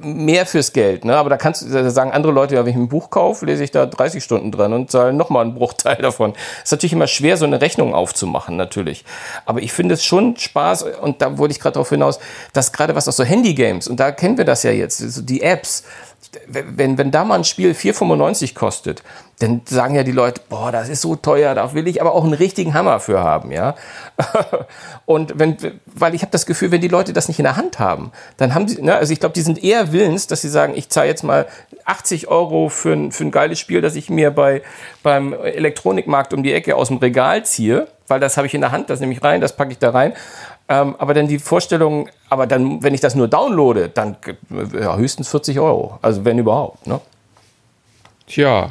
mehr 0.00 0.46
fürs 0.46 0.72
Geld. 0.72 1.04
Ne? 1.04 1.16
Aber 1.16 1.30
da 1.30 1.36
kannst 1.36 1.62
du 1.62 1.90
sagen 1.90 2.12
andere 2.12 2.32
Leute, 2.32 2.54
ja, 2.54 2.64
wenn 2.64 2.70
ich 2.70 2.76
ein 2.76 2.88
Buch 2.88 3.10
kaufe, 3.10 3.46
lese 3.46 3.64
ich 3.64 3.70
da 3.70 3.86
30 3.86 4.22
Stunden 4.22 4.52
dran 4.52 4.72
und 4.72 4.90
zahle 4.90 5.12
nochmal 5.12 5.42
einen 5.42 5.54
Bruchteil 5.54 5.96
davon. 5.96 6.34
ist 6.62 6.72
natürlich 6.72 6.92
immer 6.92 7.06
schwer, 7.06 7.36
so 7.36 7.44
eine 7.44 7.60
Rechnung 7.60 7.94
aufzumachen, 7.94 8.56
natürlich. 8.56 9.04
Aber 9.46 9.62
ich 9.62 9.72
finde 9.72 9.94
es 9.94 10.04
schon 10.04 10.36
Spaß, 10.36 10.84
und 11.00 11.22
da 11.22 11.38
wollte 11.38 11.52
ich 11.52 11.60
gerade 11.60 11.74
darauf 11.74 11.88
hinaus, 11.88 12.18
dass 12.52 12.72
gerade 12.72 12.94
was 12.94 13.08
auch 13.08 13.12
so 13.12 13.24
Handy-Games, 13.24 13.88
und 13.88 14.00
da 14.00 14.12
kennen 14.12 14.38
wir 14.38 14.44
das 14.44 14.62
ja 14.62 14.70
jetzt, 14.70 14.98
so 14.98 15.22
die 15.22 15.42
Apps, 15.42 15.84
wenn, 16.46 16.98
wenn 16.98 17.10
da 17.10 17.24
mal 17.24 17.36
ein 17.36 17.44
Spiel 17.44 17.72
4,95 17.72 18.54
kostet, 18.54 19.02
dann 19.40 19.62
sagen 19.64 19.94
ja 19.94 20.04
die 20.04 20.12
Leute, 20.12 20.40
boah, 20.48 20.70
das 20.70 20.88
ist 20.88 21.02
so 21.02 21.16
teuer, 21.16 21.54
da 21.54 21.74
will 21.74 21.88
ich 21.88 22.00
aber 22.00 22.14
auch 22.14 22.24
einen 22.24 22.34
richtigen 22.34 22.74
Hammer 22.74 23.00
für 23.00 23.20
haben, 23.20 23.50
ja. 23.50 23.74
Und 25.06 25.38
wenn, 25.38 25.56
weil 25.86 26.14
ich 26.14 26.22
habe 26.22 26.30
das 26.30 26.46
Gefühl, 26.46 26.70
wenn 26.70 26.80
die 26.80 26.88
Leute 26.88 27.12
das 27.12 27.28
nicht 27.28 27.38
in 27.38 27.44
der 27.44 27.56
Hand 27.56 27.78
haben, 27.78 28.12
dann 28.36 28.54
haben 28.54 28.68
sie, 28.68 28.80
ne, 28.80 28.94
also 28.94 29.12
ich 29.12 29.20
glaube, 29.20 29.34
die 29.34 29.42
sind 29.42 29.62
eher 29.62 29.92
willens, 29.92 30.26
dass 30.26 30.42
sie 30.42 30.48
sagen, 30.48 30.74
ich 30.76 30.88
zahle 30.88 31.08
jetzt 31.08 31.24
mal 31.24 31.46
80 31.84 32.28
Euro 32.28 32.68
für 32.68 32.92
ein, 32.92 33.12
für 33.12 33.24
ein 33.24 33.30
geiles 33.30 33.58
Spiel, 33.58 33.80
das 33.80 33.96
ich 33.96 34.08
mir 34.08 34.30
bei, 34.30 34.62
beim 35.02 35.32
Elektronikmarkt 35.32 36.32
um 36.32 36.42
die 36.42 36.52
Ecke 36.52 36.76
aus 36.76 36.88
dem 36.88 36.98
Regal 36.98 37.44
ziehe, 37.44 37.88
weil 38.06 38.20
das 38.20 38.36
habe 38.36 38.46
ich 38.46 38.54
in 38.54 38.60
der 38.60 38.70
Hand, 38.70 38.88
das 38.88 39.00
nehme 39.00 39.12
ich 39.12 39.22
rein, 39.22 39.40
das 39.40 39.56
packe 39.56 39.72
ich 39.72 39.78
da 39.78 39.90
rein. 39.90 40.12
Ähm, 40.68 40.94
aber 40.98 41.12
dann 41.12 41.28
die 41.28 41.38
Vorstellung, 41.38 42.08
aber 42.30 42.46
dann, 42.46 42.82
wenn 42.82 42.94
ich 42.94 43.00
das 43.00 43.14
nur 43.14 43.28
downloade, 43.28 43.90
dann 43.90 44.16
ja, 44.72 44.96
höchstens 44.96 45.28
40 45.28 45.60
Euro. 45.60 45.98
Also 46.00 46.24
wenn 46.24 46.38
überhaupt. 46.38 46.86
Ne? 46.86 47.00
Tja, 48.26 48.70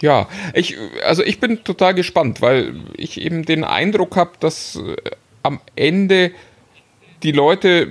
ja. 0.00 0.28
Ich, 0.54 0.76
also 1.04 1.22
ich 1.22 1.40
bin 1.40 1.64
total 1.64 1.94
gespannt, 1.94 2.42
weil 2.42 2.74
ich 2.96 3.20
eben 3.20 3.44
den 3.44 3.64
Eindruck 3.64 4.16
habe, 4.16 4.32
dass 4.40 4.76
äh, 4.76 4.96
am 5.42 5.60
Ende 5.74 6.32
die 7.22 7.32
Leute 7.32 7.88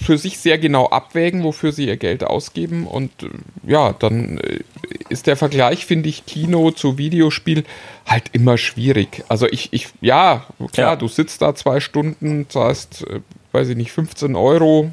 für 0.00 0.18
sich 0.18 0.38
sehr 0.38 0.58
genau 0.58 0.88
abwägen, 0.88 1.42
wofür 1.42 1.72
sie 1.72 1.86
ihr 1.86 1.96
Geld 1.96 2.24
ausgeben. 2.24 2.86
Und 2.86 3.10
äh, 3.22 3.28
ja, 3.66 3.92
dann 3.92 4.38
äh, 4.38 4.60
ist 5.08 5.26
der 5.26 5.36
Vergleich, 5.36 5.86
finde 5.86 6.08
ich, 6.08 6.26
Kino 6.26 6.70
zu 6.70 6.98
Videospiel 6.98 7.64
halt 8.06 8.24
immer 8.32 8.58
schwierig. 8.58 9.24
Also 9.28 9.46
ich, 9.46 9.72
ich 9.72 9.88
ja, 10.00 10.46
klar, 10.72 10.92
ja. 10.92 10.96
du 10.96 11.08
sitzt 11.08 11.42
da 11.42 11.54
zwei 11.54 11.80
Stunden, 11.80 12.46
zahlst, 12.48 13.06
weiß 13.52 13.70
ich 13.70 13.76
nicht, 13.76 13.92
15 13.92 14.36
Euro. 14.36 14.92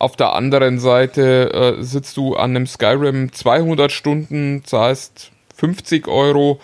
Auf 0.00 0.16
der 0.16 0.32
anderen 0.32 0.78
Seite 0.78 1.76
äh, 1.78 1.82
sitzt 1.82 2.16
du 2.16 2.34
an 2.34 2.56
einem 2.56 2.66
Skyrim 2.66 3.34
200 3.34 3.92
Stunden, 3.92 4.64
zahlst 4.64 5.30
50 5.56 6.08
Euro 6.08 6.58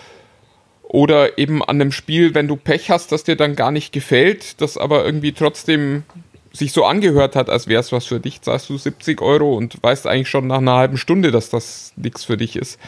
oder 0.83 1.37
eben 1.37 1.63
an 1.63 1.79
einem 1.79 1.93
Spiel, 1.93 2.35
wenn 2.35 2.49
du 2.49 2.57
Pech 2.57 2.91
hast, 2.91 3.13
das 3.13 3.25
dir 3.25 3.37
dann 3.37 3.55
gar 3.55 3.73
nicht 3.73 3.93
gefällt, 3.93 4.63
das 4.63 4.79
aber 4.79 5.05
irgendwie 5.05 5.33
trotzdem 5.33 6.05
sich 6.51 6.73
so 6.73 6.87
angehört 6.87 7.37
hat, 7.37 7.51
als 7.51 7.69
wäre 7.69 7.81
es 7.81 7.93
was 7.93 8.07
für 8.07 8.21
dich, 8.21 8.41
zahlst 8.41 8.71
du 8.71 8.79
70 8.79 9.21
Euro 9.21 9.55
und 9.55 9.83
weißt 9.83 10.07
eigentlich 10.07 10.31
schon 10.31 10.47
nach 10.47 10.57
einer 10.57 10.77
halben 10.77 10.97
Stunde, 10.97 11.31
dass 11.31 11.51
das 11.51 11.93
nichts 11.97 12.25
für 12.25 12.39
dich 12.39 12.57
ist. 12.57 12.81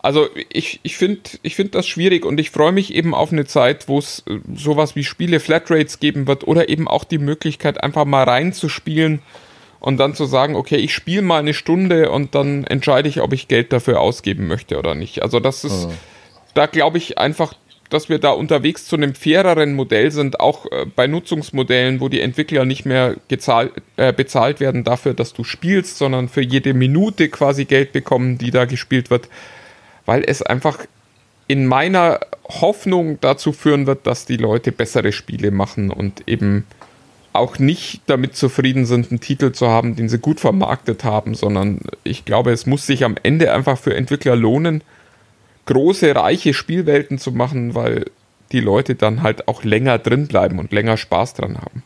Also 0.00 0.26
ich, 0.48 0.80
ich 0.82 0.96
finde 0.96 1.20
ich 1.42 1.54
find 1.54 1.76
das 1.76 1.86
schwierig 1.86 2.26
und 2.26 2.40
ich 2.40 2.50
freue 2.50 2.72
mich 2.72 2.92
eben 2.92 3.14
auf 3.14 3.30
eine 3.30 3.44
Zeit, 3.44 3.86
wo 3.86 4.00
es 4.00 4.24
äh, 4.26 4.40
sowas 4.56 4.96
wie 4.96 5.04
Spiele 5.04 5.38
Flatrates 5.38 6.00
geben 6.00 6.26
wird 6.26 6.48
oder 6.48 6.68
eben 6.68 6.88
auch 6.88 7.04
die 7.04 7.18
Möglichkeit, 7.18 7.80
einfach 7.80 8.06
mal 8.06 8.24
reinzuspielen 8.24 9.20
und 9.80 9.98
dann 9.98 10.14
zu 10.14 10.24
sagen, 10.26 10.56
okay, 10.56 10.76
ich 10.76 10.94
spiele 10.94 11.22
mal 11.22 11.38
eine 11.38 11.54
Stunde 11.54 12.10
und 12.10 12.34
dann 12.34 12.64
entscheide 12.64 13.08
ich, 13.08 13.20
ob 13.20 13.32
ich 13.32 13.48
Geld 13.48 13.72
dafür 13.72 14.00
ausgeben 14.00 14.48
möchte 14.48 14.78
oder 14.78 14.94
nicht. 14.94 15.22
Also 15.22 15.40
das 15.40 15.64
ist, 15.64 15.86
oh 15.86 15.92
da 16.54 16.66
glaube 16.66 16.98
ich 16.98 17.18
einfach, 17.18 17.54
dass 17.88 18.08
wir 18.08 18.18
da 18.18 18.30
unterwegs 18.30 18.84
zu 18.86 18.96
einem 18.96 19.14
faireren 19.14 19.74
Modell 19.74 20.10
sind, 20.10 20.40
auch 20.40 20.66
äh, 20.66 20.86
bei 20.94 21.06
Nutzungsmodellen, 21.06 22.00
wo 22.00 22.08
die 22.08 22.20
Entwickler 22.20 22.64
nicht 22.64 22.84
mehr 22.84 23.16
gezahlt, 23.28 23.72
äh, 23.96 24.12
bezahlt 24.12 24.60
werden 24.60 24.84
dafür, 24.84 25.14
dass 25.14 25.32
du 25.32 25.44
spielst, 25.44 25.98
sondern 25.98 26.28
für 26.28 26.42
jede 26.42 26.74
Minute 26.74 27.28
quasi 27.28 27.64
Geld 27.64 27.92
bekommen, 27.92 28.36
die 28.36 28.50
da 28.50 28.64
gespielt 28.64 29.10
wird, 29.10 29.28
weil 30.04 30.22
es 30.26 30.42
einfach 30.42 30.78
in 31.46 31.66
meiner 31.66 32.20
Hoffnung 32.46 33.18
dazu 33.20 33.52
führen 33.52 33.86
wird, 33.86 34.06
dass 34.06 34.26
die 34.26 34.36
Leute 34.36 34.70
bessere 34.70 35.12
Spiele 35.12 35.50
machen 35.50 35.90
und 35.90 36.28
eben 36.28 36.66
auch 37.38 37.58
nicht 37.58 38.02
damit 38.06 38.36
zufrieden 38.36 38.86
sind, 38.86 39.10
einen 39.10 39.20
Titel 39.20 39.52
zu 39.52 39.68
haben, 39.68 39.96
den 39.96 40.08
sie 40.08 40.18
gut 40.18 40.40
vermarktet 40.40 41.04
haben, 41.04 41.34
sondern 41.34 41.80
ich 42.04 42.24
glaube, 42.24 42.52
es 42.52 42.66
muss 42.66 42.86
sich 42.86 43.04
am 43.04 43.16
Ende 43.22 43.52
einfach 43.52 43.78
für 43.78 43.94
Entwickler 43.94 44.36
lohnen, 44.36 44.82
große, 45.66 46.14
reiche 46.14 46.54
Spielwelten 46.54 47.18
zu 47.18 47.32
machen, 47.32 47.74
weil 47.74 48.06
die 48.52 48.60
Leute 48.60 48.94
dann 48.94 49.22
halt 49.22 49.48
auch 49.48 49.64
länger 49.64 49.98
drin 49.98 50.26
bleiben 50.26 50.58
und 50.58 50.72
länger 50.72 50.96
Spaß 50.96 51.34
dran 51.34 51.58
haben. 51.58 51.82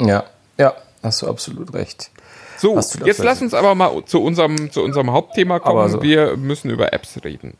Ja, 0.00 0.24
ja, 0.58 0.74
hast 1.02 1.22
du 1.22 1.28
absolut 1.28 1.74
recht. 1.74 2.10
So, 2.58 2.80
jetzt 3.04 3.22
lass 3.22 3.40
uns 3.40 3.54
aber 3.54 3.74
mal 3.74 4.04
zu 4.04 4.22
unserem, 4.22 4.70
zu 4.72 4.82
unserem 4.82 5.12
Hauptthema 5.12 5.60
kommen. 5.60 5.88
So. 5.88 6.02
Wir 6.02 6.36
müssen 6.36 6.70
über 6.70 6.92
Apps 6.92 7.20
reden. 7.24 7.54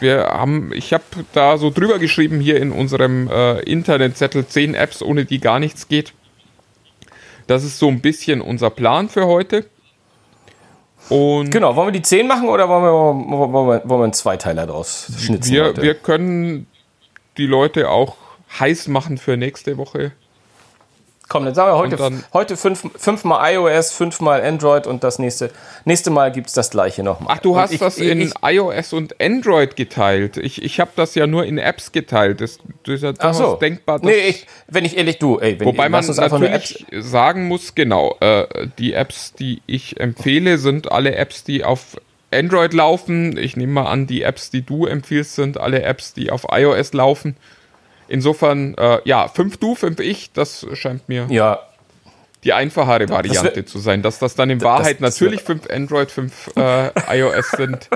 Wir 0.00 0.24
haben, 0.24 0.72
ich 0.72 0.92
habe 0.92 1.04
da 1.32 1.58
so 1.58 1.70
drüber 1.70 1.98
geschrieben 1.98 2.40
hier 2.40 2.60
in 2.60 2.70
unserem 2.70 3.28
äh, 3.28 3.60
Internetzettel 3.60 4.46
10 4.46 4.74
Apps, 4.74 5.02
ohne 5.02 5.24
die 5.24 5.40
gar 5.40 5.58
nichts 5.58 5.88
geht. 5.88 6.12
Das 7.48 7.64
ist 7.64 7.78
so 7.78 7.88
ein 7.88 8.00
bisschen 8.00 8.40
unser 8.40 8.70
Plan 8.70 9.08
für 9.08 9.26
heute. 9.26 9.66
Und 11.08 11.50
genau, 11.50 11.76
wollen 11.76 11.88
wir 11.88 11.92
die 11.92 12.02
10 12.02 12.26
machen 12.26 12.48
oder 12.48 12.68
wollen 12.68 12.82
wir, 12.82 12.92
wollen 12.92 13.52
wir, 13.52 13.88
wollen 13.88 14.00
wir 14.00 14.04
einen 14.04 14.12
Zweiteiler 14.12 14.66
draus 14.66 15.12
schnitzen? 15.18 15.52
Wir, 15.52 15.76
wir 15.76 15.94
können 15.94 16.66
die 17.36 17.46
Leute 17.46 17.90
auch 17.90 18.16
heiß 18.58 18.88
machen 18.88 19.18
für 19.18 19.36
nächste 19.36 19.76
Woche. 19.76 20.12
Komm, 21.28 21.44
dann 21.44 21.56
sagen 21.56 21.72
wir 21.72 21.76
heute, 21.76 22.24
heute 22.32 22.56
fünf, 22.56 22.88
fünfmal 22.96 23.54
iOS, 23.54 23.90
fünfmal 23.90 24.42
Android 24.42 24.86
und 24.86 25.02
das 25.02 25.18
nächste, 25.18 25.50
nächste 25.84 26.10
Mal 26.10 26.30
gibt 26.30 26.46
es 26.46 26.52
das 26.52 26.70
gleiche 26.70 27.02
nochmal. 27.02 27.34
Ach, 27.36 27.42
du 27.42 27.56
hast 27.56 27.72
ich, 27.72 27.80
das 27.80 27.98
in 27.98 28.20
ich, 28.20 28.32
iOS 28.42 28.92
und 28.92 29.20
Android 29.20 29.74
geteilt. 29.74 30.36
Ich, 30.36 30.62
ich 30.62 30.78
habe 30.78 30.92
das 30.94 31.16
ja 31.16 31.26
nur 31.26 31.44
in 31.44 31.58
Apps 31.58 31.90
geteilt. 31.90 32.40
Das, 32.40 32.58
das 32.84 32.94
ist 32.94 33.02
ja 33.02 33.12
Ach 33.18 33.34
so. 33.34 33.56
denkbar. 33.56 33.98
Nee, 34.02 34.28
ich, 34.28 34.46
wenn 34.68 34.84
ich 34.84 34.96
ehrlich, 34.96 35.18
du, 35.18 35.40
ey, 35.40 35.58
wenn 35.58 35.66
Wobei 35.66 35.88
man 35.88 36.06
natürlich 36.06 36.86
sagen 36.92 37.48
muss, 37.48 37.74
genau, 37.74 38.16
äh, 38.20 38.68
die 38.78 38.92
Apps, 38.92 39.32
die 39.32 39.62
ich 39.66 39.98
empfehle, 39.98 40.58
sind 40.58 40.92
alle 40.92 41.16
Apps, 41.16 41.42
die 41.42 41.64
auf 41.64 41.96
Android 42.30 42.72
laufen. 42.72 43.36
Ich 43.36 43.56
nehme 43.56 43.72
mal 43.72 43.86
an, 43.86 44.06
die 44.06 44.22
Apps, 44.22 44.50
die 44.50 44.62
du 44.62 44.86
empfiehlst, 44.86 45.34
sind 45.34 45.58
alle 45.58 45.82
Apps, 45.82 46.14
die 46.14 46.30
auf 46.30 46.46
iOS 46.52 46.92
laufen. 46.92 47.36
Insofern, 48.08 48.74
äh, 48.74 49.00
ja, 49.04 49.28
5 49.28 49.56
du, 49.58 49.74
5 49.74 50.00
ich, 50.00 50.32
das 50.32 50.66
scheint 50.74 51.08
mir 51.08 51.26
ja. 51.28 51.60
die 52.44 52.52
einfachere 52.52 53.08
Variante 53.08 53.64
zu 53.64 53.78
sein. 53.78 54.02
Dass 54.02 54.18
das 54.18 54.34
dann 54.34 54.50
in 54.50 54.60
Wahrheit 54.62 55.00
das, 55.00 55.14
das 55.14 55.20
natürlich 55.20 55.42
5 55.42 55.70
Android, 55.70 56.10
5 56.10 56.50
äh, 56.56 56.90
iOS 57.18 57.50
sind. 57.50 57.88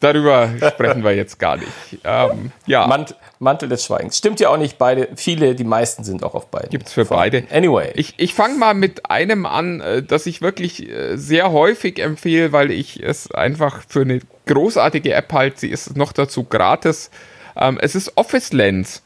Darüber 0.00 0.48
sprechen 0.72 1.04
wir 1.04 1.14
jetzt 1.14 1.38
gar 1.38 1.58
nicht. 1.58 1.70
Ähm, 2.04 2.52
ja. 2.66 2.86
Mant 2.86 3.14
Mantel 3.38 3.68
des 3.68 3.84
Schweigens. 3.84 4.16
Stimmt 4.16 4.40
ja 4.40 4.48
auch 4.48 4.56
nicht 4.56 4.78
beide. 4.78 5.08
Viele, 5.14 5.54
die 5.54 5.64
meisten 5.64 6.04
sind 6.04 6.24
auch 6.24 6.34
auf 6.34 6.46
beiden. 6.50 6.70
Gibt 6.70 6.88
es 6.88 6.94
für 6.94 7.04
beide. 7.04 7.44
Anyway. 7.50 7.92
Ich, 7.94 8.14
ich 8.16 8.32
fange 8.34 8.56
mal 8.56 8.74
mit 8.74 9.10
einem 9.10 9.44
an, 9.44 9.80
äh, 9.80 10.02
das 10.02 10.24
ich 10.24 10.40
wirklich 10.40 10.88
äh, 10.88 11.16
sehr 11.16 11.52
häufig 11.52 11.98
empfehle, 11.98 12.52
weil 12.52 12.70
ich 12.70 13.02
es 13.02 13.30
einfach 13.30 13.82
für 13.86 14.00
eine 14.00 14.20
großartige 14.46 15.12
App 15.12 15.32
halte. 15.34 15.60
Sie 15.60 15.68
ist 15.68 15.96
noch 15.98 16.12
dazu 16.12 16.44
gratis. 16.44 17.10
Ähm, 17.56 17.78
es 17.80 17.94
ist 17.94 18.16
Office 18.16 18.52
Lens. 18.52 19.02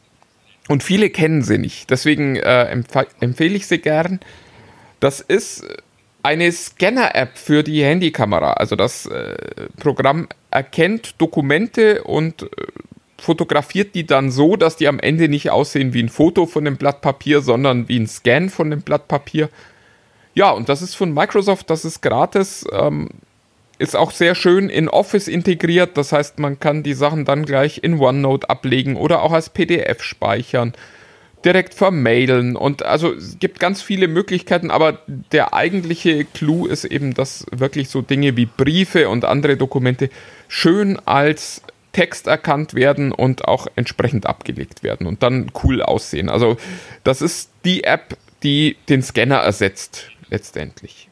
Und 0.67 0.83
viele 0.83 1.09
kennen 1.09 1.41
sie 1.43 1.57
nicht. 1.57 1.89
Deswegen 1.89 2.37
äh, 2.37 2.65
empf 2.65 2.95
empfehle 3.19 3.55
ich 3.55 3.67
sie 3.67 3.79
gern. 3.79 4.19
Das 4.99 5.21
ist 5.21 5.63
eine 6.23 6.51
Scanner-App 6.51 7.37
für 7.37 7.61
die 7.61 7.83
Handykamera. 7.83 8.53
Also 8.53 8.75
das 8.75 9.05
äh, 9.05 9.35
Programm 9.77 10.27
erkennt 10.49 11.21
Dokumente 11.21 12.03
und 12.03 12.43
äh, 12.43 12.47
fotografiert 13.19 13.93
die 13.93 14.07
dann 14.07 14.31
so, 14.31 14.55
dass 14.55 14.75
die 14.75 14.87
am 14.87 14.99
Ende 14.99 15.29
nicht 15.29 15.51
aussehen 15.51 15.93
wie 15.93 16.01
ein 16.01 16.09
Foto 16.09 16.47
von 16.47 16.65
dem 16.65 16.77
Blatt 16.77 17.01
Papier, 17.01 17.41
sondern 17.41 17.87
wie 17.87 17.99
ein 17.99 18.07
Scan 18.07 18.49
von 18.49 18.71
dem 18.71 18.81
Blatt 18.81 19.07
Papier. 19.07 19.49
Ja, 20.33 20.49
und 20.49 20.67
das 20.67 20.81
ist 20.81 20.95
von 20.95 21.13
Microsoft, 21.13 21.69
das 21.69 21.85
ist 21.85 22.01
gratis. 22.01 22.65
Ähm, 22.71 23.09
ist 23.77 23.95
auch 23.95 24.11
sehr 24.11 24.35
schön 24.35 24.69
in 24.69 24.87
Office 24.89 25.27
integriert. 25.27 25.97
Das 25.97 26.11
heißt, 26.11 26.39
man 26.39 26.59
kann 26.59 26.83
die 26.83 26.93
Sachen 26.93 27.25
dann 27.25 27.45
gleich 27.45 27.79
in 27.83 27.99
OneNote 27.99 28.49
ablegen 28.49 28.95
oder 28.95 29.21
auch 29.21 29.31
als 29.31 29.49
PDF 29.49 30.01
speichern. 30.03 30.73
direkt 31.43 31.75
vermailen 31.75 32.55
und 32.55 32.83
also 32.83 33.13
es 33.13 33.37
gibt 33.37 33.59
ganz 33.59 33.79
viele 33.83 34.07
Möglichkeiten, 34.07 34.71
aber 34.71 35.01
der 35.31 35.53
eigentliche 35.53 36.25
Clou 36.25 36.65
ist 36.65 36.85
eben, 36.85 37.13
dass 37.13 37.45
wirklich 37.51 37.89
so 37.89 38.01
Dinge 38.01 38.35
wie 38.35 38.47
Briefe 38.47 39.09
und 39.09 39.25
andere 39.25 39.55
Dokumente 39.55 40.09
schön 40.47 40.97
als 41.05 41.61
Text 41.91 42.25
erkannt 42.25 42.73
werden 42.73 43.11
und 43.11 43.47
auch 43.47 43.67
entsprechend 43.75 44.25
abgelegt 44.25 44.81
werden 44.81 45.05
und 45.07 45.21
dann 45.21 45.51
cool 45.63 45.83
aussehen. 45.83 46.29
Also 46.29 46.57
das 47.03 47.21
ist 47.21 47.51
die 47.63 47.83
App, 47.83 48.17
die 48.41 48.75
den 48.89 49.01
Scanner 49.01 49.37
ersetzt 49.37 50.09
letztendlich. 50.29 51.09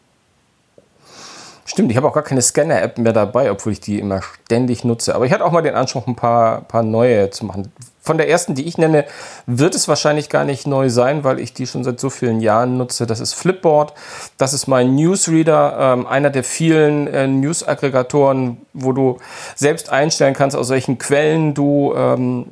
Stimmt, 1.65 1.91
ich 1.91 1.97
habe 1.97 2.07
auch 2.07 2.13
gar 2.13 2.23
keine 2.23 2.41
Scanner-App 2.41 2.97
mehr 2.97 3.13
dabei, 3.13 3.49
obwohl 3.49 3.71
ich 3.71 3.79
die 3.79 3.99
immer 3.99 4.21
ständig 4.21 4.83
nutze. 4.83 5.15
Aber 5.15 5.25
ich 5.25 5.31
hatte 5.31 5.45
auch 5.45 5.51
mal 5.51 5.61
den 5.61 5.75
Anspruch, 5.75 6.07
ein 6.07 6.15
paar, 6.15 6.61
paar 6.61 6.83
neue 6.83 7.29
zu 7.29 7.45
machen. 7.45 7.71
Von 8.01 8.17
der 8.17 8.27
ersten, 8.27 8.53
die 8.53 8.67
ich 8.67 8.77
nenne, 8.77 9.05
wird 9.45 9.75
es 9.75 9.87
wahrscheinlich 9.87 10.27
gar 10.27 10.43
nicht 10.43 10.67
neu 10.67 10.89
sein, 10.89 11.23
weil 11.23 11.39
ich 11.39 11.53
die 11.53 11.65
schon 11.65 11.85
seit 11.85 12.01
so 12.01 12.09
vielen 12.09 12.41
Jahren 12.41 12.77
nutze. 12.77 13.07
Das 13.07 13.21
ist 13.21 13.33
Flipboard. 13.33 13.93
Das 14.37 14.53
ist 14.53 14.67
mein 14.67 14.93
Newsreader, 14.95 15.77
ähm, 15.79 16.05
einer 16.05 16.29
der 16.29 16.43
vielen 16.43 17.07
äh, 17.07 17.27
News-Aggregatoren, 17.27 18.57
wo 18.73 18.91
du 18.91 19.19
selbst 19.55 19.89
einstellen 19.89 20.33
kannst, 20.33 20.57
aus 20.57 20.69
welchen 20.69 20.97
Quellen 20.97 21.53
du 21.53 21.93
ähm, 21.95 22.47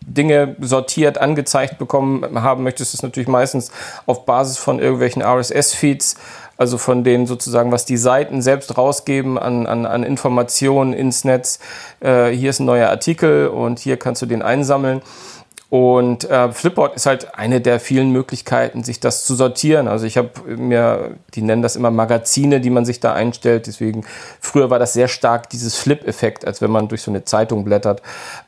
Dinge 0.00 0.56
sortiert 0.60 1.18
angezeigt 1.18 1.78
bekommen 1.78 2.42
haben 2.42 2.62
möchtest. 2.62 2.92
Das 2.92 3.00
ist 3.00 3.02
natürlich 3.02 3.28
meistens 3.28 3.70
auf 4.06 4.24
Basis 4.24 4.56
von 4.56 4.78
irgendwelchen 4.78 5.22
RSS-Feeds 5.22 6.16
also 6.56 6.78
von 6.78 7.04
denen 7.04 7.26
sozusagen, 7.26 7.72
was 7.72 7.84
die 7.84 7.96
Seiten 7.96 8.42
selbst 8.42 8.76
rausgeben 8.78 9.38
an, 9.38 9.66
an, 9.66 9.86
an 9.86 10.02
Informationen 10.02 10.92
ins 10.92 11.24
Netz. 11.24 11.58
Äh, 12.00 12.30
hier 12.30 12.50
ist 12.50 12.60
ein 12.60 12.66
neuer 12.66 12.88
Artikel 12.88 13.48
und 13.48 13.78
hier 13.78 13.96
kannst 13.96 14.22
du 14.22 14.26
den 14.26 14.42
einsammeln. 14.42 15.02
Und 15.68 16.30
äh, 16.30 16.52
Flipboard 16.52 16.94
ist 16.94 17.06
halt 17.06 17.36
eine 17.36 17.60
der 17.60 17.80
vielen 17.80 18.12
Möglichkeiten, 18.12 18.84
sich 18.84 19.00
das 19.00 19.24
zu 19.24 19.34
sortieren. 19.34 19.88
Also 19.88 20.06
ich 20.06 20.16
habe 20.16 20.30
mir, 20.56 21.16
die 21.34 21.42
nennen 21.42 21.60
das 21.60 21.74
immer 21.74 21.90
Magazine, 21.90 22.60
die 22.60 22.70
man 22.70 22.84
sich 22.84 23.00
da 23.00 23.14
einstellt. 23.14 23.66
Deswegen, 23.66 24.04
früher 24.40 24.70
war 24.70 24.78
das 24.78 24.92
sehr 24.92 25.08
stark 25.08 25.50
dieses 25.50 25.74
Flip-Effekt, 25.74 26.46
als 26.46 26.62
wenn 26.62 26.70
man 26.70 26.86
durch 26.86 27.02
so 27.02 27.10
eine 27.10 27.24
Zeitung 27.24 27.64
blättert. 27.64 28.00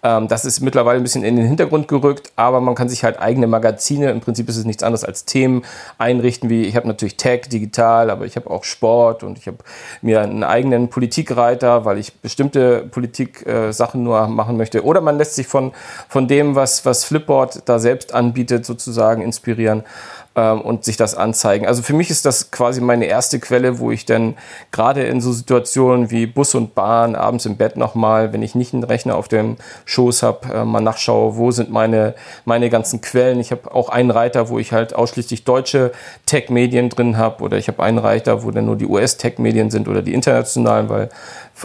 Ähm, 0.05 0.29
das 0.29 0.45
ist 0.45 0.61
mittlerweile 0.61 1.01
ein 1.01 1.03
bisschen 1.03 1.25
in 1.25 1.35
den 1.35 1.47
Hintergrund 1.47 1.89
gerückt, 1.89 2.31
aber 2.37 2.61
man 2.61 2.77
kann 2.77 2.89
sich 2.89 3.03
halt 3.03 3.21
eigene 3.21 3.49
Magazine, 3.49 4.11
im 4.11 4.21
Prinzip 4.21 4.49
ist 4.49 4.57
es 4.57 4.65
nichts 4.65 4.85
anderes 4.85 5.03
als 5.03 5.25
Themen 5.25 5.65
einrichten, 5.99 6.49
wie 6.49 6.63
ich 6.63 6.77
habe 6.77 6.87
natürlich 6.87 7.17
Tech, 7.17 7.49
digital, 7.49 8.11
aber 8.11 8.27
ich 8.27 8.37
habe 8.37 8.49
auch 8.49 8.63
Sport 8.63 9.25
und 9.25 9.39
ich 9.39 9.49
habe 9.49 9.59
mir 10.03 10.21
einen 10.21 10.45
eigenen 10.45 10.89
Politikreiter, 10.89 11.85
weil 11.85 11.99
ich 11.99 12.15
bestimmte 12.21 12.85
Politik-Sachen 12.85 14.01
äh, 14.01 14.05
nur 14.05 14.29
machen 14.29 14.57
möchte. 14.57 14.85
Oder 14.85 15.01
man 15.01 15.19
lässt 15.19 15.35
sich 15.35 15.49
von, 15.49 15.73
von 16.09 16.29
dem, 16.29 16.55
was, 16.55 16.87
was 16.87 17.08
Flipboard 17.09 17.63
da 17.69 17.79
selbst 17.79 18.15
anbietet, 18.15 18.65
sozusagen 18.65 19.23
inspirieren 19.23 19.85
ähm, 20.39 20.61
und 20.61 20.85
sich 20.85 20.97
das 20.97 21.15
anzeigen. 21.15 21.67
Also 21.67 21.83
für 21.83 21.95
mich 21.95 22.11
ist 22.11 22.25
das 22.25 22.51
quasi 22.51 22.81
meine 22.81 23.07
erste 23.07 23.41
Quelle, 23.41 23.79
wo 23.81 23.91
ich 23.91 24.05
dann 24.05 24.37
gerade 24.71 25.03
in 25.03 25.21
so 25.21 25.33
Situationen 25.33 26.11
wie 26.11 26.27
Bus 26.27 26.55
und 26.55 26.75
Bahn, 26.75 27.17
abends 27.17 27.45
im 27.47 27.57
Bett 27.57 27.77
nochmal, 27.77 28.33
wenn 28.33 28.43
ich 28.43 28.55
nicht 28.55 28.73
einen 28.73 28.85
Rechner 28.85 29.17
auf 29.17 29.29
dem 29.29 29.57
Schoß 29.87 30.23
habe, 30.23 30.55
äh, 30.55 30.65
mal 30.65 30.81
nachschaue, 30.81 31.37
wo 31.37 31.51
sind 31.51 31.71
meine, 31.71 32.15
meine 32.45 32.71
ganzen 32.71 33.01
Quellen. 33.01 33.41
Ich 33.41 33.51
habe 33.51 33.75
auch 33.75 33.89
einen 33.89 34.11
Reiter, 34.11 34.49
wo 34.49 34.59
ich 34.59 34.73
halt 34.73 34.95
ausschließlich 34.95 35.45
deutsche 35.45 35.93
Tech-Medien 36.27 36.89
drin 36.89 37.17
habe 37.17 37.43
oder 37.43 37.57
ich 37.57 37.69
habe 37.69 37.83
einen 37.83 37.99
Reiter, 37.99 38.45
wo 38.45 38.51
dann 38.51 38.67
nur 38.67 38.77
die 38.77 38.87
US-Tech-Medien 38.87 39.71
sind 39.71 39.89
oder 39.89 40.03
die 40.03 40.15
internationalen, 40.15 40.89
weil 40.89 41.09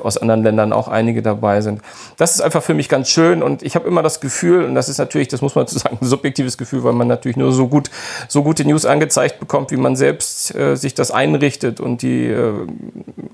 aus 0.02 0.18
anderen 0.18 0.44
Ländern 0.44 0.74
auch 0.74 0.88
einige 0.88 1.22
dabei 1.22 1.62
sind. 1.62 1.82
Das 2.18 2.36
ist 2.36 2.42
einfach 2.42 2.64
für 2.64 2.74
mich 2.74 2.90
ganz 2.90 3.10
schön 3.10 3.44
und 3.44 3.64
ich 3.64 3.76
habe 3.76 3.88
immer 3.88 4.02
das 4.02 4.20
Gefühl, 4.20 4.66
und 4.66 4.76
das 4.76 4.90
ist 4.90 4.98
natürlich, 4.98 5.28
das 5.28 5.42
muss 5.42 5.56
man 5.56 5.68
zu 5.74 5.78
sagen, 5.78 5.98
ein 6.02 6.08
subjektives 6.08 6.58
Gefühl, 6.58 6.84
weil 6.84 6.94
man 6.94 7.08
natürlich 7.08 7.38
nur 7.38 7.52
so 7.52 7.68
gut, 7.68 7.90
so 8.28 8.44
gute 8.44 8.66
News 8.66 8.86
angezeigt 8.86 9.40
bekommt, 9.40 9.72
wie 9.72 9.78
man 9.78 9.96
selbst 9.96 10.56
äh, 10.56 10.76
sich 10.76 10.94
das 10.94 11.12
einrichtet 11.12 11.80
und 11.80 12.02
die 12.02 12.28
äh, 12.28 12.54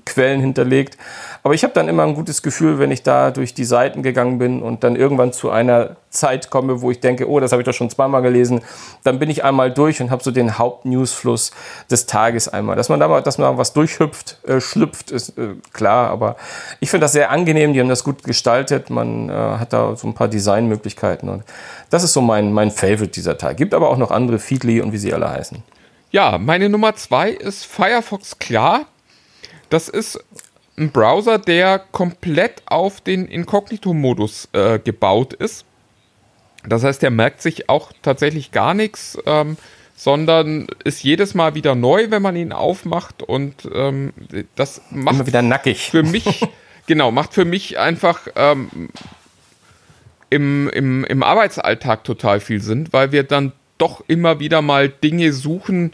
Quellen 0.04 0.40
hinterlegt. 0.40 0.96
Aber 1.42 1.54
ich 1.54 1.64
habe 1.64 1.72
dann 1.72 1.88
immer 1.88 2.02
ein 2.04 2.14
gutes 2.14 2.42
Gefühl, 2.42 2.78
wenn 2.78 2.90
ich 2.90 3.02
da 3.02 3.30
durch 3.30 3.54
die 3.54 3.64
Seiten 3.64 4.02
gegangen 4.02 4.38
bin 4.38 4.62
und 4.62 4.84
dann 4.84 4.96
irgendwann 4.96 5.32
zu 5.32 5.50
einer 5.50 5.96
Zeit 6.10 6.50
komme, 6.50 6.82
wo 6.82 6.90
ich 6.90 7.00
denke, 7.00 7.28
oh, 7.28 7.40
das 7.40 7.52
habe 7.52 7.62
ich 7.62 7.66
doch 7.66 7.72
schon 7.72 7.88
zweimal 7.88 8.20
gelesen, 8.20 8.62
dann 9.04 9.18
bin 9.18 9.30
ich 9.30 9.44
einmal 9.44 9.72
durch 9.72 10.02
und 10.02 10.10
habe 10.10 10.22
so 10.22 10.30
den 10.32 10.58
Hauptnewsfluss 10.58 11.52
des 11.90 12.06
Tages 12.06 12.48
einmal. 12.48 12.76
Dass 12.76 12.88
man 12.88 13.00
da 13.00 13.08
mal, 13.08 13.22
dass 13.22 13.38
man 13.38 13.56
was 13.56 13.72
durchhüpft, 13.72 14.38
äh, 14.46 14.60
schlüpft, 14.60 15.10
ist 15.12 15.38
äh, 15.38 15.54
klar, 15.72 16.10
aber 16.10 16.36
ich 16.80 16.90
finde 16.90 17.04
das 17.04 17.12
sehr 17.12 17.30
angenehm, 17.30 17.72
die 17.72 17.80
haben 17.80 17.88
das 17.88 18.04
gut 18.04 18.22
gestaltet, 18.22 18.90
man 18.90 19.28
äh, 19.28 19.32
hat 19.32 19.72
da 19.72 19.96
so 19.96 20.06
ein 20.06 20.14
paar 20.14 20.28
Designmöglichkeiten 20.28 21.28
und 21.28 21.44
das 21.90 22.04
ist 22.04 22.12
so 22.12 22.20
mein, 22.20 22.52
mein 22.52 22.70
Favorite 22.70 23.08
dieser 23.08 23.38
Tag. 23.38 23.56
Gibt 23.56 23.74
aber 23.74 23.90
auch 23.90 23.98
noch 23.98 24.10
andere, 24.10 24.38
Feedly 24.38 24.80
und 24.80 24.92
wie 24.92 24.98
sie 24.98 25.12
alle 25.12 25.28
heißen. 25.28 25.62
Ja, 26.10 26.38
meine 26.38 26.68
Nummer 26.68 26.94
zwei 26.96 27.30
ist 27.30 27.64
Firefox 27.64 28.38
Klar. 28.38 28.86
Das 29.68 29.88
ist 29.88 30.18
ein 30.76 30.90
Browser, 30.90 31.38
der 31.38 31.78
komplett 31.78 32.62
auf 32.66 33.00
den 33.00 33.26
Inkognito-Modus 33.26 34.48
äh, 34.52 34.78
gebaut 34.78 35.34
ist. 35.34 35.64
Das 36.66 36.82
heißt, 36.82 37.02
der 37.02 37.10
merkt 37.10 37.42
sich 37.42 37.68
auch 37.68 37.92
tatsächlich 38.02 38.50
gar 38.50 38.74
nichts, 38.74 39.18
ähm, 39.26 39.56
sondern 40.00 40.66
ist 40.82 41.02
jedes 41.02 41.34
Mal 41.34 41.54
wieder 41.54 41.74
neu, 41.74 42.06
wenn 42.08 42.22
man 42.22 42.34
ihn 42.34 42.52
aufmacht 42.52 43.22
und 43.22 43.68
ähm, 43.70 44.14
das 44.54 44.80
macht 44.90 45.16
Immer 45.16 45.26
wieder 45.26 45.42
nackig. 45.42 45.90
für 45.90 46.02
mich 46.02 46.48
genau 46.86 47.10
macht 47.10 47.34
für 47.34 47.44
mich 47.44 47.78
einfach 47.78 48.26
ähm, 48.34 48.88
im, 50.30 50.70
im, 50.70 51.04
im 51.04 51.22
Arbeitsalltag 51.22 52.04
total 52.04 52.40
viel 52.40 52.62
Sinn, 52.62 52.88
weil 52.92 53.12
wir 53.12 53.24
dann 53.24 53.52
doch 53.76 54.02
immer 54.08 54.40
wieder 54.40 54.62
mal 54.62 54.88
Dinge 54.88 55.34
suchen, 55.34 55.92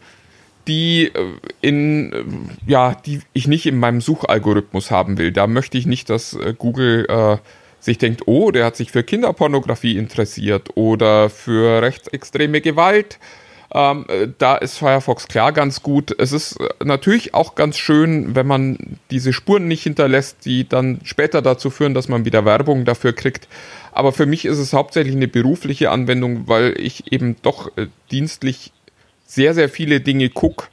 die 0.68 1.07
äh, 1.07 1.24
in 1.61 2.12
äh, 2.12 2.70
ja, 2.70 2.94
die 2.94 3.22
ich 3.32 3.48
nicht 3.48 3.66
in 3.66 3.76
meinem 3.76 4.00
Suchalgorithmus 4.00 4.92
haben 4.92 5.18
will. 5.18 5.32
Da 5.32 5.48
möchte 5.48 5.78
ich 5.78 5.86
nicht, 5.86 6.11
dass 6.11 6.32
äh, 6.32 6.54
Google 6.57 7.07
äh, 7.09 7.38
sich 7.80 7.98
denkt, 7.98 8.22
oh, 8.26 8.52
der 8.52 8.66
hat 8.66 8.76
sich 8.76 8.92
für 8.92 9.02
Kinderpornografie 9.02 9.98
interessiert 9.98 10.68
oder 10.76 11.28
für 11.28 11.82
rechtsextreme 11.82 12.61
Gewalt. 12.61 13.18
Ähm, 13.77 14.07
da 14.39 14.57
ist 14.57 14.79
Firefox 14.79 15.29
klar 15.29 15.53
ganz 15.53 15.83
gut. 15.83 16.18
Es 16.18 16.33
ist 16.33 16.57
natürlich 16.83 17.35
auch 17.35 17.55
ganz 17.57 17.77
schön, 17.77 18.35
wenn 18.35 18.47
man 18.47 18.99
diese 19.11 19.35
Spuren 19.35 19.68
nicht 19.68 19.83
hinterlässt, 19.83 20.47
die 20.47 20.66
dann 20.66 21.01
später 21.05 21.43
dazu 21.43 21.68
führen, 21.68 21.93
dass 21.93 22.09
man 22.09 22.24
wieder 22.24 22.47
Werbung 22.47 22.87
dafür 22.87 23.12
kriegt. 23.12 23.49
Aber 23.93 24.12
für 24.12 24.24
mich 24.24 24.47
ist 24.47 24.57
es 24.57 24.72
hauptsächlich 24.72 25.14
eine 25.14 25.29
berufliche 25.29 25.91
Anwendung, 25.91 26.49
weil 26.49 26.74
ich 26.79 27.12
eben 27.12 27.37
doch 27.43 27.77
äh, 27.77 27.89
dienstlich 28.11 28.72
sehr, 29.27 29.53
sehr 29.53 29.68
viele 29.68 30.01
Dinge 30.01 30.31
gucke, 30.31 30.68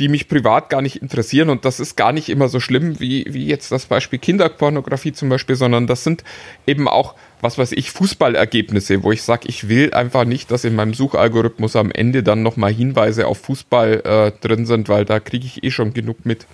die 0.00 0.08
mich 0.08 0.26
privat 0.26 0.68
gar 0.68 0.82
nicht 0.82 0.96
interessieren. 0.96 1.48
Und 1.48 1.64
das 1.64 1.78
ist 1.78 1.96
gar 1.96 2.10
nicht 2.10 2.28
immer 2.28 2.48
so 2.48 2.58
schlimm 2.58 2.98
wie, 2.98 3.24
wie 3.28 3.46
jetzt 3.46 3.70
das 3.70 3.86
Beispiel 3.86 4.18
Kinderpornografie 4.18 5.12
zum 5.12 5.28
Beispiel, 5.28 5.54
sondern 5.54 5.86
das 5.86 6.02
sind 6.02 6.24
eben 6.66 6.88
auch, 6.88 7.14
was 7.40 7.58
weiß 7.58 7.72
ich, 7.72 7.90
Fußballergebnisse, 7.90 9.02
wo 9.02 9.12
ich 9.12 9.22
sage, 9.22 9.48
ich 9.48 9.68
will 9.68 9.92
einfach 9.92 10.24
nicht, 10.24 10.50
dass 10.50 10.64
in 10.64 10.74
meinem 10.74 10.94
Suchalgorithmus 10.94 11.76
am 11.76 11.90
Ende 11.90 12.22
dann 12.22 12.42
nochmal 12.42 12.72
Hinweise 12.72 13.26
auf 13.26 13.38
Fußball 13.38 14.02
äh, 14.04 14.46
drin 14.46 14.66
sind, 14.66 14.88
weil 14.88 15.04
da 15.04 15.20
kriege 15.20 15.46
ich 15.46 15.62
eh 15.62 15.70
schon 15.70 15.92
genug 15.92 16.24
mit. 16.24 16.46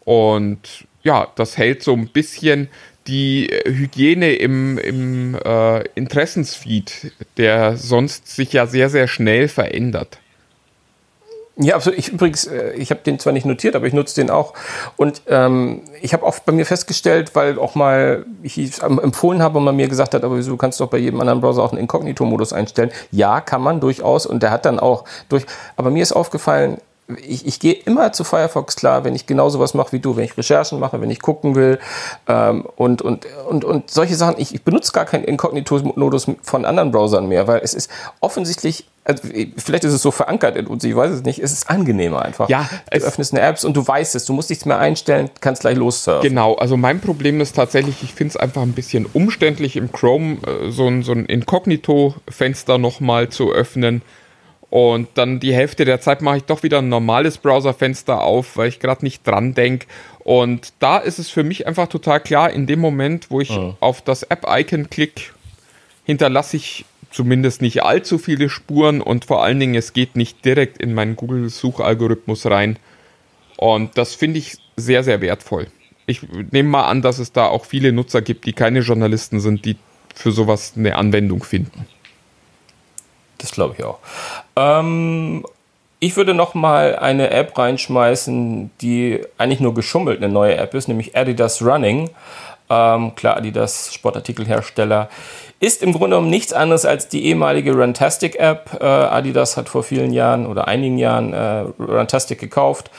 Und 0.00 0.86
ja, 1.02 1.28
das 1.36 1.56
hält 1.58 1.82
so 1.82 1.94
ein 1.94 2.08
bisschen 2.08 2.68
die 3.06 3.48
Hygiene 3.66 4.34
im, 4.34 4.78
im 4.78 5.34
äh, 5.34 5.82
Interessensfeed, 5.94 7.12
der 7.36 7.76
sonst 7.76 8.28
sich 8.28 8.52
ja 8.52 8.66
sehr, 8.66 8.88
sehr 8.88 9.08
schnell 9.08 9.48
verändert. 9.48 10.18
Ja, 11.56 11.74
absolut. 11.74 11.98
Ich 11.98 12.08
übrigens, 12.08 12.46
äh, 12.46 12.72
ich 12.72 12.90
habe 12.90 13.02
den 13.02 13.18
zwar 13.18 13.32
nicht 13.32 13.44
notiert, 13.44 13.76
aber 13.76 13.86
ich 13.86 13.92
nutze 13.92 14.14
den 14.14 14.30
auch. 14.30 14.54
Und 14.96 15.22
ähm, 15.26 15.82
ich 16.00 16.14
habe 16.14 16.24
auch 16.24 16.38
bei 16.38 16.52
mir 16.52 16.64
festgestellt, 16.64 17.34
weil 17.34 17.58
auch 17.58 17.74
mal 17.74 18.24
ich 18.42 18.82
empfohlen 18.82 19.42
habe 19.42 19.58
und 19.58 19.64
man 19.64 19.76
mir 19.76 19.88
gesagt 19.88 20.14
hat, 20.14 20.24
aber 20.24 20.38
wieso, 20.38 20.52
du 20.52 20.56
kannst 20.56 20.80
doch 20.80 20.88
bei 20.88 20.98
jedem 20.98 21.20
anderen 21.20 21.40
Browser 21.40 21.62
auch 21.62 21.72
einen 21.72 21.80
Inkognito-Modus 21.82 22.54
einstellen. 22.54 22.90
Ja, 23.10 23.42
kann 23.42 23.60
man 23.60 23.80
durchaus. 23.80 24.24
Und 24.24 24.42
der 24.42 24.50
hat 24.50 24.64
dann 24.64 24.80
auch 24.80 25.04
durch. 25.28 25.44
Aber 25.76 25.90
mir 25.90 26.02
ist 26.02 26.12
aufgefallen, 26.12 26.78
ich, 27.18 27.46
ich 27.46 27.60
gehe 27.60 27.74
immer 27.74 28.12
zu 28.12 28.24
Firefox 28.24 28.76
klar, 28.76 29.04
wenn 29.04 29.14
ich 29.14 29.26
genau 29.26 29.48
sowas 29.48 29.74
mache 29.74 29.92
wie 29.92 29.98
du, 29.98 30.16
wenn 30.16 30.24
ich 30.24 30.36
Recherchen 30.36 30.78
mache, 30.78 31.00
wenn 31.00 31.10
ich 31.10 31.20
gucken 31.20 31.54
will 31.54 31.78
ähm, 32.28 32.66
und, 32.76 33.02
und, 33.02 33.26
und, 33.48 33.64
und 33.64 33.90
solche 33.90 34.14
Sachen. 34.14 34.36
Ich, 34.38 34.54
ich 34.54 34.62
benutze 34.62 34.92
gar 34.92 35.04
keinen 35.04 35.24
Inkognito-Modus 35.24 36.26
von 36.42 36.64
anderen 36.64 36.92
Browsern 36.92 37.26
mehr, 37.26 37.46
weil 37.46 37.60
es 37.62 37.74
ist 37.74 37.90
offensichtlich 38.20 38.86
also 39.04 39.22
vielleicht 39.56 39.84
ist 39.84 39.92
es 39.92 40.02
so 40.02 40.12
verankert 40.12 40.56
in 40.56 40.66
uns, 40.68 40.84
ich 40.84 40.94
weiß 40.94 41.10
es 41.10 41.24
nicht, 41.24 41.40
es 41.40 41.52
ist 41.52 41.68
angenehmer 41.68 42.22
einfach. 42.22 42.48
Ja, 42.48 42.68
du 42.90 42.98
öffnest 42.98 43.32
eine 43.32 43.42
App 43.42 43.62
und 43.64 43.76
du 43.76 43.86
weißt 43.86 44.14
es, 44.14 44.26
du 44.26 44.32
musst 44.32 44.48
nichts 44.48 44.64
mehr 44.64 44.78
einstellen, 44.78 45.28
kannst 45.40 45.62
gleich 45.62 45.76
lossurfen. 45.76 46.28
Genau, 46.28 46.54
also 46.54 46.76
mein 46.76 47.00
Problem 47.00 47.40
ist 47.40 47.56
tatsächlich, 47.56 48.02
ich 48.02 48.14
finde 48.14 48.30
es 48.30 48.36
einfach 48.36 48.62
ein 48.62 48.72
bisschen 48.72 49.06
umständlich 49.12 49.76
im 49.76 49.90
Chrome 49.90 50.36
äh, 50.46 50.70
so 50.70 50.86
ein, 50.86 51.02
so 51.02 51.12
ein 51.12 51.26
Inkognito-Fenster 51.26 52.78
nochmal 52.78 53.28
zu 53.28 53.50
öffnen 53.50 54.02
und 54.72 55.08
dann 55.16 55.38
die 55.38 55.52
Hälfte 55.52 55.84
der 55.84 56.00
Zeit 56.00 56.22
mache 56.22 56.38
ich 56.38 56.44
doch 56.44 56.62
wieder 56.62 56.78
ein 56.78 56.88
normales 56.88 57.36
Browserfenster 57.36 58.22
auf, 58.22 58.56
weil 58.56 58.68
ich 58.68 58.80
gerade 58.80 59.04
nicht 59.04 59.26
dran 59.26 59.52
denke. 59.52 59.86
Und 60.20 60.72
da 60.78 60.96
ist 60.96 61.18
es 61.18 61.28
für 61.28 61.44
mich 61.44 61.66
einfach 61.66 61.88
total 61.88 62.20
klar, 62.20 62.50
in 62.50 62.66
dem 62.66 62.80
Moment, 62.80 63.30
wo 63.30 63.42
ich 63.42 63.50
oh. 63.50 63.76
auf 63.80 64.00
das 64.00 64.22
App-Icon 64.22 64.88
klicke, 64.88 65.24
hinterlasse 66.04 66.56
ich 66.56 66.86
zumindest 67.10 67.60
nicht 67.60 67.82
allzu 67.82 68.16
viele 68.16 68.48
Spuren 68.48 69.02
und 69.02 69.26
vor 69.26 69.44
allen 69.44 69.60
Dingen, 69.60 69.74
es 69.74 69.92
geht 69.92 70.16
nicht 70.16 70.42
direkt 70.42 70.80
in 70.80 70.94
meinen 70.94 71.16
Google-Suchalgorithmus 71.16 72.46
rein. 72.46 72.78
Und 73.58 73.98
das 73.98 74.14
finde 74.14 74.38
ich 74.38 74.56
sehr, 74.78 75.04
sehr 75.04 75.20
wertvoll. 75.20 75.66
Ich 76.06 76.22
nehme 76.50 76.70
mal 76.70 76.86
an, 76.86 77.02
dass 77.02 77.18
es 77.18 77.30
da 77.32 77.46
auch 77.46 77.66
viele 77.66 77.92
Nutzer 77.92 78.22
gibt, 78.22 78.46
die 78.46 78.54
keine 78.54 78.80
Journalisten 78.80 79.38
sind, 79.38 79.66
die 79.66 79.76
für 80.14 80.32
sowas 80.32 80.72
eine 80.78 80.96
Anwendung 80.96 81.44
finden. 81.44 81.86
Das 83.42 83.50
glaube 83.50 83.74
ich 83.76 83.84
auch. 83.84 83.98
Ähm, 84.56 85.44
ich 85.98 86.16
würde 86.16 86.32
noch 86.32 86.54
mal 86.54 86.96
eine 86.96 87.30
App 87.30 87.58
reinschmeißen, 87.58 88.70
die 88.80 89.20
eigentlich 89.36 89.60
nur 89.60 89.74
geschummelt 89.74 90.22
eine 90.22 90.32
neue 90.32 90.56
App 90.56 90.74
ist, 90.74 90.88
nämlich 90.88 91.16
Adidas 91.16 91.60
Running. 91.62 92.10
Ähm, 92.72 93.14
klar, 93.14 93.36
Adidas 93.36 93.92
Sportartikelhersteller 93.92 95.10
ist 95.60 95.82
im 95.82 95.92
Grunde 95.92 96.16
genommen 96.16 96.30
nichts 96.30 96.54
anderes 96.54 96.86
als 96.86 97.08
die 97.08 97.26
ehemalige 97.26 97.72
Runtastic 97.74 98.36
App. 98.36 98.78
Äh, 98.80 98.84
Adidas 98.84 99.58
hat 99.58 99.68
vor 99.68 99.82
vielen 99.82 100.12
Jahren 100.12 100.46
oder 100.46 100.68
einigen 100.68 100.96
Jahren 100.96 101.34
äh, 101.34 101.66
Runtastic 101.78 102.40
gekauft 102.40 102.90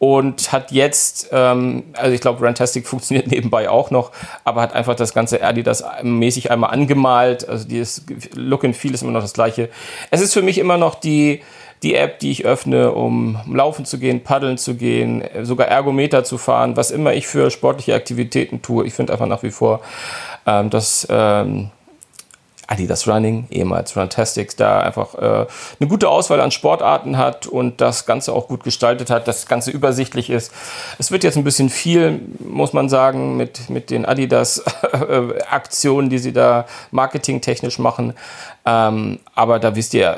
und 0.00 0.50
hat 0.50 0.72
jetzt, 0.72 1.28
ähm, 1.30 1.84
also 1.92 2.12
ich 2.12 2.20
glaube, 2.20 2.44
Runtastic 2.44 2.86
funktioniert 2.88 3.28
nebenbei 3.28 3.70
auch 3.70 3.92
noch, 3.92 4.10
aber 4.42 4.62
hat 4.62 4.74
einfach 4.74 4.96
das 4.96 5.14
ganze 5.14 5.42
Adidas 5.42 5.84
mäßig 6.02 6.50
einmal 6.50 6.70
angemalt. 6.70 7.48
Also 7.48 7.68
dieses 7.68 8.04
Look 8.34 8.64
and 8.64 8.76
Feel 8.76 8.94
ist 8.94 9.02
immer 9.02 9.12
noch 9.12 9.22
das 9.22 9.32
gleiche. 9.32 9.70
Es 10.10 10.20
ist 10.20 10.34
für 10.34 10.42
mich 10.42 10.58
immer 10.58 10.76
noch 10.76 10.96
die 10.96 11.40
die 11.82 11.94
App, 11.94 12.18
die 12.18 12.30
ich 12.30 12.44
öffne, 12.44 12.92
um 12.92 13.38
laufen 13.50 13.84
zu 13.84 13.98
gehen, 13.98 14.22
paddeln 14.22 14.58
zu 14.58 14.74
gehen, 14.74 15.24
sogar 15.42 15.68
Ergometer 15.68 16.24
zu 16.24 16.36
fahren, 16.36 16.76
was 16.76 16.90
immer 16.90 17.14
ich 17.14 17.26
für 17.26 17.50
sportliche 17.50 17.94
Aktivitäten 17.94 18.60
tue. 18.62 18.86
Ich 18.86 18.94
finde 18.94 19.12
einfach 19.12 19.26
nach 19.26 19.42
wie 19.42 19.50
vor, 19.50 19.80
ähm, 20.46 20.68
dass 20.70 21.06
ähm, 21.10 21.70
Adidas 22.70 23.08
Running, 23.08 23.48
ehemals 23.50 23.96
Runtastics, 23.96 24.54
da 24.54 24.78
einfach 24.78 25.16
äh, 25.16 25.46
eine 25.80 25.88
gute 25.88 26.08
Auswahl 26.08 26.40
an 26.40 26.52
Sportarten 26.52 27.18
hat 27.18 27.48
und 27.48 27.80
das 27.80 28.06
Ganze 28.06 28.32
auch 28.32 28.46
gut 28.46 28.62
gestaltet 28.62 29.10
hat, 29.10 29.26
das 29.26 29.46
Ganze 29.46 29.72
übersichtlich 29.72 30.30
ist. 30.30 30.52
Es 30.96 31.10
wird 31.10 31.24
jetzt 31.24 31.36
ein 31.36 31.42
bisschen 31.42 31.68
viel, 31.68 32.20
muss 32.38 32.72
man 32.72 32.88
sagen, 32.88 33.36
mit, 33.36 33.70
mit 33.70 33.90
den 33.90 34.06
Adidas-Aktionen, 34.06 36.10
die 36.10 36.18
sie 36.18 36.32
da 36.32 36.64
marketingtechnisch 36.92 37.80
machen. 37.80 38.14
Ähm, 38.64 39.18
aber 39.34 39.58
da 39.58 39.74
wisst 39.74 39.92
ihr, 39.94 40.16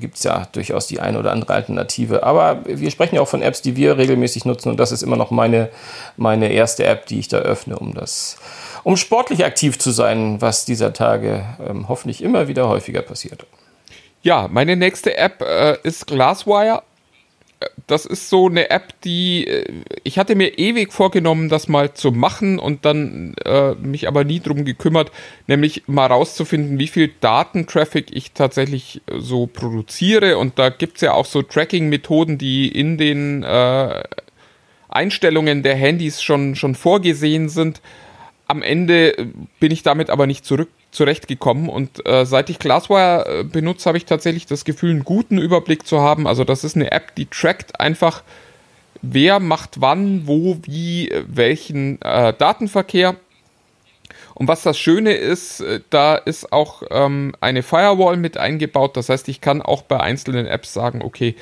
gibt 0.00 0.16
es 0.16 0.22
ja 0.22 0.46
durchaus 0.52 0.86
die 0.86 0.98
eine 0.98 1.18
oder 1.18 1.30
andere 1.30 1.52
Alternative. 1.52 2.22
Aber 2.22 2.60
wir 2.64 2.90
sprechen 2.90 3.16
ja 3.16 3.20
auch 3.20 3.28
von 3.28 3.42
Apps, 3.42 3.60
die 3.60 3.76
wir 3.76 3.98
regelmäßig 3.98 4.46
nutzen 4.46 4.70
und 4.70 4.80
das 4.80 4.92
ist 4.92 5.02
immer 5.02 5.16
noch 5.16 5.30
meine, 5.30 5.68
meine 6.16 6.52
erste 6.52 6.84
App, 6.84 7.04
die 7.04 7.18
ich 7.18 7.28
da 7.28 7.38
öffne, 7.38 7.78
um 7.78 7.92
das 7.92 8.38
um 8.84 8.96
sportlich 8.96 9.44
aktiv 9.44 9.78
zu 9.78 9.90
sein, 9.90 10.40
was 10.40 10.64
dieser 10.64 10.92
Tage 10.92 11.44
ähm, 11.68 11.81
hoffentlich 11.88 12.22
immer 12.22 12.48
wieder 12.48 12.68
häufiger 12.68 13.02
passiert. 13.02 13.46
Ja, 14.22 14.48
meine 14.50 14.76
nächste 14.76 15.16
App 15.16 15.42
äh, 15.42 15.76
ist 15.82 16.06
Glasswire. 16.06 16.82
Das 17.86 18.06
ist 18.06 18.28
so 18.28 18.48
eine 18.48 18.70
App, 18.70 19.00
die 19.02 19.46
äh, 19.46 19.64
ich 20.04 20.18
hatte 20.18 20.34
mir 20.34 20.58
ewig 20.58 20.92
vorgenommen, 20.92 21.48
das 21.48 21.68
mal 21.68 21.94
zu 21.94 22.12
machen 22.12 22.58
und 22.58 22.84
dann 22.84 23.34
äh, 23.44 23.74
mich 23.74 24.08
aber 24.08 24.24
nie 24.24 24.40
drum 24.40 24.64
gekümmert, 24.64 25.10
nämlich 25.46 25.84
mal 25.86 26.06
rauszufinden, 26.06 26.78
wie 26.78 26.88
viel 26.88 27.12
Datentraffic 27.20 28.14
ich 28.14 28.32
tatsächlich 28.32 29.02
äh, 29.06 29.18
so 29.18 29.46
produziere. 29.46 30.38
Und 30.38 30.58
da 30.58 30.70
gibt 30.70 30.96
es 30.96 31.02
ja 31.02 31.12
auch 31.12 31.26
so 31.26 31.42
Tracking-Methoden, 31.42 32.38
die 32.38 32.68
in 32.68 32.98
den 32.98 33.42
äh, 33.42 34.02
Einstellungen 34.88 35.62
der 35.62 35.74
Handys 35.74 36.22
schon, 36.22 36.54
schon 36.54 36.74
vorgesehen 36.74 37.48
sind 37.48 37.80
am 38.52 38.62
Ende 38.62 39.14
bin 39.60 39.72
ich 39.72 39.82
damit 39.82 40.10
aber 40.10 40.26
nicht 40.26 40.44
zurück 40.44 40.68
zurechtgekommen 40.92 41.68
und 41.70 42.06
äh, 42.06 42.24
seit 42.26 42.50
ich 42.50 42.58
Glasswire 42.58 43.40
äh, 43.40 43.44
benutze, 43.44 43.88
habe 43.88 43.96
ich 43.96 44.04
tatsächlich 44.04 44.46
das 44.46 44.64
Gefühl, 44.64 44.90
einen 44.90 45.04
guten 45.04 45.38
Überblick 45.38 45.86
zu 45.86 46.00
haben. 46.00 46.26
Also 46.26 46.44
das 46.44 46.64
ist 46.64 46.76
eine 46.76 46.92
App, 46.92 47.14
die 47.14 47.26
trackt 47.26 47.80
einfach, 47.80 48.22
wer 49.00 49.40
macht 49.40 49.80
wann, 49.80 50.26
wo, 50.26 50.58
wie, 50.62 51.10
äh, 51.10 51.24
welchen 51.26 52.00
äh, 52.02 52.34
Datenverkehr. 52.34 53.16
Und 54.34 54.48
was 54.48 54.62
das 54.62 54.78
Schöne 54.78 55.14
ist, 55.14 55.60
äh, 55.60 55.80
da 55.88 56.14
ist 56.14 56.52
auch 56.52 56.82
ähm, 56.90 57.34
eine 57.40 57.62
Firewall 57.62 58.18
mit 58.18 58.36
eingebaut. 58.36 58.96
Das 58.98 59.08
heißt, 59.08 59.28
ich 59.28 59.40
kann 59.40 59.62
auch 59.62 59.82
bei 59.82 59.98
einzelnen 59.98 60.46
Apps 60.46 60.74
sagen, 60.74 61.00
okay, 61.02 61.34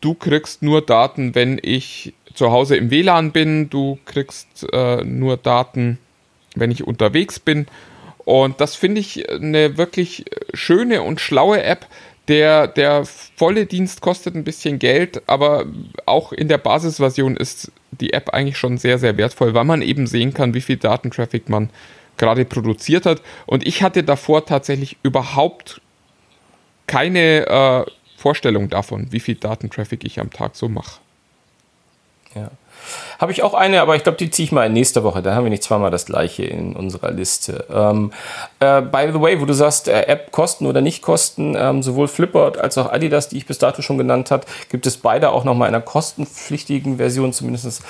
du 0.00 0.14
kriegst 0.14 0.62
nur 0.62 0.80
Daten, 0.80 1.34
wenn 1.34 1.58
ich 1.60 2.14
zu 2.34 2.52
Hause 2.52 2.76
im 2.76 2.90
WLAN 2.90 3.32
bin, 3.32 3.68
du 3.68 3.98
kriegst 4.06 4.66
nur 5.04 5.36
Daten, 5.36 5.98
wenn 6.56 6.70
ich 6.70 6.84
unterwegs 6.84 7.38
bin. 7.38 7.66
Und 8.24 8.60
das 8.60 8.74
finde 8.76 9.00
ich 9.00 9.28
eine 9.30 9.76
wirklich 9.76 10.24
schöne 10.54 11.02
und 11.02 11.20
schlaue 11.20 11.62
App. 11.62 11.86
Der, 12.28 12.68
der 12.68 13.04
volle 13.04 13.66
Dienst 13.66 14.00
kostet 14.00 14.36
ein 14.36 14.44
bisschen 14.44 14.78
Geld, 14.78 15.22
aber 15.26 15.66
auch 16.06 16.32
in 16.32 16.46
der 16.46 16.58
Basisversion 16.58 17.36
ist 17.36 17.72
die 17.90 18.12
App 18.12 18.30
eigentlich 18.30 18.58
schon 18.58 18.78
sehr, 18.78 18.98
sehr 18.98 19.16
wertvoll, 19.16 19.54
weil 19.54 19.64
man 19.64 19.82
eben 19.82 20.06
sehen 20.06 20.32
kann, 20.32 20.54
wie 20.54 20.60
viel 20.60 20.76
Datentraffic 20.76 21.48
man 21.48 21.70
gerade 22.16 22.44
produziert 22.44 23.06
hat. 23.06 23.20
Und 23.46 23.66
ich 23.66 23.82
hatte 23.82 24.04
davor 24.04 24.46
tatsächlich 24.46 24.96
überhaupt 25.02 25.80
keine 26.86 27.46
äh, 27.48 27.90
Vorstellung 28.16 28.68
davon, 28.68 29.08
wie 29.10 29.20
viel 29.20 29.34
Datentraffic 29.34 30.04
ich 30.04 30.20
am 30.20 30.30
Tag 30.30 30.54
so 30.54 30.68
mache. 30.68 31.01
Habe 33.18 33.32
ich 33.32 33.42
auch 33.42 33.54
eine, 33.54 33.80
aber 33.80 33.96
ich 33.96 34.02
glaube, 34.02 34.18
die 34.18 34.30
ziehe 34.30 34.44
ich 34.44 34.52
mal 34.52 34.66
in 34.66 34.72
nächste 34.72 35.04
Woche. 35.04 35.22
Da 35.22 35.34
haben 35.34 35.44
wir 35.44 35.50
nicht 35.50 35.62
zweimal 35.62 35.90
das 35.90 36.06
gleiche 36.06 36.44
in 36.44 36.74
unserer 36.74 37.10
Liste. 37.10 37.64
Ähm, 37.72 38.12
äh, 38.60 38.82
by 38.82 39.08
the 39.12 39.20
way, 39.20 39.40
wo 39.40 39.44
du 39.44 39.54
sagst, 39.54 39.88
äh, 39.88 40.02
App 40.02 40.32
kosten 40.32 40.66
oder 40.66 40.80
nicht 40.80 41.02
kosten, 41.02 41.54
ähm, 41.56 41.82
sowohl 41.82 42.08
Flipboard 42.08 42.58
als 42.58 42.78
auch 42.78 42.92
Adidas, 42.92 43.28
die 43.28 43.38
ich 43.38 43.46
bis 43.46 43.58
dato 43.58 43.82
schon 43.82 43.98
genannt 43.98 44.30
habe, 44.30 44.46
gibt 44.70 44.86
es 44.86 44.96
beide 44.96 45.30
auch 45.30 45.44
noch 45.44 45.54
mal 45.54 45.66
in 45.66 45.74
einer 45.74 45.82
kostenpflichtigen 45.82 46.96
Version, 46.96 47.32
zumindest 47.32 47.82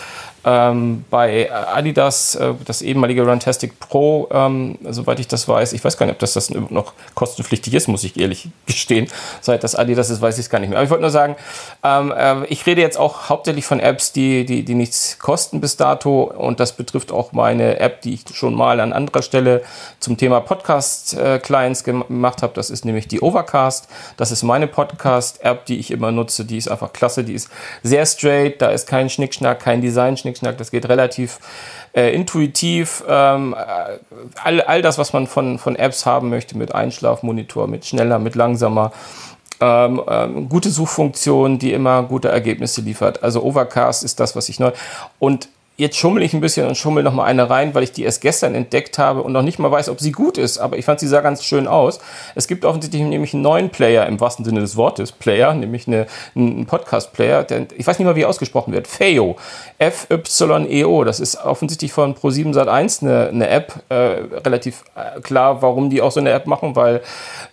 ähm, 0.44 1.04
bei 1.08 1.52
Adidas, 1.52 2.34
äh, 2.34 2.54
das 2.64 2.82
ehemalige 2.82 3.24
Runtastic 3.24 3.78
Pro, 3.78 4.28
ähm, 4.32 4.76
soweit 4.88 5.20
ich 5.20 5.28
das 5.28 5.46
weiß, 5.46 5.72
ich 5.72 5.84
weiß 5.84 5.96
gar 5.96 6.06
nicht, 6.06 6.14
ob 6.14 6.18
das, 6.18 6.32
das 6.32 6.50
noch 6.50 6.94
kostenpflichtig 7.14 7.74
ist, 7.74 7.86
muss 7.86 8.02
ich 8.02 8.18
ehrlich 8.18 8.48
gestehen. 8.66 9.08
Seit 9.40 9.62
das 9.62 9.76
Adidas 9.76 10.10
ist, 10.10 10.20
weiß 10.20 10.38
ich 10.38 10.46
es 10.46 10.50
gar 10.50 10.58
nicht 10.58 10.70
mehr. 10.70 10.78
Aber 10.78 10.84
ich 10.84 10.90
wollte 10.90 11.02
nur 11.02 11.10
sagen, 11.10 11.36
ähm, 11.84 12.12
äh, 12.16 12.44
ich 12.46 12.66
rede 12.66 12.80
jetzt 12.80 12.98
auch 12.98 13.28
hauptsächlich 13.28 13.64
von 13.64 13.78
Apps, 13.78 14.12
die, 14.12 14.44
die, 14.44 14.64
die 14.64 14.74
nichts 14.74 15.18
kosten 15.20 15.60
bis 15.60 15.76
dato 15.76 16.24
und 16.24 16.58
das 16.58 16.72
betrifft 16.72 17.12
auch 17.12 17.32
meine 17.32 17.78
App, 17.78 18.00
die 18.02 18.14
ich 18.14 18.24
schon 18.34 18.54
mal 18.54 18.80
an 18.80 18.92
anderer 18.92 19.22
Stelle 19.22 19.62
zum 20.00 20.16
Thema 20.16 20.40
Podcast-Clients 20.40 21.84
gemacht 21.84 22.42
habe. 22.42 22.52
Das 22.54 22.70
ist 22.70 22.84
nämlich 22.84 23.06
die 23.06 23.20
Overcast. 23.20 23.88
Das 24.16 24.32
ist 24.32 24.42
meine 24.42 24.66
Podcast-App, 24.66 25.66
die 25.66 25.78
ich 25.78 25.90
immer 25.92 26.10
nutze. 26.10 26.44
Die 26.44 26.58
ist 26.58 26.68
einfach 26.68 26.92
klasse, 26.92 27.22
die 27.22 27.34
ist 27.34 27.48
sehr 27.82 28.06
straight, 28.06 28.60
da 28.60 28.70
ist 28.70 28.88
kein 28.88 29.08
Schnickschnack, 29.08 29.60
kein 29.60 29.80
Design-Schnickschnack 29.80 30.31
Schnickschnack, 30.32 30.58
das 30.58 30.70
geht 30.70 30.88
relativ 30.88 31.38
äh, 31.94 32.14
intuitiv. 32.14 33.04
Ähm, 33.08 33.54
äh, 33.54 33.98
all, 34.42 34.60
all 34.62 34.82
das, 34.82 34.98
was 34.98 35.12
man 35.12 35.26
von, 35.26 35.58
von 35.58 35.76
Apps 35.76 36.06
haben 36.06 36.30
möchte, 36.30 36.56
mit 36.56 36.74
Einschlafmonitor, 36.74 37.68
mit 37.68 37.84
schneller, 37.84 38.18
mit 38.18 38.34
langsamer. 38.34 38.92
Ähm, 39.60 40.02
ähm, 40.08 40.48
gute 40.48 40.70
Suchfunktion, 40.70 41.58
die 41.58 41.72
immer 41.72 42.02
gute 42.04 42.28
Ergebnisse 42.28 42.80
liefert. 42.80 43.22
Also 43.22 43.42
Overcast 43.42 44.02
ist 44.02 44.18
das, 44.18 44.34
was 44.34 44.48
ich 44.48 44.58
neu. 44.58 44.72
Und 45.18 45.48
jetzt 45.82 45.96
schummel 45.96 46.22
ich 46.22 46.32
ein 46.32 46.40
bisschen 46.40 46.66
und 46.66 46.76
schummel 46.76 47.02
noch 47.02 47.12
mal 47.12 47.24
eine 47.24 47.50
rein, 47.50 47.74
weil 47.74 47.82
ich 47.82 47.92
die 47.92 48.04
erst 48.04 48.20
gestern 48.20 48.54
entdeckt 48.54 48.98
habe 48.98 49.22
und 49.22 49.32
noch 49.32 49.42
nicht 49.42 49.58
mal 49.58 49.70
weiß, 49.70 49.88
ob 49.88 50.00
sie 50.00 50.12
gut 50.12 50.38
ist. 50.38 50.58
Aber 50.58 50.78
ich 50.78 50.84
fand, 50.84 51.00
sie 51.00 51.08
sah 51.08 51.20
ganz 51.20 51.42
schön 51.42 51.66
aus. 51.66 51.98
Es 52.36 52.46
gibt 52.46 52.64
offensichtlich 52.64 53.02
nämlich 53.02 53.34
einen 53.34 53.42
neuen 53.42 53.70
Player 53.70 54.06
im 54.06 54.20
wahrsten 54.20 54.44
Sinne 54.44 54.60
des 54.60 54.76
Wortes. 54.76 55.10
Player, 55.10 55.52
nämlich 55.52 55.88
eine, 55.88 56.06
einen 56.36 56.66
Podcast-Player. 56.66 57.46
Ich 57.76 57.86
weiß 57.86 57.98
nicht 57.98 58.06
mal, 58.06 58.14
wie 58.14 58.22
er 58.22 58.28
ausgesprochen 58.28 58.72
wird. 58.72 58.86
Feo. 58.86 59.36
F-Y-E-O. 59.78 61.04
Das 61.04 61.18
ist 61.18 61.44
offensichtlich 61.44 61.92
von 61.92 62.14
Pro7 62.14 62.54
Sat1 62.54 63.02
eine, 63.02 63.28
eine 63.28 63.48
App. 63.48 63.74
Äh, 63.88 63.94
relativ 63.94 64.84
äh, 64.94 65.20
klar, 65.20 65.62
warum 65.62 65.90
die 65.90 66.00
auch 66.00 66.12
so 66.12 66.20
eine 66.20 66.30
App 66.30 66.46
machen, 66.46 66.76
weil 66.76 67.02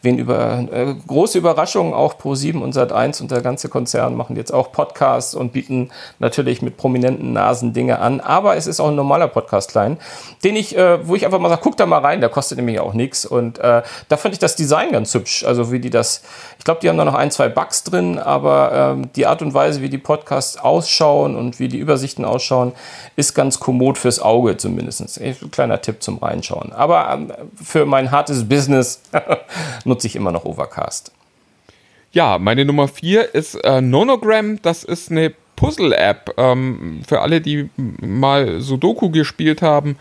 wen 0.03 0.19
über 0.19 0.67
äh, 0.71 0.93
große 1.07 1.39
Überraschungen 1.39 1.93
auch 1.93 2.13
Pro7 2.19 2.61
und 2.61 2.75
Sat1 2.75 3.21
und 3.21 3.31
der 3.31 3.41
ganze 3.41 3.69
Konzern 3.69 4.15
machen 4.15 4.35
jetzt 4.35 4.53
auch 4.53 4.71
Podcasts 4.71 5.33
und 5.33 5.51
bieten 5.51 5.89
natürlich 6.19 6.61
mit 6.61 6.77
prominenten 6.77 7.33
Nasen 7.33 7.73
Dinge 7.73 7.97
an 7.99 8.18
aber 8.19 8.55
es 8.55 8.67
ist 8.67 8.79
auch 8.79 8.89
ein 8.89 8.95
normaler 8.95 9.27
Podcast 9.27 9.71
klein, 9.71 9.97
den 10.43 10.55
ich, 10.55 10.77
äh, 10.77 11.07
wo 11.07 11.15
ich 11.15 11.25
einfach 11.25 11.39
mal 11.39 11.49
sage, 11.49 11.61
guck 11.63 11.77
da 11.77 11.85
mal 11.85 11.99
rein, 11.99 12.19
der 12.19 12.29
kostet 12.29 12.57
nämlich 12.57 12.79
auch 12.79 12.93
nichts 12.93 13.25
und 13.25 13.59
äh, 13.59 13.81
da 14.07 14.17
fand 14.17 14.33
ich 14.33 14.39
das 14.39 14.55
Design 14.55 14.91
ganz 14.91 15.13
hübsch, 15.13 15.43
also 15.43 15.71
wie 15.71 15.79
die 15.79 15.89
das, 15.89 16.23
ich 16.57 16.65
glaube, 16.65 16.79
die 16.81 16.89
haben 16.89 16.97
da 16.97 17.05
noch 17.05 17.15
ein, 17.15 17.31
zwei 17.31 17.49
Bugs 17.49 17.83
drin, 17.83 18.19
aber 18.19 18.95
ähm, 18.97 19.09
die 19.15 19.25
Art 19.25 19.41
und 19.41 19.53
Weise, 19.53 19.81
wie 19.81 19.89
die 19.89 19.97
Podcasts 19.97 20.57
ausschauen 20.57 21.35
und 21.35 21.59
wie 21.59 21.67
die 21.67 21.77
Übersichten 21.77 22.25
ausschauen, 22.25 22.73
ist 23.15 23.33
ganz 23.33 23.59
kommod 23.59 23.97
fürs 23.97 24.19
Auge 24.19 24.57
zumindest. 24.57 25.19
Ein 25.21 25.51
kleiner 25.51 25.81
Tipp 25.81 26.01
zum 26.01 26.17
Reinschauen. 26.17 26.71
Aber 26.73 27.09
ähm, 27.11 27.31
für 27.61 27.85
mein 27.85 28.11
hartes 28.11 28.47
Business 28.47 29.01
nutze 29.85 30.07
ich 30.07 30.15
immer 30.15 30.31
noch 30.31 30.45
Overcast. 30.45 31.11
Ja, 32.11 32.39
meine 32.39 32.65
Nummer 32.65 32.87
vier 32.87 33.35
ist 33.35 33.55
äh, 33.63 33.81
Nonogram. 33.81 34.61
Das 34.61 34.83
ist 34.83 35.11
eine 35.11 35.33
Puzzle-App. 35.59 36.35
Ähm, 36.37 37.01
für 37.07 37.21
alle, 37.21 37.41
die 37.41 37.69
mal 37.75 38.61
Sudoku 38.61 39.09
gespielt 39.09 39.61
haben, 39.61 39.97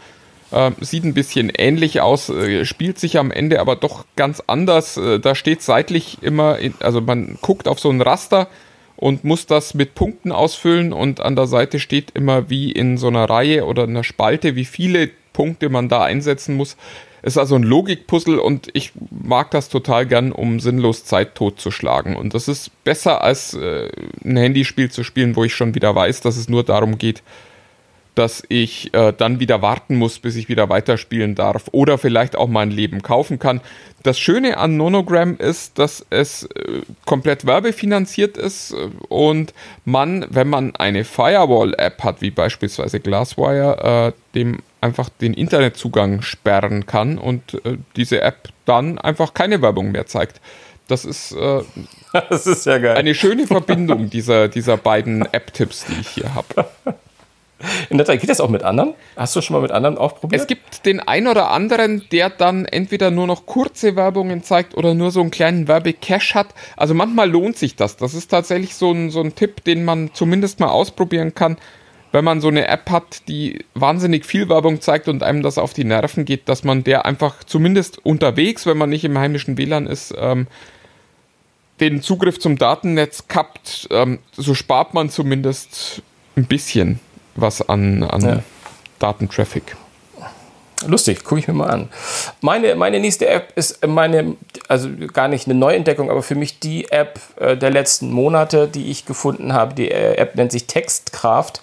Äh, 0.50 0.70
sieht 0.80 1.04
ein 1.04 1.12
bisschen 1.12 1.52
ähnlich 1.54 2.00
aus, 2.00 2.30
äh, 2.30 2.64
spielt 2.64 2.98
sich 2.98 3.18
am 3.18 3.30
Ende 3.30 3.61
aber 3.61 3.76
doch 3.76 4.06
ganz 4.16 4.42
anders. 4.46 4.96
Äh, 4.96 5.20
da 5.20 5.34
steht 5.34 5.61
seitlich 5.61 6.22
immer, 6.22 6.59
in, 6.59 6.72
also 6.80 7.02
man 7.02 7.36
guckt 7.42 7.68
auf 7.68 7.78
so 7.78 7.90
ein 7.90 8.00
Raster 8.00 8.48
und 8.96 9.24
muss 9.24 9.44
das 9.44 9.74
mit 9.74 9.94
Punkten 9.94 10.32
ausfüllen 10.32 10.94
und 10.94 11.20
an 11.20 11.36
der 11.36 11.46
Seite 11.46 11.78
steht 11.78 12.12
immer 12.14 12.48
wie 12.48 12.72
in 12.72 12.96
so 12.96 13.09
einer 13.09 13.28
Reihe 13.28 13.66
oder 13.66 13.82
einer 13.82 14.04
Spalte, 14.04 14.56
wie 14.56 14.64
viele 14.64 15.11
Punkte 15.34 15.68
man 15.68 15.90
da 15.90 16.02
einsetzen 16.02 16.56
muss. 16.56 16.78
Es 17.22 17.34
ist 17.34 17.38
also 17.38 17.56
ein 17.56 17.62
Logikpuzzle 17.62 18.40
und 18.40 18.68
ich 18.74 18.92
mag 19.10 19.50
das 19.50 19.68
total 19.68 20.06
gern, 20.06 20.32
um 20.32 20.60
sinnlos 20.60 21.04
Zeit 21.04 21.34
totzuschlagen. 21.34 22.16
Und 22.16 22.34
das 22.34 22.48
ist 22.48 22.70
besser 22.84 23.22
als 23.22 23.54
äh, 23.54 23.88
ein 24.24 24.36
Handyspiel 24.36 24.90
zu 24.90 25.02
spielen, 25.02 25.36
wo 25.36 25.44
ich 25.44 25.54
schon 25.54 25.74
wieder 25.74 25.94
weiß, 25.94 26.20
dass 26.20 26.36
es 26.36 26.48
nur 26.48 26.64
darum 26.64 26.98
geht, 26.98 27.22
dass 28.18 28.42
ich 28.48 28.92
äh, 28.94 29.12
dann 29.16 29.38
wieder 29.38 29.62
warten 29.62 29.94
muss, 29.94 30.18
bis 30.18 30.34
ich 30.34 30.48
wieder 30.48 30.68
weiterspielen 30.68 31.36
darf 31.36 31.66
oder 31.70 31.98
vielleicht 31.98 32.34
auch 32.34 32.48
mein 32.48 32.72
Leben 32.72 33.00
kaufen 33.00 33.38
kann. 33.38 33.60
Das 34.02 34.18
Schöne 34.18 34.58
an 34.58 34.76
Nonogram 34.76 35.36
ist, 35.36 35.78
dass 35.78 36.04
es 36.10 36.42
äh, 36.44 36.82
komplett 37.04 37.46
werbefinanziert 37.46 38.36
ist 38.36 38.72
äh, 38.72 38.88
und 39.08 39.54
man, 39.84 40.26
wenn 40.30 40.48
man 40.48 40.74
eine 40.74 41.04
Firewall-App 41.04 42.02
hat, 42.02 42.20
wie 42.20 42.32
beispielsweise 42.32 42.98
Glasswire, 42.98 44.12
äh, 44.12 44.34
dem 44.34 44.58
einfach 44.81 45.09
den 45.09 45.35
Internetzugang 45.35 46.22
sperren 46.22 46.87
kann 46.87 47.18
und 47.18 47.55
äh, 47.64 47.79
diese 47.97 48.20
App 48.20 48.49
dann 48.64 48.99
einfach 48.99 49.35
keine 49.35 49.62
Werbung 49.62 49.93
mehr 49.93 50.07
zeigt. 50.07 50.41
Das 50.87 51.05
ist, 51.05 51.33
äh, 51.33 51.62
das 52.31 52.47
ist 52.47 52.66
ja 52.66 52.79
geil. 52.79 52.97
eine 52.97 53.14
schöne 53.14 53.47
Verbindung 53.47 54.11
dieser, 54.11 54.49
dieser 54.49 54.76
beiden 54.76 55.22
App-Tipps, 55.33 55.87
die 55.87 56.01
ich 56.01 56.09
hier 56.09 56.35
habe. 56.35 56.66
In 57.91 57.99
der 57.99 58.07
Tat, 58.07 58.20
geht 58.20 58.31
das 58.31 58.41
auch 58.41 58.49
mit 58.49 58.62
anderen? 58.62 58.95
Hast 59.16 59.35
du 59.35 59.41
schon 59.41 59.55
mal 59.55 59.62
mit 59.62 59.72
anderen 59.72 59.99
auch 59.99 60.20
probiert? 60.20 60.41
Es 60.41 60.47
gibt 60.47 60.87
den 60.87 61.01
einen 61.01 61.26
oder 61.26 61.51
anderen, 61.51 62.05
der 62.12 62.31
dann 62.31 62.64
entweder 62.64 63.11
nur 63.11 63.26
noch 63.26 63.47
kurze 63.47 63.97
Werbungen 63.97 64.45
zeigt 64.45 64.76
oder 64.76 64.95
nur 64.95 65.11
so 65.11 65.20
einen 65.20 65.33
kleinen 65.33 65.66
Werbecache 65.66 66.35
hat. 66.35 66.55
Also 66.76 66.95
manchmal 66.95 67.29
lohnt 67.29 67.57
sich 67.57 67.74
das. 67.74 67.97
Das 67.97 68.14
ist 68.14 68.29
tatsächlich 68.29 68.76
so 68.76 68.93
ein, 68.93 69.11
so 69.11 69.20
ein 69.20 69.35
Tipp, 69.35 69.64
den 69.64 69.85
man 69.85 70.11
zumindest 70.14 70.61
mal 70.61 70.68
ausprobieren 70.68 71.35
kann, 71.35 71.57
wenn 72.18 72.24
man 72.24 72.40
so 72.40 72.48
eine 72.48 72.66
App 72.66 72.90
hat, 72.90 73.28
die 73.28 73.64
wahnsinnig 73.74 74.26
viel 74.26 74.48
Werbung 74.48 74.80
zeigt 74.80 75.06
und 75.06 75.22
einem 75.22 75.40
das 75.40 75.56
auf 75.56 75.72
die 75.72 75.84
Nerven 75.84 76.24
geht, 76.24 76.48
dass 76.48 76.64
man 76.64 76.82
der 76.82 77.06
einfach 77.06 77.44
zumindest 77.44 78.04
unterwegs, 78.04 78.66
wenn 78.66 78.76
man 78.76 78.90
nicht 78.90 79.04
im 79.04 79.16
heimischen 79.16 79.56
WLAN 79.56 79.86
ist, 79.86 80.12
ähm, 80.18 80.48
den 81.78 82.02
Zugriff 82.02 82.40
zum 82.40 82.58
Datennetz 82.58 83.28
kappt. 83.28 83.86
Ähm, 83.92 84.18
so 84.32 84.54
spart 84.54 84.94
man 84.94 85.10
zumindest 85.10 86.02
ein 86.34 86.46
bisschen 86.46 86.98
was 87.36 87.68
an, 87.68 88.02
an 88.02 88.20
ja. 88.20 88.42
Datentraffic. 88.98 89.76
Lustig, 90.88 91.22
gucke 91.22 91.38
ich 91.38 91.46
mir 91.46 91.54
mal 91.54 91.70
an. 91.70 91.88
Meine, 92.40 92.74
meine 92.74 92.98
nächste 92.98 93.28
App 93.28 93.52
ist 93.54 93.86
meine, 93.86 94.34
also 94.66 94.88
gar 95.12 95.28
nicht 95.28 95.46
eine 95.46 95.54
Neuentdeckung, 95.54 96.10
aber 96.10 96.24
für 96.24 96.34
mich 96.34 96.58
die 96.58 96.90
App 96.90 97.20
äh, 97.36 97.56
der 97.56 97.70
letzten 97.70 98.10
Monate, 98.10 98.66
die 98.66 98.90
ich 98.90 99.06
gefunden 99.06 99.52
habe. 99.52 99.74
Die 99.74 99.88
äh, 99.88 100.16
App 100.16 100.34
nennt 100.34 100.50
sich 100.50 100.66
Textkraft 100.66 101.60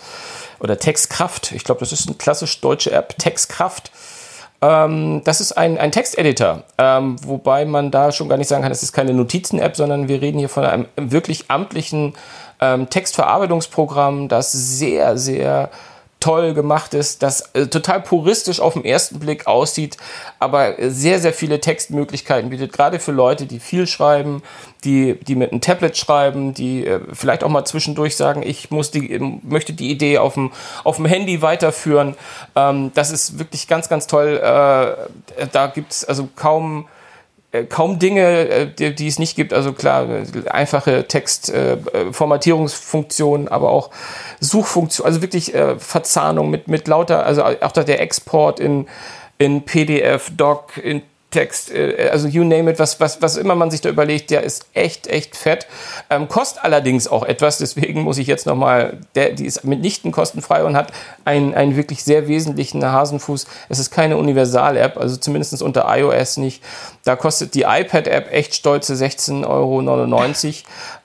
oder 0.59 0.77
Textkraft. 0.77 1.51
Ich 1.51 1.63
glaube, 1.63 1.79
das 1.79 1.91
ist 1.91 2.07
eine 2.07 2.17
klassisch 2.17 2.61
deutsche 2.61 2.91
App, 2.91 3.17
Textkraft. 3.17 3.91
Ähm, 4.61 5.21
das 5.23 5.41
ist 5.41 5.53
ein, 5.53 5.77
ein 5.77 5.91
Texteditor, 5.91 6.63
ähm, 6.77 7.17
wobei 7.25 7.65
man 7.65 7.91
da 7.91 8.11
schon 8.11 8.29
gar 8.29 8.37
nicht 8.37 8.47
sagen 8.47 8.63
kann, 8.63 8.71
es 8.71 8.83
ist 8.83 8.93
keine 8.93 9.13
Notizen-App, 9.13 9.75
sondern 9.75 10.07
wir 10.07 10.21
reden 10.21 10.39
hier 10.39 10.49
von 10.49 10.65
einem 10.65 10.87
wirklich 10.95 11.45
amtlichen 11.49 12.13
ähm, 12.61 12.89
Textverarbeitungsprogramm, 12.89 14.27
das 14.27 14.51
sehr, 14.51 15.17
sehr 15.17 15.69
toll 16.25 16.55
gemacht 16.55 16.95
ist, 16.95 17.21
das 17.21 17.51
äh, 17.53 17.67
total 17.67 18.01
puristisch 18.01 18.59
auf 18.59 18.73
den 18.73 18.83
ersten 18.83 19.19
Blick 19.19 19.45
aussieht, 19.45 19.95
aber 20.39 20.73
sehr, 20.79 21.19
sehr 21.19 21.33
viele 21.33 21.61
Textmöglichkeiten 21.61 22.49
bietet, 22.49 22.73
gerade 22.73 22.97
für 22.99 23.11
Leute, 23.11 23.45
die 23.45 23.59
viel 23.59 23.85
schreiben, 23.85 24.41
die, 24.83 25.19
die 25.19 25.35
mit 25.35 25.51
einem 25.51 25.61
Tablet 25.61 25.95
schreiben, 25.95 26.55
die 26.55 26.87
äh, 26.87 26.99
vielleicht 27.13 27.43
auch 27.43 27.49
mal 27.49 27.63
zwischendurch 27.63 28.15
sagen, 28.15 28.41
ich 28.41 28.71
muss 28.71 28.89
die, 28.89 29.19
möchte 29.43 29.73
die 29.73 29.91
Idee 29.91 30.17
auf 30.17 30.33
dem, 30.33 30.51
auf 30.83 30.95
dem 30.95 31.05
Handy 31.05 31.43
weiterführen. 31.43 32.15
Ähm, 32.55 32.89
das 32.95 33.11
ist 33.11 33.37
wirklich 33.37 33.67
ganz, 33.67 33.87
ganz 33.87 34.07
toll. 34.07 34.39
Äh, 34.41 35.45
da 35.51 35.67
gibt 35.67 35.91
es 35.91 36.05
also 36.05 36.27
kaum 36.35 36.87
kaum 37.63 37.99
Dinge, 37.99 38.49
äh, 38.49 38.67
die, 38.67 38.93
die, 38.93 39.07
es 39.07 39.17
nicht 39.19 39.35
gibt. 39.35 39.53
Also 39.53 39.73
klar, 39.73 40.07
einfache 40.49 41.07
Textformatierungsfunktionen, 41.07 43.47
äh, 43.47 43.51
aber 43.51 43.69
auch 43.69 43.91
Suchfunktionen, 44.39 45.07
also 45.07 45.21
wirklich 45.21 45.55
äh, 45.55 45.79
Verzahnung 45.79 46.49
mit, 46.49 46.67
mit 46.67 46.87
lauter, 46.87 47.25
also 47.25 47.43
auch 47.43 47.71
der 47.71 48.01
Export 48.01 48.59
in, 48.59 48.87
in 49.37 49.63
PDF, 49.63 50.31
Doc, 50.35 50.77
in 50.77 51.03
Text, 51.31 51.71
äh, 51.71 52.09
also 52.11 52.27
you 52.27 52.43
name 52.43 52.71
it, 52.71 52.79
was, 52.79 52.99
was, 52.99 53.21
was 53.21 53.35
immer 53.37 53.55
man 53.55 53.71
sich 53.71 53.81
da 53.81 53.89
überlegt, 53.89 54.29
der 54.29 54.43
ist 54.43 54.67
echt, 54.73 55.07
echt 55.07 55.35
fett. 55.35 55.67
Ähm, 56.09 56.27
kostet 56.27 56.63
allerdings 56.63 57.07
auch 57.07 57.23
etwas, 57.23 57.57
deswegen 57.57 58.03
muss 58.03 58.17
ich 58.17 58.27
jetzt 58.27 58.45
nochmal, 58.45 58.99
die 59.15 59.45
ist 59.45 59.63
mitnichten 59.63 60.11
kostenfrei 60.11 60.63
und 60.63 60.75
hat 60.75 60.91
einen, 61.25 61.53
einen 61.53 61.75
wirklich 61.75 62.03
sehr 62.03 62.27
wesentlichen 62.27 62.83
Hasenfuß. 62.85 63.47
Es 63.69 63.79
ist 63.79 63.91
keine 63.91 64.17
Universal-App, 64.17 64.97
also 64.97 65.17
zumindest 65.17 65.61
unter 65.61 65.85
iOS 65.87 66.37
nicht. 66.37 66.63
Da 67.03 67.15
kostet 67.15 67.53
die 67.53 67.63
iPad-App 67.63 68.31
echt 68.31 68.55
stolze 68.55 68.93
16,99 68.93 69.43
Euro. 69.47 69.81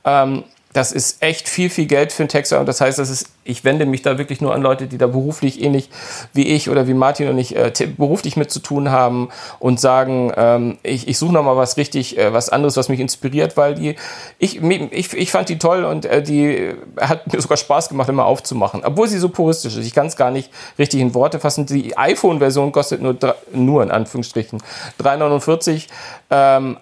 Ähm, 0.04 0.44
das 0.72 0.92
ist 0.92 1.20
echt 1.20 1.48
viel, 1.48 1.68
viel 1.68 1.86
Geld 1.86 2.12
für 2.12 2.22
einen 2.22 2.28
Texter. 2.28 2.60
Und 2.60 2.66
das 2.66 2.80
heißt, 2.80 2.98
das 2.98 3.10
ist, 3.10 3.30
ich 3.42 3.64
wende 3.64 3.86
mich 3.86 4.02
da 4.02 4.18
wirklich 4.18 4.40
nur 4.40 4.54
an 4.54 4.62
Leute, 4.62 4.86
die 4.86 4.98
da 4.98 5.08
beruflich 5.08 5.60
ähnlich 5.60 5.90
wie 6.32 6.46
ich 6.46 6.70
oder 6.70 6.86
wie 6.86 6.94
Martin 6.94 7.28
und 7.28 7.38
ich 7.38 7.56
äh, 7.56 7.72
beruflich 7.96 8.36
mit 8.36 8.52
zu 8.52 8.60
tun 8.60 8.90
haben 8.90 9.30
und 9.58 9.80
sagen, 9.80 10.32
ähm, 10.36 10.78
ich, 10.84 11.08
ich 11.08 11.18
suche 11.18 11.32
nochmal 11.32 11.56
was 11.56 11.76
richtig, 11.76 12.16
äh, 12.16 12.32
was 12.32 12.50
anderes, 12.50 12.76
was 12.76 12.88
mich 12.88 13.00
inspiriert, 13.00 13.56
weil 13.56 13.74
die, 13.74 13.96
ich, 14.38 14.62
ich, 14.62 15.12
ich 15.12 15.30
fand 15.32 15.48
die 15.48 15.58
toll 15.58 15.84
und 15.84 16.04
äh, 16.04 16.22
die 16.22 16.74
hat 17.00 17.32
mir 17.32 17.40
sogar 17.40 17.56
Spaß 17.56 17.88
gemacht, 17.88 18.08
immer 18.08 18.26
aufzumachen. 18.26 18.82
Obwohl 18.84 19.08
sie 19.08 19.18
so 19.18 19.28
puristisch 19.28 19.76
ist. 19.76 19.84
Ich 19.84 19.94
kann 19.94 20.06
es 20.06 20.16
gar 20.16 20.30
nicht 20.30 20.50
richtig 20.78 21.00
in 21.00 21.14
Worte 21.14 21.40
fassen. 21.40 21.66
Die 21.66 21.98
iPhone-Version 21.98 22.70
kostet 22.70 23.02
nur, 23.02 23.16
nur 23.52 23.82
in 23.82 23.90
Anführungsstrichen 23.90 24.62
3,49. 25.00 25.88
Ähm, 26.30 26.76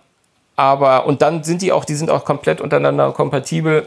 aber, 0.58 1.06
und 1.06 1.22
dann 1.22 1.44
sind 1.44 1.62
die 1.62 1.70
auch, 1.70 1.84
die 1.84 1.94
sind 1.94 2.10
auch 2.10 2.24
komplett 2.24 2.60
untereinander 2.60 3.12
kompatibel. 3.12 3.86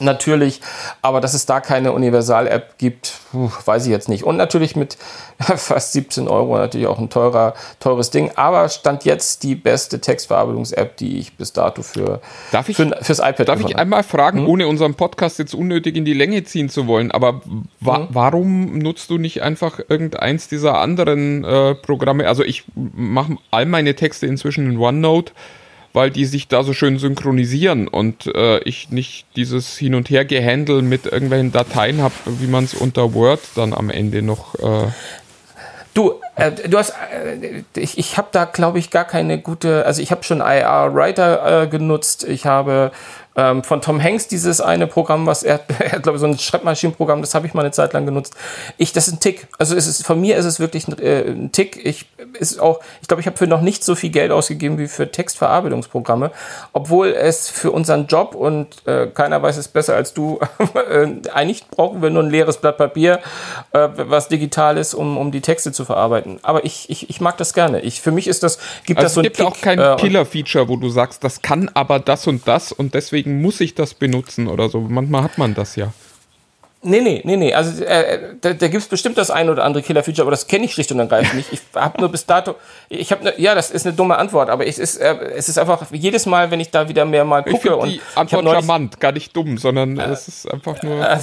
Natürlich, 0.00 0.60
aber 1.00 1.20
dass 1.20 1.32
es 1.32 1.46
da 1.46 1.60
keine 1.60 1.92
Universal-App 1.92 2.76
gibt, 2.76 3.20
weiß 3.32 3.86
ich 3.86 3.90
jetzt 3.90 4.08
nicht. 4.08 4.24
Und 4.24 4.36
natürlich 4.36 4.76
mit 4.76 4.98
fast 5.40 5.92
17 5.92 6.28
Euro 6.28 6.58
natürlich 6.58 6.86
auch 6.88 6.98
ein 6.98 7.08
teurer, 7.08 7.54
teures 7.80 8.10
Ding. 8.10 8.32
Aber 8.34 8.68
stand 8.68 9.04
jetzt 9.04 9.44
die 9.44 9.54
beste 9.54 10.00
Textverarbeitungs-App, 10.00 10.96
die 10.98 11.18
ich 11.18 11.36
bis 11.36 11.54
dato 11.54 11.82
für, 11.82 12.20
darf 12.50 12.68
ich, 12.68 12.76
für, 12.76 12.90
fürs 13.00 13.20
iPad 13.20 13.48
Darf 13.48 13.60
ich 13.60 13.76
einmal 13.76 14.02
fragen, 14.02 14.40
hm? 14.40 14.48
ohne 14.48 14.66
unseren 14.66 14.94
Podcast 14.94 15.38
jetzt 15.38 15.54
unnötig 15.54 15.96
in 15.96 16.04
die 16.04 16.14
Länge 16.14 16.44
ziehen 16.44 16.68
zu 16.68 16.86
wollen, 16.86 17.10
aber 17.12 17.40
wa 17.80 17.96
hm? 17.96 18.08
warum 18.10 18.78
nutzt 18.78 19.08
du 19.08 19.16
nicht 19.16 19.42
einfach 19.42 19.78
irgendeins 19.88 20.48
dieser 20.48 20.78
anderen 20.78 21.44
äh, 21.44 21.74
Programme? 21.76 22.28
Also 22.28 22.42
ich 22.42 22.64
mache 22.74 23.36
all 23.50 23.64
meine 23.64 23.94
Texte 23.94 24.26
inzwischen 24.26 24.70
in 24.70 24.78
OneNote 24.78 25.32
weil 25.92 26.10
die 26.10 26.24
sich 26.24 26.48
da 26.48 26.62
so 26.62 26.72
schön 26.72 26.98
synchronisieren 26.98 27.88
und 27.88 28.26
äh, 28.34 28.58
ich 28.60 28.90
nicht 28.90 29.26
dieses 29.36 29.76
Hin- 29.76 29.94
und 29.94 30.10
Her-Gehandle 30.10 30.82
mit 30.82 31.06
irgendwelchen 31.06 31.52
Dateien 31.52 32.00
habe, 32.02 32.14
wie 32.26 32.46
man 32.46 32.64
es 32.64 32.74
unter 32.74 33.14
Word 33.14 33.40
dann 33.54 33.74
am 33.74 33.90
Ende 33.90 34.22
noch. 34.22 34.54
Äh 34.56 34.88
Du, 35.94 36.14
äh, 36.36 36.50
du 36.50 36.78
hast, 36.78 36.94
äh, 37.12 37.64
ich, 37.76 37.98
ich 37.98 38.16
habe 38.16 38.28
da 38.32 38.46
glaube 38.46 38.78
ich 38.78 38.90
gar 38.90 39.04
keine 39.04 39.38
gute, 39.38 39.84
also 39.84 40.00
ich 40.00 40.10
habe 40.10 40.22
schon 40.22 40.40
IR 40.40 40.94
Writer 40.94 41.64
äh, 41.64 41.66
genutzt, 41.66 42.24
ich 42.24 42.46
habe 42.46 42.92
ähm, 43.36 43.62
von 43.64 43.80
Tom 43.80 44.02
Hanks 44.02 44.28
dieses 44.28 44.60
eine 44.60 44.86
Programm, 44.86 45.26
was 45.26 45.42
er, 45.42 45.60
er 45.78 45.92
hat, 45.92 46.02
glaube 46.02 46.16
ich, 46.16 46.20
so 46.20 46.26
ein 46.26 46.38
Schreibmaschinenprogramm, 46.38 47.20
das 47.20 47.34
habe 47.34 47.46
ich 47.46 47.54
mal 47.54 47.62
eine 47.62 47.70
Zeit 47.70 47.92
lang 47.92 48.06
genutzt. 48.06 48.34
Ich, 48.76 48.92
das 48.92 49.08
ist 49.08 49.14
ein 49.14 49.20
Tick. 49.20 49.48
Also 49.58 49.76
es 49.76 49.86
ist, 49.86 50.04
von 50.04 50.20
mir 50.20 50.36
ist 50.36 50.44
es 50.44 50.60
wirklich 50.60 50.88
ein, 50.88 50.98
äh, 50.98 51.22
ein 51.22 51.52
Tick. 51.52 51.84
Ich 51.84 52.06
ist 52.38 52.60
auch, 52.60 52.80
ich 53.00 53.08
glaube, 53.08 53.20
ich 53.20 53.26
habe 53.26 53.36
für 53.36 53.46
noch 53.46 53.60
nicht 53.60 53.84
so 53.84 53.94
viel 53.94 54.10
Geld 54.10 54.30
ausgegeben 54.30 54.78
wie 54.78 54.88
für 54.88 55.10
Textverarbeitungsprogramme, 55.10 56.30
obwohl 56.72 57.08
es 57.08 57.48
für 57.48 57.70
unseren 57.70 58.06
Job 58.06 58.34
und 58.34 58.86
äh, 58.86 59.06
keiner 59.06 59.42
weiß 59.42 59.56
es 59.56 59.68
besser 59.68 59.94
als 59.94 60.14
du. 60.14 60.40
äh, 60.90 61.08
eigentlich 61.32 61.66
brauchen 61.68 62.02
wir 62.02 62.10
nur 62.10 62.22
ein 62.22 62.30
leeres 62.30 62.58
Blatt 62.58 62.78
Papier, 62.78 63.20
äh, 63.72 63.88
was 63.96 64.28
digital 64.28 64.76
ist, 64.76 64.94
um, 64.94 65.16
um 65.16 65.30
die 65.32 65.40
Texte 65.40 65.72
zu 65.72 65.84
verarbeiten. 65.84 66.38
Aber 66.42 66.64
ich, 66.64 66.88
ich, 66.90 67.10
ich 67.10 67.20
mag 67.20 67.36
das 67.36 67.54
gerne. 67.54 67.80
Ich, 67.80 68.00
für 68.00 68.12
mich 68.12 68.26
ist 68.26 68.42
das, 68.42 68.58
gibt 68.84 68.98
also 68.98 69.06
das 69.06 69.14
so 69.14 69.20
ein 69.20 69.26
Es 69.26 69.32
gibt 69.32 69.36
Tick, 69.36 69.46
auch 69.46 69.60
kein 69.60 69.78
äh, 69.78 69.96
Killer-Feature, 69.98 70.68
wo 70.68 70.76
du 70.76 70.88
sagst, 70.88 71.24
das 71.24 71.42
kann 71.42 71.70
aber 71.74 71.98
das 71.98 72.26
und 72.26 72.46
das 72.48 72.72
und 72.72 72.94
deswegen 72.94 73.21
muss 73.26 73.60
ich 73.60 73.74
das 73.74 73.94
benutzen 73.94 74.48
oder 74.48 74.68
so. 74.68 74.80
Manchmal 74.80 75.22
hat 75.22 75.38
man 75.38 75.54
das 75.54 75.76
ja. 75.76 75.92
Nee, 76.84 77.00
nee, 77.00 77.20
nee, 77.24 77.36
nee. 77.36 77.54
Also 77.54 77.84
äh, 77.84 78.34
da, 78.40 78.54
da 78.54 78.66
gibt 78.68 78.82
es 78.82 78.88
bestimmt 78.88 79.16
das 79.16 79.30
ein 79.30 79.48
oder 79.48 79.62
andere 79.64 79.84
Killer-Feature, 79.84 80.22
aber 80.22 80.32
das 80.32 80.48
kenne 80.48 80.64
ich 80.64 80.72
schlicht 80.72 80.90
und 80.90 80.98
ergreifend 80.98 81.34
nicht. 81.36 81.52
Ich 81.52 81.60
habe 81.76 82.00
nur 82.00 82.08
bis 82.10 82.26
dato, 82.26 82.56
ich 82.88 83.12
habe, 83.12 83.22
ne, 83.22 83.34
ja, 83.36 83.54
das 83.54 83.70
ist 83.70 83.86
eine 83.86 83.94
dumme 83.94 84.18
Antwort, 84.18 84.50
aber 84.50 84.66
es 84.66 84.78
ist, 84.78 84.96
äh, 84.96 85.14
es 85.36 85.48
ist 85.48 85.58
einfach 85.58 85.86
jedes 85.92 86.26
Mal, 86.26 86.50
wenn 86.50 86.58
ich 86.58 86.70
da 86.70 86.88
wieder 86.88 87.04
mehr 87.04 87.24
mal 87.24 87.44
gucke 87.44 87.68
ich 87.68 87.74
und 87.74 87.88
die 87.90 88.00
Antwort 88.16 88.44
neulich- 88.44 88.58
charmant, 88.64 88.98
gar 88.98 89.12
nicht 89.12 89.36
dumm, 89.36 89.58
sondern 89.58 89.96
es 90.00 90.26
ist 90.26 90.52
einfach 90.52 90.82
nur. 90.82 91.08
Äh, 91.08 91.18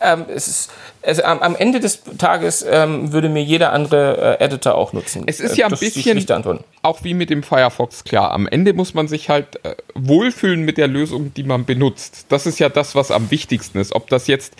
ähm, 0.00 0.24
es 0.32 0.46
ist, 0.46 0.70
also 1.02 1.24
am, 1.24 1.40
am 1.40 1.56
Ende 1.56 1.80
des 1.80 2.02
Tages 2.16 2.64
ähm, 2.68 3.12
würde 3.12 3.28
mir 3.28 3.42
jeder 3.42 3.72
andere 3.72 4.38
äh, 4.40 4.44
Editor 4.44 4.76
auch 4.76 4.92
nutzen. 4.92 5.24
Es 5.26 5.40
ist 5.40 5.52
Äh, 5.56 5.60
ja 5.62 5.66
ein 5.66 5.70
bisschen 5.72 6.28
auch 6.82 7.02
wie 7.02 7.14
mit 7.14 7.30
dem 7.30 7.42
Firefox 7.42 8.04
klar. 8.04 8.30
Am 8.30 8.46
Ende 8.46 8.72
muss 8.72 8.94
man 8.94 9.08
sich 9.08 9.28
halt 9.28 9.64
äh, 9.64 9.74
wohlfühlen 9.94 10.62
mit 10.62 10.78
der 10.78 10.86
Lösung, 10.86 11.34
die 11.34 11.42
man 11.42 11.64
benutzt. 11.64 12.26
Das 12.28 12.46
ist 12.46 12.58
ja 12.60 12.68
das, 12.68 12.94
was 12.94 13.10
am 13.10 13.30
wichtigsten 13.30 13.78
ist. 13.78 13.94
Ob 13.94 14.08
das 14.08 14.26
jetzt 14.28 14.54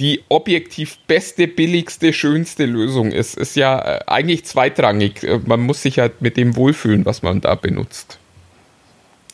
die 0.00 0.22
objektiv 0.28 0.98
beste, 1.06 1.46
billigste, 1.48 2.12
schönste 2.12 2.66
Lösung 2.66 3.12
ist, 3.12 3.36
ist 3.36 3.56
ja 3.56 3.78
äh, 3.78 4.00
eigentlich 4.06 4.44
zweitrangig. 4.44 5.22
Äh, 5.22 5.40
Man 5.44 5.60
muss 5.60 5.82
sich 5.82 5.98
halt 5.98 6.20
mit 6.20 6.36
dem 6.36 6.56
wohlfühlen, 6.56 7.04
was 7.06 7.22
man 7.22 7.40
da 7.40 7.54
benutzt. 7.54 8.18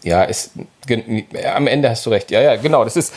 Ja, 0.05 0.25
ist, 0.25 0.53
am 1.55 1.67
Ende 1.67 1.91
hast 1.91 2.05
du 2.07 2.11
recht. 2.11 2.31
Ja, 2.31 2.41
ja, 2.41 2.57
genau. 2.57 2.85
Das 2.85 2.97
ist, 2.97 3.15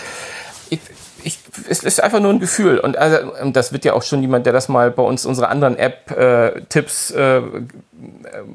ich, 0.69 0.79
ich, 1.23 1.39
es 1.67 1.83
ist 1.83 2.01
einfach 2.01 2.19
nur 2.19 2.31
ein 2.31 2.39
Gefühl. 2.39 2.79
Und 2.79 2.97
also, 2.97 3.33
das 3.51 3.73
wird 3.73 3.85
ja 3.85 3.93
auch 3.93 4.03
schon 4.03 4.21
jemand, 4.21 4.45
der 4.45 4.53
das 4.53 4.69
mal 4.69 4.91
bei 4.91 5.01
uns 5.01 5.25
unsere 5.25 5.49
anderen 5.49 5.77
App-Tipps 5.77 7.11
äh, 7.11 7.41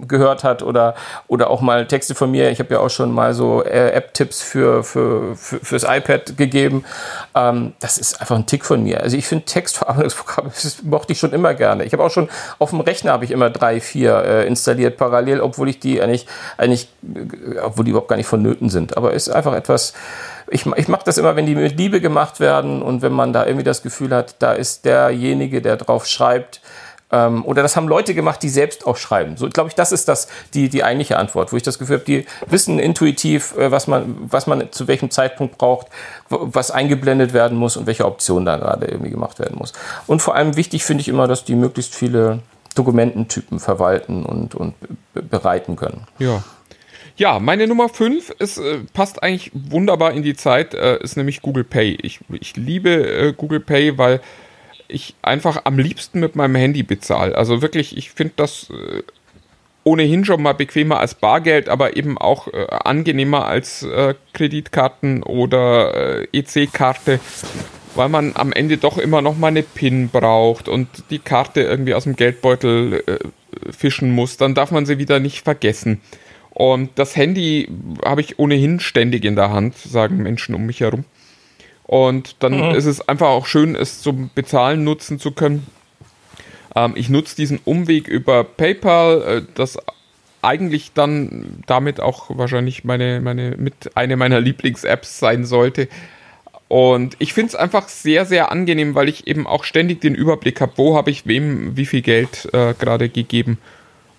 gehört 0.06 0.44
hat 0.44 0.62
oder, 0.62 0.94
oder 1.28 1.50
auch 1.50 1.60
mal 1.60 1.86
Texte 1.86 2.14
von 2.14 2.30
mir. 2.30 2.50
Ich 2.50 2.58
habe 2.58 2.74
ja 2.74 2.80
auch 2.80 2.90
schon 2.90 3.12
mal 3.12 3.34
so 3.34 3.62
äh, 3.64 3.90
App-Tipps 3.90 4.42
für, 4.42 4.84
für, 4.84 5.36
für, 5.36 5.60
fürs 5.60 5.84
iPad 5.84 6.36
gegeben. 6.36 6.84
Ähm, 7.34 7.74
das 7.80 7.98
ist 7.98 8.20
einfach 8.20 8.36
ein 8.36 8.46
Tick 8.46 8.64
von 8.64 8.82
mir. 8.82 9.02
Also 9.02 9.16
ich 9.16 9.26
finde 9.26 9.44
Textverarbeitungsprogramme, 9.44 10.50
das 10.50 10.82
mochte 10.82 11.12
ich 11.12 11.18
schon 11.18 11.32
immer 11.32 11.54
gerne. 11.54 11.84
Ich 11.84 11.92
habe 11.92 12.04
auch 12.04 12.10
schon 12.10 12.28
auf 12.58 12.70
dem 12.70 12.80
Rechner 12.80 13.12
habe 13.12 13.24
ich 13.24 13.30
immer 13.30 13.50
drei, 13.50 13.80
vier 13.80 14.22
äh, 14.24 14.46
installiert 14.46 14.96
parallel, 14.96 15.40
obwohl 15.40 15.68
ich 15.68 15.80
die 15.80 16.00
eigentlich, 16.00 16.26
eigentlich, 16.56 16.88
äh, 17.02 17.58
obwohl 17.60 17.84
die 17.84 17.90
überhaupt 17.90 18.08
gar 18.08 18.16
nicht 18.16 18.26
vonnöten 18.26 18.68
sind. 18.68 18.96
Aber 18.96 19.14
es 19.14 19.28
ist 19.28 19.34
einfach 19.34 19.54
etwas, 19.54 19.94
ich, 20.50 20.66
ich 20.66 20.88
mache 20.88 21.02
das 21.04 21.18
immer, 21.18 21.36
wenn 21.36 21.46
die 21.46 21.54
mit 21.54 21.78
Liebe 21.78 22.00
gemacht 22.00 22.40
werden 22.40 22.82
und 22.82 23.02
wenn 23.02 23.12
man 23.12 23.32
da 23.32 23.46
irgendwie 23.46 23.64
das 23.64 23.82
Gefühl 23.82 24.14
hat, 24.14 24.36
da 24.40 24.52
ist 24.52 24.84
derjenige, 24.84 25.62
der 25.62 25.76
drauf 25.76 26.06
schreibt, 26.06 26.60
ähm, 27.12 27.44
oder 27.44 27.62
das 27.62 27.76
haben 27.76 27.88
Leute 27.88 28.14
gemacht, 28.14 28.42
die 28.42 28.48
selbst 28.48 28.86
auch 28.86 28.96
schreiben. 28.96 29.36
So 29.36 29.48
glaube 29.48 29.68
ich, 29.68 29.74
das 29.74 29.92
ist 29.92 30.08
das 30.08 30.28
die 30.54 30.68
die 30.68 30.84
eigentliche 30.84 31.16
Antwort, 31.18 31.52
wo 31.52 31.56
ich 31.56 31.62
das 31.62 31.78
Gefühl 31.78 31.96
habe, 31.96 32.04
die 32.04 32.26
wissen 32.46 32.78
intuitiv, 32.78 33.56
äh, 33.56 33.70
was 33.70 33.86
man 33.86 34.16
was 34.30 34.46
man 34.46 34.70
zu 34.72 34.86
welchem 34.88 35.10
Zeitpunkt 35.10 35.58
braucht, 35.58 35.88
was 36.28 36.70
eingeblendet 36.70 37.32
werden 37.32 37.58
muss 37.58 37.76
und 37.76 37.86
welche 37.86 38.04
Option 38.06 38.44
da 38.44 38.56
gerade 38.56 38.86
irgendwie 38.86 39.10
gemacht 39.10 39.38
werden 39.38 39.56
muss. 39.58 39.72
Und 40.06 40.22
vor 40.22 40.34
allem 40.34 40.56
wichtig 40.56 40.84
finde 40.84 41.00
ich 41.00 41.08
immer, 41.08 41.26
dass 41.26 41.44
die 41.44 41.54
möglichst 41.54 41.94
viele 41.94 42.40
Dokumententypen 42.76 43.58
verwalten 43.60 44.24
und 44.24 44.54
und 44.54 44.74
be- 45.12 45.22
bereiten 45.22 45.76
können. 45.76 46.06
Ja. 46.18 46.42
Ja, 47.16 47.38
meine 47.38 47.66
Nummer 47.66 47.90
5 47.90 48.30
ist, 48.38 48.56
äh, 48.56 48.78
passt 48.94 49.22
eigentlich 49.22 49.50
wunderbar 49.52 50.12
in 50.12 50.22
die 50.22 50.34
Zeit, 50.34 50.72
äh, 50.72 50.96
ist 51.02 51.16
nämlich 51.18 51.42
Google 51.42 51.64
Pay. 51.64 51.98
Ich, 52.00 52.20
ich 52.30 52.56
liebe 52.56 52.88
äh, 52.90 53.32
Google 53.36 53.60
Pay, 53.60 53.98
weil 53.98 54.20
ich 54.90 55.14
einfach 55.22 55.62
am 55.64 55.78
liebsten 55.78 56.20
mit 56.20 56.36
meinem 56.36 56.56
Handy 56.56 56.82
bezahle. 56.82 57.36
Also 57.36 57.62
wirklich, 57.62 57.96
ich 57.96 58.10
finde 58.10 58.34
das 58.36 58.70
äh, 58.70 59.02
ohnehin 59.84 60.24
schon 60.24 60.42
mal 60.42 60.52
bequemer 60.52 61.00
als 61.00 61.14
Bargeld, 61.14 61.68
aber 61.68 61.96
eben 61.96 62.18
auch 62.18 62.48
äh, 62.48 62.66
angenehmer 62.70 63.46
als 63.46 63.82
äh, 63.82 64.14
Kreditkarten 64.34 65.22
oder 65.22 66.22
äh, 66.32 66.38
EC-Karte, 66.38 67.20
weil 67.94 68.08
man 68.08 68.32
am 68.34 68.52
Ende 68.52 68.76
doch 68.76 68.98
immer 68.98 69.22
noch 69.22 69.36
mal 69.36 69.48
eine 69.48 69.62
PIN 69.62 70.08
braucht 70.08 70.68
und 70.68 70.88
die 71.10 71.18
Karte 71.18 71.62
irgendwie 71.62 71.94
aus 71.94 72.04
dem 72.04 72.16
Geldbeutel 72.16 73.02
äh, 73.06 73.72
fischen 73.72 74.10
muss. 74.10 74.36
Dann 74.36 74.54
darf 74.54 74.70
man 74.70 74.86
sie 74.86 74.98
wieder 74.98 75.18
nicht 75.18 75.44
vergessen. 75.44 76.00
Und 76.50 76.90
das 76.96 77.16
Handy 77.16 77.68
habe 78.04 78.20
ich 78.20 78.38
ohnehin 78.38 78.80
ständig 78.80 79.24
in 79.24 79.36
der 79.36 79.50
Hand, 79.50 79.76
sagen 79.76 80.18
Menschen 80.18 80.54
um 80.54 80.66
mich 80.66 80.80
herum. 80.80 81.04
Und 81.90 82.36
dann 82.38 82.72
ist 82.76 82.84
es 82.84 83.08
einfach 83.08 83.26
auch 83.26 83.46
schön, 83.46 83.74
es 83.74 84.00
zum 84.00 84.30
Bezahlen 84.32 84.84
nutzen 84.84 85.18
zu 85.18 85.32
können. 85.32 85.66
Ähm, 86.76 86.92
ich 86.94 87.08
nutze 87.08 87.34
diesen 87.34 87.58
Umweg 87.64 88.06
über 88.06 88.44
PayPal, 88.44 89.22
äh, 89.22 89.42
das 89.56 89.76
eigentlich 90.40 90.92
dann 90.92 91.64
damit 91.66 91.98
auch 91.98 92.26
wahrscheinlich 92.28 92.84
meine, 92.84 93.20
meine, 93.20 93.56
mit 93.56 93.96
eine 93.96 94.16
meiner 94.16 94.38
Lieblings-Apps 94.40 95.18
sein 95.18 95.44
sollte. 95.44 95.88
Und 96.68 97.16
ich 97.18 97.32
finde 97.32 97.48
es 97.48 97.56
einfach 97.56 97.88
sehr, 97.88 98.24
sehr 98.24 98.52
angenehm, 98.52 98.94
weil 98.94 99.08
ich 99.08 99.26
eben 99.26 99.48
auch 99.48 99.64
ständig 99.64 100.00
den 100.00 100.14
Überblick 100.14 100.60
habe, 100.60 100.74
wo 100.76 100.96
habe 100.96 101.10
ich 101.10 101.26
wem 101.26 101.76
wie 101.76 101.86
viel 101.86 102.02
Geld 102.02 102.48
äh, 102.52 102.72
gerade 102.74 103.08
gegeben. 103.08 103.58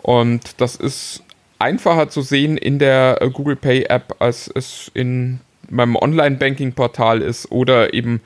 Und 0.01 0.59
das 0.59 0.75
ist 0.75 1.23
einfacher 1.57 2.09
zu 2.09 2.21
sehen 2.21 2.57
in 2.57 2.79
der 2.79 3.19
äh, 3.21 3.29
Google 3.29 3.55
Pay 3.55 3.83
App, 3.83 4.17
als 4.19 4.51
es 4.53 4.91
in 4.93 5.39
meinem 5.71 5.95
Online-Banking-Portal 5.95 7.21
ist 7.21 7.51
oder 7.51 7.93
eben 7.93 8.21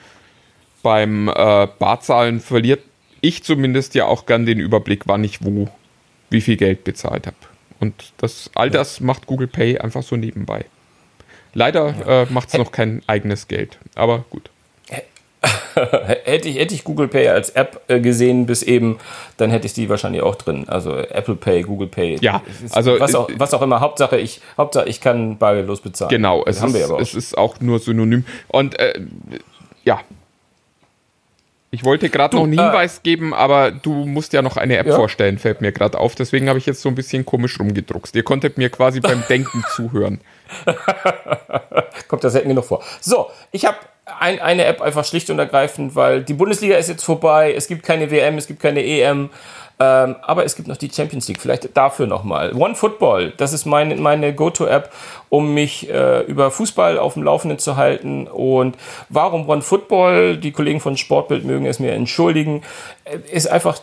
beim 0.83 1.27
äh, 1.27 1.67
Barzahlen 1.79 2.39
verliert 2.39 2.81
ich 3.25 3.43
zumindest 3.43 3.95
ja 3.95 4.05
auch 4.05 4.27
gern 4.27 4.45
den 4.45 4.59
Überblick, 4.59 5.07
wann 5.07 5.23
ich 5.23 5.43
wo 5.43 5.67
wie 6.29 6.41
viel 6.41 6.57
Geld 6.57 6.83
bezahlt 6.83 7.25
habe. 7.25 7.37
Und 7.79 8.13
das, 8.17 8.51
all 8.53 8.69
das 8.69 8.99
macht 8.99 9.25
Google 9.25 9.47
Pay 9.47 9.79
einfach 9.79 10.03
so 10.03 10.15
nebenbei. 10.15 10.65
Leider 11.53 12.25
äh, 12.27 12.31
macht 12.31 12.49
es 12.49 12.57
noch 12.57 12.71
kein 12.71 13.01
eigenes 13.07 13.47
Geld, 13.47 13.79
aber 13.95 14.25
gut. 14.29 14.49
hätte 16.23 16.49
ich, 16.49 16.57
hätte 16.57 16.73
ich 16.73 16.83
Google 16.83 17.07
Pay 17.07 17.27
als 17.29 17.49
App 17.51 17.81
äh, 17.87 17.99
gesehen 17.99 18.45
bis 18.45 18.63
eben, 18.63 18.99
dann 19.37 19.49
hätte 19.49 19.65
ich 19.67 19.73
die 19.73 19.89
wahrscheinlich 19.89 20.21
auch 20.21 20.35
drin. 20.35 20.65
Also 20.67 20.95
Apple 20.97 21.35
Pay, 21.35 21.63
Google 21.63 21.87
Pay. 21.87 22.17
Ja, 22.21 22.41
also, 22.71 22.99
was 22.99 23.13
äh, 23.13 23.17
auch, 23.17 23.29
was 23.37 23.53
auch 23.53 23.61
immer. 23.61 23.79
Hauptsache 23.79 24.17
ich, 24.17 24.41
Hauptsache 24.57 24.87
ich 24.87 25.01
kann 25.01 25.37
bargeldlos 25.37 25.81
bezahlen. 25.81 26.09
Genau, 26.09 26.43
das 26.43 26.57
es, 26.57 26.61
haben 26.61 26.69
ist, 26.69 26.75
wir 26.75 26.85
aber 26.85 26.95
auch. 26.95 27.01
es 27.01 27.13
ist 27.13 27.37
auch 27.37 27.59
nur 27.59 27.79
synonym. 27.79 28.25
Und 28.47 28.79
äh, 28.79 28.99
ja. 29.83 29.99
Ich 31.71 31.83
wollte 31.83 32.09
gerade 32.09 32.37
noch 32.37 32.43
einen 32.43 32.53
äh, 32.53 32.61
Hinweis 32.61 33.03
geben, 33.03 33.33
aber 33.33 33.71
du 33.71 33.91
musst 34.05 34.31
ja 34.31 34.41
noch 34.41 34.55
eine 34.55 34.77
App 34.77 34.87
Ja. 34.87 34.95
vorstellen, 34.95 35.37
fällt 35.37 35.59
mir 35.59 35.73
gerade 35.73 35.99
auf. 35.99 36.15
Deswegen 36.15 36.47
habe 36.47 36.57
ich 36.57 36.65
jetzt 36.65 36.81
so 36.81 36.87
ein 36.87 36.95
bisschen 36.95 37.25
komisch 37.25 37.59
rumgedruckst. 37.59 38.15
Ihr 38.15 38.23
konntet 38.23 38.57
mir 38.57 38.69
quasi 38.69 39.01
beim 39.01 39.23
Denken 39.29 39.61
zuhören. 39.75 40.21
Kommt 42.07 42.23
da 42.23 42.29
selten 42.29 42.47
genug 42.49 42.63
vor. 42.65 42.81
So, 43.01 43.29
ich 43.51 43.65
habe 43.65 43.77
ein, 44.05 44.39
eine 44.39 44.65
App 44.65 44.81
einfach 44.81 45.05
schlicht 45.05 45.29
und 45.29 45.39
ergreifend, 45.39 45.95
weil 45.95 46.23
die 46.23 46.33
Bundesliga 46.33 46.77
ist 46.77 46.89
jetzt 46.89 47.03
vorbei, 47.03 47.53
es 47.55 47.67
gibt 47.67 47.83
keine 47.83 48.11
WM, 48.11 48.37
es 48.37 48.47
gibt 48.47 48.61
keine 48.61 48.83
EM, 48.83 49.29
ähm, 49.77 50.15
aber 50.21 50.45
es 50.45 50.55
gibt 50.55 50.67
noch 50.67 50.77
die 50.77 50.89
Champions 50.89 51.27
League. 51.27 51.41
Vielleicht 51.41 51.75
dafür 51.75 52.07
nochmal. 52.07 52.53
One 52.53 52.75
Football, 52.75 53.33
das 53.37 53.51
ist 53.51 53.65
meine, 53.65 53.95
meine 53.95 54.33
Go-To-App, 54.33 54.91
um 55.29 55.53
mich 55.53 55.89
äh, 55.89 56.21
über 56.21 56.51
Fußball 56.51 56.97
auf 56.97 57.13
dem 57.13 57.23
Laufenden 57.23 57.59
zu 57.59 57.75
halten. 57.75 58.27
Und 58.27 58.77
warum 59.09 59.47
One 59.49 59.61
Football? 59.61 60.37
Die 60.37 60.51
Kollegen 60.51 60.79
von 60.79 60.97
Sportbild 60.97 61.45
mögen 61.45 61.65
es 61.65 61.79
mir 61.79 61.93
entschuldigen. 61.93 62.61
Äh, 63.03 63.17
Ist 63.31 63.47
einfach, 63.47 63.79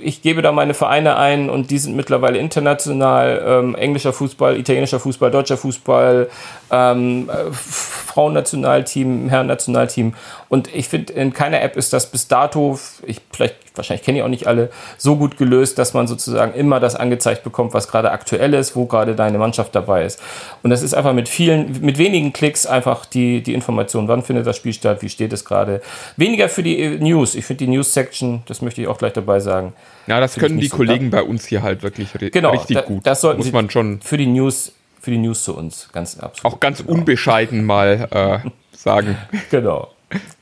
ich 0.00 0.22
gebe 0.22 0.42
da 0.42 0.52
meine 0.52 0.74
Vereine 0.74 1.16
ein 1.16 1.50
und 1.50 1.70
die 1.70 1.78
sind 1.78 1.96
mittlerweile 1.96 2.38
international. 2.38 3.42
Ähm, 3.46 3.74
englischer 3.74 4.12
Fußball, 4.12 4.56
italienischer 4.56 5.00
Fußball, 5.00 5.30
deutscher 5.30 5.56
Fußball, 5.56 6.28
ähm, 6.70 7.30
äh, 7.30 7.52
Frauennationalteam, 7.52 9.28
Herrennationalteam. 9.28 10.14
Und 10.48 10.74
ich 10.74 10.88
finde, 10.88 11.12
in 11.12 11.32
keiner 11.32 11.60
App 11.60 11.76
ist 11.76 11.92
das 11.92 12.10
bis 12.10 12.28
dato, 12.28 12.78
ich, 13.04 13.20
vielleicht, 13.32 13.56
wahrscheinlich 13.74 14.04
kenne 14.04 14.18
ich 14.18 14.24
auch 14.24 14.28
nicht 14.28 14.46
alle, 14.46 14.70
so 14.96 15.16
gut 15.16 15.36
gelöst, 15.36 15.78
dass 15.78 15.92
man 15.92 16.06
sozusagen 16.06 16.54
immer 16.54 16.80
das 16.80 16.96
angezeigt 16.96 17.44
bekommt, 17.44 17.74
was 17.74 17.88
gerade 17.88 18.10
aktuell 18.10 18.54
ist, 18.54 18.74
wo 18.74 18.86
gerade 18.86 19.14
deine 19.14 19.38
Mannschaft 19.38 19.74
dabei 19.74 20.04
ist. 20.04 20.20
Und 20.62 20.70
das 20.70 20.82
ist 20.82 20.85
einfach 20.94 21.12
mit 21.12 21.28
vielen, 21.28 21.80
mit 21.82 21.98
wenigen 21.98 22.32
Klicks 22.32 22.66
einfach 22.66 23.06
die, 23.06 23.42
die 23.42 23.54
Information, 23.54 24.08
wann 24.08 24.22
findet 24.22 24.46
das 24.46 24.56
Spiel 24.56 24.72
statt, 24.72 25.02
wie 25.02 25.08
steht 25.08 25.32
es 25.32 25.44
gerade. 25.44 25.82
Weniger 26.16 26.48
für 26.48 26.62
die 26.62 26.78
äh, 26.80 26.98
News. 26.98 27.34
Ich 27.34 27.44
finde 27.44 27.64
die 27.64 27.70
News-Section, 27.72 28.42
das 28.46 28.62
möchte 28.62 28.80
ich 28.80 28.88
auch 28.88 28.98
gleich 28.98 29.12
dabei 29.12 29.40
sagen. 29.40 29.72
Ja, 30.06 30.20
das 30.20 30.34
können 30.36 30.58
die 30.58 30.68
so. 30.68 30.76
Kollegen 30.76 31.10
bei 31.10 31.22
uns 31.22 31.46
hier 31.46 31.62
halt 31.62 31.82
wirklich 31.82 32.12
Genau, 32.12 32.50
richtig 32.50 32.76
da, 32.76 32.82
gut. 32.82 33.06
das 33.06 33.20
sollten 33.20 33.38
Muss 33.38 33.46
sie 33.46 33.52
man 33.52 33.70
schon 33.70 34.00
für 34.00 34.16
die 34.16 34.26
News, 34.26 34.72
für 35.00 35.10
die 35.10 35.18
News 35.18 35.44
zu 35.44 35.56
uns 35.56 35.88
ganz 35.92 36.18
absolut. 36.18 36.54
auch 36.54 36.60
ganz 36.60 36.80
unbescheiden 36.80 37.64
mal 37.64 38.42
äh, 38.44 38.48
sagen. 38.76 39.16
Genau. 39.50 39.88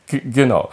G 0.07 0.21
genau. 0.25 0.71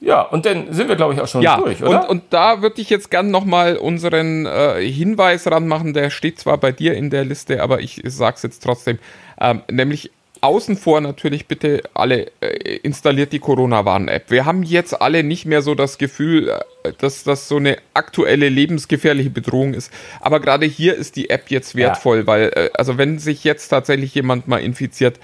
Ja, 0.00 0.22
und 0.22 0.46
dann 0.46 0.72
sind 0.72 0.88
wir, 0.88 0.96
glaube 0.96 1.14
ich, 1.14 1.20
auch 1.20 1.26
schon 1.26 1.42
Ja, 1.42 1.56
durch, 1.56 1.82
oder? 1.82 2.02
und, 2.02 2.08
und 2.08 2.22
da 2.30 2.62
würde 2.62 2.80
ich 2.80 2.88
jetzt 2.88 3.10
gern 3.10 3.30
nochmal 3.30 3.76
unseren 3.76 4.46
äh, 4.46 4.80
Hinweis 4.80 5.50
ranmachen, 5.50 5.92
der 5.92 6.10
steht 6.10 6.38
zwar 6.38 6.58
bei 6.58 6.70
dir 6.70 6.94
in 6.94 7.10
der 7.10 7.24
Liste, 7.24 7.62
aber 7.62 7.80
ich 7.80 8.00
sag's 8.04 8.42
jetzt 8.42 8.62
trotzdem, 8.62 8.98
ähm, 9.40 9.62
nämlich 9.70 10.10
außen 10.40 10.76
vor 10.76 11.00
natürlich 11.00 11.46
bitte 11.46 11.82
alle 11.94 12.30
äh, 12.40 12.76
installiert 12.82 13.32
die 13.32 13.40
Corona-Warn-App. 13.40 14.30
Wir 14.30 14.44
haben 14.44 14.62
jetzt 14.62 15.00
alle 15.00 15.22
nicht 15.24 15.46
mehr 15.46 15.62
so 15.62 15.74
das 15.74 15.98
Gefühl, 15.98 16.48
äh, 16.84 16.92
dass 16.98 17.24
das 17.24 17.48
so 17.48 17.56
eine 17.56 17.76
aktuelle 17.94 18.48
lebensgefährliche 18.48 19.30
Bedrohung 19.30 19.74
ist, 19.74 19.92
aber 20.20 20.40
gerade 20.40 20.66
hier 20.66 20.94
ist 20.94 21.16
die 21.16 21.30
App 21.30 21.50
jetzt 21.50 21.74
wertvoll, 21.74 22.26
weil 22.26 22.52
äh, 22.54 22.70
also 22.74 22.98
wenn 22.98 23.18
sich 23.18 23.44
jetzt 23.44 23.68
tatsächlich 23.68 24.14
jemand 24.14 24.48
mal 24.48 24.58
infiziert, 24.58 25.18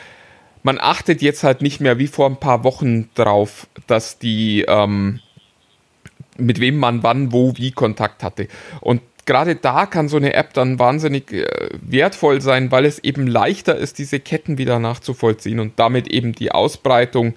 man 0.65 0.79
achtet 0.81 1.23
jetzt 1.23 1.45
halt 1.45 1.63
nicht 1.63 1.81
mehr 1.81 1.99
wie 1.99 2.09
vor 2.09 2.27
ein 2.27 2.41
paar 2.41 2.65
Wochen 2.65 3.11
drauf, 3.15 3.69
dass 3.87 4.19
die, 4.19 4.65
ähm, 4.67 5.21
mit 6.39 6.59
wem 6.59 6.79
man 6.79 7.03
wann, 7.05 7.33
wo, 7.33 7.53
wie 7.57 7.71
Kontakt 7.71 8.23
hatte. 8.25 8.49
Und 8.81 9.03
gerade 9.27 9.57
da 9.57 9.85
kann 9.85 10.09
so 10.09 10.17
eine 10.17 10.33
App 10.33 10.55
dann 10.55 10.79
wahnsinnig 10.79 11.33
äh, 11.33 11.69
wertvoll 11.83 12.41
sein, 12.41 12.73
weil 12.73 12.87
es 12.87 12.99
eben 12.99 13.27
leichter 13.27 13.77
ist, 13.77 13.99
diese 13.99 14.21
Ketten 14.21 14.57
wieder 14.57 14.79
nachzuvollziehen 14.79 15.61
und 15.61 15.79
damit 15.79 16.09
eben 16.09 16.33
die 16.33 16.51
Ausbreitung 16.51 17.35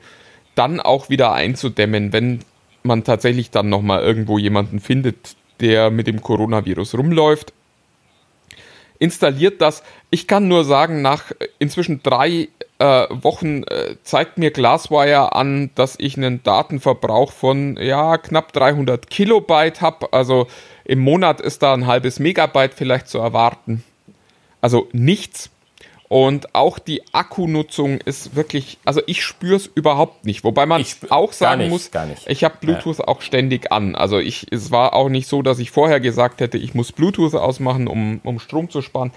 dann 0.55 0.79
auch 0.79 1.09
wieder 1.09 1.33
einzudämmen, 1.33 2.13
wenn 2.13 2.39
man 2.83 3.03
tatsächlich 3.03 3.51
dann 3.51 3.67
nochmal 3.67 4.03
irgendwo 4.03 4.37
jemanden 4.37 4.79
findet, 4.79 5.35
der 5.59 5.91
mit 5.91 6.07
dem 6.07 6.21
Coronavirus 6.21 6.95
rumläuft. 6.95 7.51
Installiert 8.99 9.61
das. 9.61 9.83
Ich 10.11 10.27
kann 10.27 10.47
nur 10.47 10.63
sagen, 10.63 11.01
nach 11.01 11.31
inzwischen 11.59 12.01
drei 12.01 12.47
äh, 12.79 13.07
Wochen 13.09 13.63
äh, 13.63 13.95
zeigt 14.03 14.37
mir 14.37 14.51
Glasswire 14.51 15.33
an, 15.33 15.71
dass 15.75 15.95
ich 15.97 16.17
einen 16.17 16.43
Datenverbrauch 16.43 17.31
von 17.31 17.77
ja, 17.77 18.17
knapp 18.17 18.53
300 18.53 19.09
Kilobyte 19.09 19.81
habe. 19.81 20.13
Also 20.13 20.47
im 20.85 20.99
Monat 20.99 21.41
ist 21.41 21.63
da 21.63 21.73
ein 21.73 21.87
halbes 21.87 22.19
Megabyte 22.19 22.73
vielleicht 22.73 23.07
zu 23.07 23.17
erwarten. 23.17 23.83
Also 24.61 24.87
nichts. 24.91 25.49
Und 26.09 26.55
auch 26.55 26.79
die 26.79 27.03
Akkunutzung 27.13 27.99
ist 27.99 28.35
wirklich, 28.35 28.77
also 28.85 29.01
ich 29.07 29.23
spüre 29.23 29.57
es 29.57 29.65
überhaupt 29.65 30.25
nicht. 30.25 30.45
Wobei 30.45 30.65
man 30.65 30.85
auch 31.09 31.33
sagen 31.33 31.63
nicht, 31.63 31.69
muss, 31.69 31.91
ich 32.27 32.45
habe 32.45 32.55
Bluetooth 32.61 32.99
ja. 32.99 33.07
auch 33.09 33.21
ständig 33.21 33.73
an. 33.73 33.93
Also 33.95 34.17
ich, 34.17 34.47
es 34.49 34.71
war 34.71 34.93
auch 34.93 35.09
nicht 35.09 35.27
so, 35.27 35.41
dass 35.41 35.59
ich 35.59 35.69
vorher 35.69 35.99
gesagt 35.99 36.39
hätte, 36.39 36.57
ich 36.57 36.73
muss 36.73 36.93
Bluetooth 36.93 37.35
ausmachen, 37.35 37.87
um, 37.87 38.21
um 38.23 38.39
Strom 38.39 38.69
zu 38.69 38.81
sparen. 38.81 39.11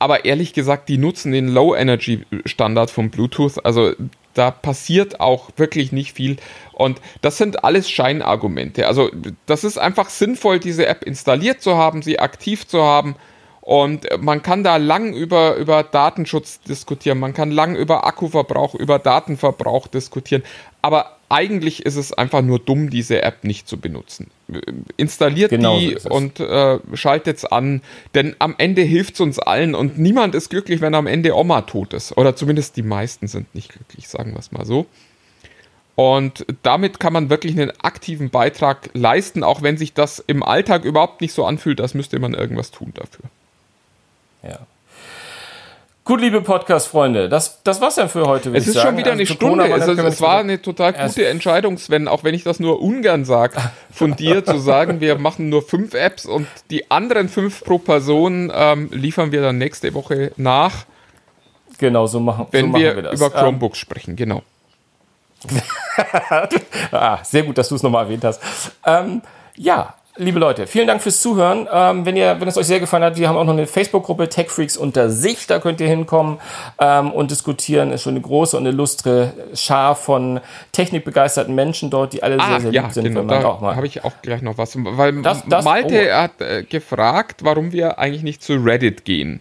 Aber 0.00 0.24
ehrlich 0.24 0.52
gesagt, 0.52 0.88
die 0.88 0.98
nutzen 0.98 1.30
den 1.30 1.46
Low-Energy-Standard 1.46 2.90
von 2.90 3.10
Bluetooth. 3.10 3.64
Also 3.64 3.92
da 4.34 4.50
passiert 4.50 5.20
auch 5.20 5.50
wirklich 5.56 5.92
nicht 5.92 6.14
viel. 6.14 6.38
Und 6.72 7.00
das 7.20 7.36
sind 7.36 7.62
alles 7.62 7.88
Scheinargumente. 7.88 8.88
Also 8.88 9.10
das 9.46 9.62
ist 9.62 9.78
einfach 9.78 10.08
sinnvoll, 10.08 10.58
diese 10.58 10.86
App 10.86 11.04
installiert 11.04 11.62
zu 11.62 11.76
haben, 11.76 12.02
sie 12.02 12.18
aktiv 12.18 12.66
zu 12.66 12.82
haben 12.82 13.14
und 13.60 14.08
man 14.20 14.42
kann 14.42 14.64
da 14.64 14.78
lang 14.78 15.12
über, 15.12 15.54
über 15.56 15.82
Datenschutz 15.82 16.60
diskutieren, 16.62 17.18
man 17.18 17.34
kann 17.34 17.50
lang 17.50 17.76
über 17.76 18.04
Akkuverbrauch, 18.06 18.74
über 18.74 18.98
Datenverbrauch 18.98 19.86
diskutieren. 19.86 20.42
Aber 20.82 21.19
eigentlich 21.30 21.86
ist 21.86 21.96
es 21.96 22.12
einfach 22.12 22.42
nur 22.42 22.58
dumm, 22.58 22.90
diese 22.90 23.22
App 23.22 23.44
nicht 23.44 23.68
zu 23.68 23.78
benutzen. 23.78 24.30
Installiert 24.96 25.50
genau 25.50 25.78
die 25.78 25.96
so 25.98 26.10
und 26.10 26.40
äh, 26.40 26.78
schaltet 26.94 27.38
es 27.38 27.44
an, 27.44 27.82
denn 28.14 28.34
am 28.40 28.56
Ende 28.58 28.82
hilft 28.82 29.14
es 29.14 29.20
uns 29.20 29.38
allen 29.38 29.74
und 29.74 29.98
niemand 29.98 30.34
ist 30.34 30.50
glücklich, 30.50 30.80
wenn 30.80 30.94
am 30.94 31.06
Ende 31.06 31.36
Oma 31.36 31.62
tot 31.62 31.94
ist. 31.94 32.16
Oder 32.18 32.34
zumindest 32.34 32.76
die 32.76 32.82
meisten 32.82 33.28
sind 33.28 33.54
nicht 33.54 33.72
glücklich, 33.72 34.08
sagen 34.08 34.32
wir 34.32 34.40
es 34.40 34.50
mal 34.50 34.66
so. 34.66 34.86
Und 35.94 36.46
damit 36.62 36.98
kann 36.98 37.12
man 37.12 37.30
wirklich 37.30 37.52
einen 37.52 37.72
aktiven 37.80 38.30
Beitrag 38.30 38.90
leisten, 38.94 39.44
auch 39.44 39.62
wenn 39.62 39.76
sich 39.76 39.92
das 39.92 40.18
im 40.18 40.42
Alltag 40.42 40.84
überhaupt 40.84 41.20
nicht 41.20 41.32
so 41.32 41.44
anfühlt, 41.44 41.80
als 41.80 41.94
müsste 41.94 42.18
man 42.18 42.34
irgendwas 42.34 42.70
tun 42.70 42.92
dafür. 42.94 43.26
Ja. 44.42 44.66
Gut, 46.04 46.20
liebe 46.20 46.40
Podcast-Freunde, 46.40 47.28
das, 47.28 47.62
das 47.62 47.80
war's 47.80 47.96
dann 47.96 48.08
für 48.08 48.24
heute. 48.24 48.50
Es 48.56 48.66
ist 48.66 48.74
sagen. 48.74 48.88
schon 48.88 48.96
wieder 48.96 49.12
also 49.12 49.20
eine 49.20 49.26
Stunde. 49.26 49.66
Es, 49.68 50.14
es 50.14 50.20
war 50.20 50.40
eine 50.40 50.60
total 50.60 50.94
gute 50.94 51.28
Entscheidung, 51.28 51.76
Sven, 51.76 52.08
auch 52.08 52.24
wenn 52.24 52.34
ich 52.34 52.42
das 52.42 52.58
nur 52.58 52.80
ungern 52.80 53.24
sage, 53.24 53.58
von 53.92 54.16
dir 54.16 54.44
zu 54.44 54.58
sagen, 54.58 55.00
wir 55.00 55.18
machen 55.18 55.50
nur 55.50 55.62
fünf 55.62 55.94
Apps 55.94 56.24
und 56.24 56.46
die 56.70 56.90
anderen 56.90 57.28
fünf 57.28 57.62
pro 57.64 57.78
Person 57.78 58.50
ähm, 58.54 58.88
liefern 58.92 59.30
wir 59.30 59.42
dann 59.42 59.58
nächste 59.58 59.92
Woche 59.92 60.32
nach. 60.36 60.86
Genau, 61.78 62.06
so 62.06 62.18
machen, 62.18 62.46
wenn 62.50 62.66
so 62.66 62.66
machen 62.68 62.82
wir, 62.82 62.96
wir 62.96 63.02
das. 63.02 63.20
über 63.20 63.30
Chromebooks 63.30 63.78
ähm, 63.78 63.80
sprechen, 63.80 64.16
genau. 64.16 64.42
ah, 66.92 67.18
sehr 67.24 67.42
gut, 67.42 67.56
dass 67.58 67.68
du 67.68 67.74
es 67.74 67.82
nochmal 67.82 68.04
erwähnt 68.04 68.24
hast. 68.24 68.42
Ähm, 68.84 69.22
ja, 69.56 69.94
liebe 70.16 70.38
Leute, 70.38 70.66
vielen 70.66 70.86
Dank 70.86 71.02
fürs 71.02 71.20
Zuhören. 71.20 71.68
Ähm, 71.72 72.04
wenn, 72.04 72.16
ihr, 72.16 72.40
wenn 72.40 72.48
es 72.48 72.56
euch 72.56 72.66
sehr 72.66 72.80
gefallen 72.80 73.02
hat, 73.02 73.16
wir 73.16 73.28
haben 73.28 73.36
auch 73.36 73.44
noch 73.44 73.52
eine 73.52 73.66
Facebook-Gruppe 73.66 74.28
Tech 74.28 74.50
Freaks 74.50 74.76
unter 74.76 75.10
sich. 75.10 75.46
Da 75.46 75.58
könnt 75.58 75.80
ihr 75.80 75.88
hinkommen 75.88 76.38
ähm, 76.78 77.12
und 77.12 77.30
diskutieren. 77.30 77.92
Ist 77.92 78.02
schon 78.02 78.14
eine 78.14 78.20
große 78.20 78.56
und 78.56 78.66
illustre 78.66 79.32
Schar 79.54 79.96
von 79.96 80.40
technikbegeisterten 80.72 81.54
Menschen 81.54 81.90
dort, 81.90 82.12
die 82.12 82.22
alle 82.22 82.38
ah, 82.38 82.48
sehr, 82.48 82.60
sehr 82.60 82.72
ja, 82.72 82.82
lieb 82.82 82.92
sind. 82.92 83.04
Genau, 83.04 83.24
da 83.24 83.76
habe 83.76 83.86
ich 83.86 84.04
auch 84.04 84.12
gleich 84.22 84.42
noch 84.42 84.58
was. 84.58 84.76
Weil 84.76 85.22
das, 85.22 85.44
das, 85.46 85.64
Malte 85.64 86.10
oh. 86.10 86.16
hat 86.16 86.40
äh, 86.40 86.62
gefragt, 86.64 87.44
warum 87.44 87.72
wir 87.72 87.98
eigentlich 87.98 88.22
nicht 88.22 88.42
zu 88.42 88.54
Reddit 88.54 89.04
gehen. 89.04 89.40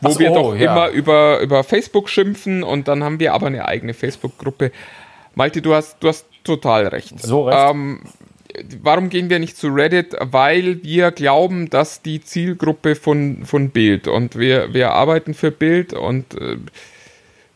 Wo 0.00 0.10
so, 0.10 0.18
wir 0.18 0.30
doch 0.30 0.54
ja. 0.54 0.72
immer 0.72 0.88
über, 0.88 1.40
über 1.40 1.64
Facebook 1.64 2.08
schimpfen 2.08 2.62
und 2.62 2.88
dann 2.88 3.02
haben 3.02 3.20
wir 3.20 3.32
aber 3.32 3.46
eine 3.46 3.66
eigene 3.66 3.94
Facebook-Gruppe. 3.94 4.70
Malte, 5.34 5.62
du 5.62 5.74
hast, 5.74 5.96
du 6.00 6.08
hast 6.08 6.26
total 6.44 6.86
recht. 6.88 7.20
So 7.20 7.44
recht. 7.44 7.70
Ähm, 7.70 8.00
warum 8.82 9.08
gehen 9.08 9.30
wir 9.30 9.38
nicht 9.38 9.56
zu 9.56 9.68
Reddit? 9.68 10.16
Weil 10.20 10.82
wir 10.82 11.10
glauben, 11.10 11.70
dass 11.70 12.02
die 12.02 12.20
Zielgruppe 12.22 12.94
von, 12.94 13.44
von 13.44 13.70
Bild 13.70 14.08
und 14.08 14.38
wir, 14.38 14.72
wir 14.74 14.92
arbeiten 14.92 15.34
für 15.34 15.50
Bild 15.50 15.92
und 15.92 16.34
äh, 16.40 16.56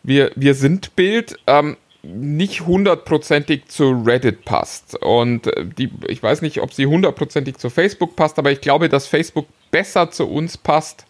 wir, 0.02 0.32
wir 0.34 0.54
sind 0.54 0.96
Bild. 0.96 1.36
Ähm, 1.46 1.76
nicht 2.02 2.66
hundertprozentig 2.66 3.66
zu 3.68 3.90
Reddit 3.90 4.44
passt. 4.44 4.96
Und 5.02 5.48
äh, 5.48 5.64
die, 5.66 5.90
ich 6.06 6.22
weiß 6.22 6.42
nicht, 6.42 6.60
ob 6.60 6.72
sie 6.72 6.86
hundertprozentig 6.86 7.58
zu 7.58 7.70
Facebook 7.70 8.16
passt, 8.16 8.38
aber 8.38 8.52
ich 8.52 8.60
glaube, 8.60 8.88
dass 8.88 9.06
Facebook 9.06 9.46
besser 9.70 10.10
zu 10.10 10.28
uns 10.28 10.56
passt, 10.56 11.04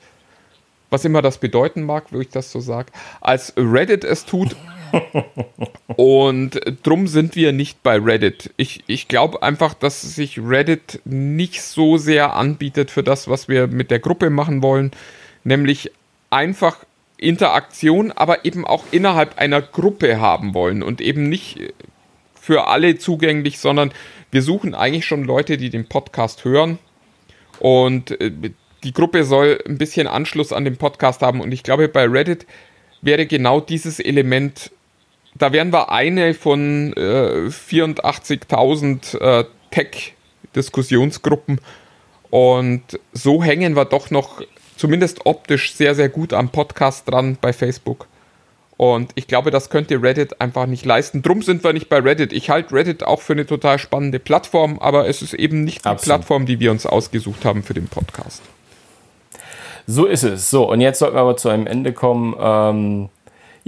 was 0.90 1.04
immer 1.04 1.22
das 1.22 1.38
bedeuten 1.38 1.82
mag, 1.82 2.06
wo 2.10 2.20
ich 2.20 2.30
das 2.30 2.50
so 2.50 2.60
sage, 2.60 2.90
als 3.20 3.52
Reddit 3.56 4.04
es 4.04 4.24
tut. 4.24 4.56
Und 5.96 6.60
drum 6.82 7.06
sind 7.06 7.34
wir 7.36 7.52
nicht 7.52 7.82
bei 7.82 7.98
Reddit. 7.98 8.52
Ich, 8.56 8.84
ich 8.86 9.08
glaube 9.08 9.42
einfach, 9.42 9.74
dass 9.74 10.02
sich 10.02 10.38
Reddit 10.38 11.00
nicht 11.04 11.62
so 11.62 11.96
sehr 11.96 12.34
anbietet 12.34 12.90
für 12.90 13.02
das, 13.02 13.28
was 13.28 13.48
wir 13.48 13.66
mit 13.66 13.90
der 13.90 13.98
Gruppe 13.98 14.30
machen 14.30 14.62
wollen. 14.62 14.92
Nämlich 15.44 15.90
einfach 16.30 16.84
Interaktion, 17.16 18.12
aber 18.12 18.44
eben 18.44 18.64
auch 18.64 18.84
innerhalb 18.90 19.38
einer 19.38 19.60
Gruppe 19.60 20.20
haben 20.20 20.54
wollen 20.54 20.82
und 20.82 21.00
eben 21.00 21.28
nicht 21.28 21.58
für 22.40 22.68
alle 22.68 22.96
zugänglich, 22.98 23.58
sondern 23.58 23.92
wir 24.30 24.42
suchen 24.42 24.74
eigentlich 24.74 25.04
schon 25.04 25.24
Leute, 25.24 25.56
die 25.56 25.70
den 25.70 25.88
Podcast 25.88 26.44
hören. 26.44 26.78
Und 27.58 28.20
äh, 28.20 28.30
die 28.84 28.92
Gruppe 28.92 29.24
soll 29.24 29.60
ein 29.66 29.78
bisschen 29.78 30.06
Anschluss 30.06 30.52
an 30.52 30.64
den 30.64 30.76
Podcast 30.76 31.22
haben. 31.22 31.40
Und 31.40 31.52
ich 31.52 31.62
glaube, 31.62 31.88
bei 31.88 32.04
Reddit 32.04 32.46
wäre 33.02 33.26
genau 33.26 33.60
dieses 33.60 34.00
Element 34.00 34.70
da 35.38 35.52
wären 35.52 35.72
wir 35.72 35.90
eine 35.90 36.34
von 36.34 36.92
äh, 36.94 37.48
84.000 37.48 39.18
äh, 39.18 39.44
Tech-Diskussionsgruppen 39.70 41.60
und 42.30 42.82
so 43.12 43.42
hängen 43.42 43.76
wir 43.76 43.84
doch 43.84 44.10
noch 44.10 44.42
zumindest 44.76 45.26
optisch 45.26 45.74
sehr, 45.74 45.94
sehr 45.94 46.08
gut 46.08 46.32
am 46.32 46.50
Podcast 46.50 47.08
dran 47.10 47.38
bei 47.40 47.52
Facebook. 47.52 48.06
Und 48.76 49.10
ich 49.16 49.26
glaube, 49.26 49.50
das 49.50 49.70
könnte 49.70 50.00
Reddit 50.00 50.40
einfach 50.40 50.66
nicht 50.66 50.86
leisten. 50.86 51.20
Drum 51.20 51.42
sind 51.42 51.64
wir 51.64 51.72
nicht 51.72 51.88
bei 51.88 51.98
Reddit. 51.98 52.32
Ich 52.32 52.48
halte 52.48 52.72
Reddit 52.72 53.02
auch 53.02 53.20
für 53.20 53.32
eine 53.32 53.44
total 53.44 53.80
spannende 53.80 54.20
Plattform, 54.20 54.78
aber 54.78 55.08
es 55.08 55.20
ist 55.20 55.34
eben 55.34 55.64
nicht 55.64 55.84
die 55.84 55.88
Absolut. 55.88 56.18
Plattform, 56.18 56.46
die 56.46 56.60
wir 56.60 56.70
uns 56.70 56.86
ausgesucht 56.86 57.44
haben 57.44 57.64
für 57.64 57.74
den 57.74 57.88
Podcast. 57.88 58.40
So 59.88 60.04
ist 60.04 60.22
es. 60.22 60.50
So, 60.50 60.70
und 60.70 60.80
jetzt 60.80 61.00
sollten 61.00 61.16
wir 61.16 61.22
aber 61.22 61.36
zu 61.36 61.48
einem 61.48 61.66
Ende 61.66 61.92
kommen. 61.92 62.36
Ähm, 62.38 63.08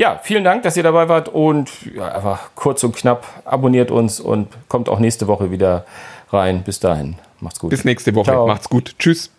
ja, 0.00 0.18
vielen 0.22 0.44
Dank, 0.44 0.62
dass 0.62 0.78
ihr 0.78 0.82
dabei 0.82 1.10
wart 1.10 1.28
und 1.28 1.70
ja, 1.94 2.08
einfach 2.08 2.52
kurz 2.54 2.82
und 2.84 2.96
knapp 2.96 3.26
abonniert 3.44 3.90
uns 3.90 4.18
und 4.18 4.48
kommt 4.66 4.88
auch 4.88 4.98
nächste 4.98 5.26
Woche 5.26 5.50
wieder 5.50 5.84
rein. 6.32 6.62
Bis 6.62 6.80
dahin, 6.80 7.16
macht's 7.40 7.60
gut. 7.60 7.68
Bis 7.68 7.84
nächste 7.84 8.14
Woche, 8.14 8.30
Ciao. 8.30 8.46
macht's 8.46 8.70
gut. 8.70 8.94
Tschüss. 8.98 9.30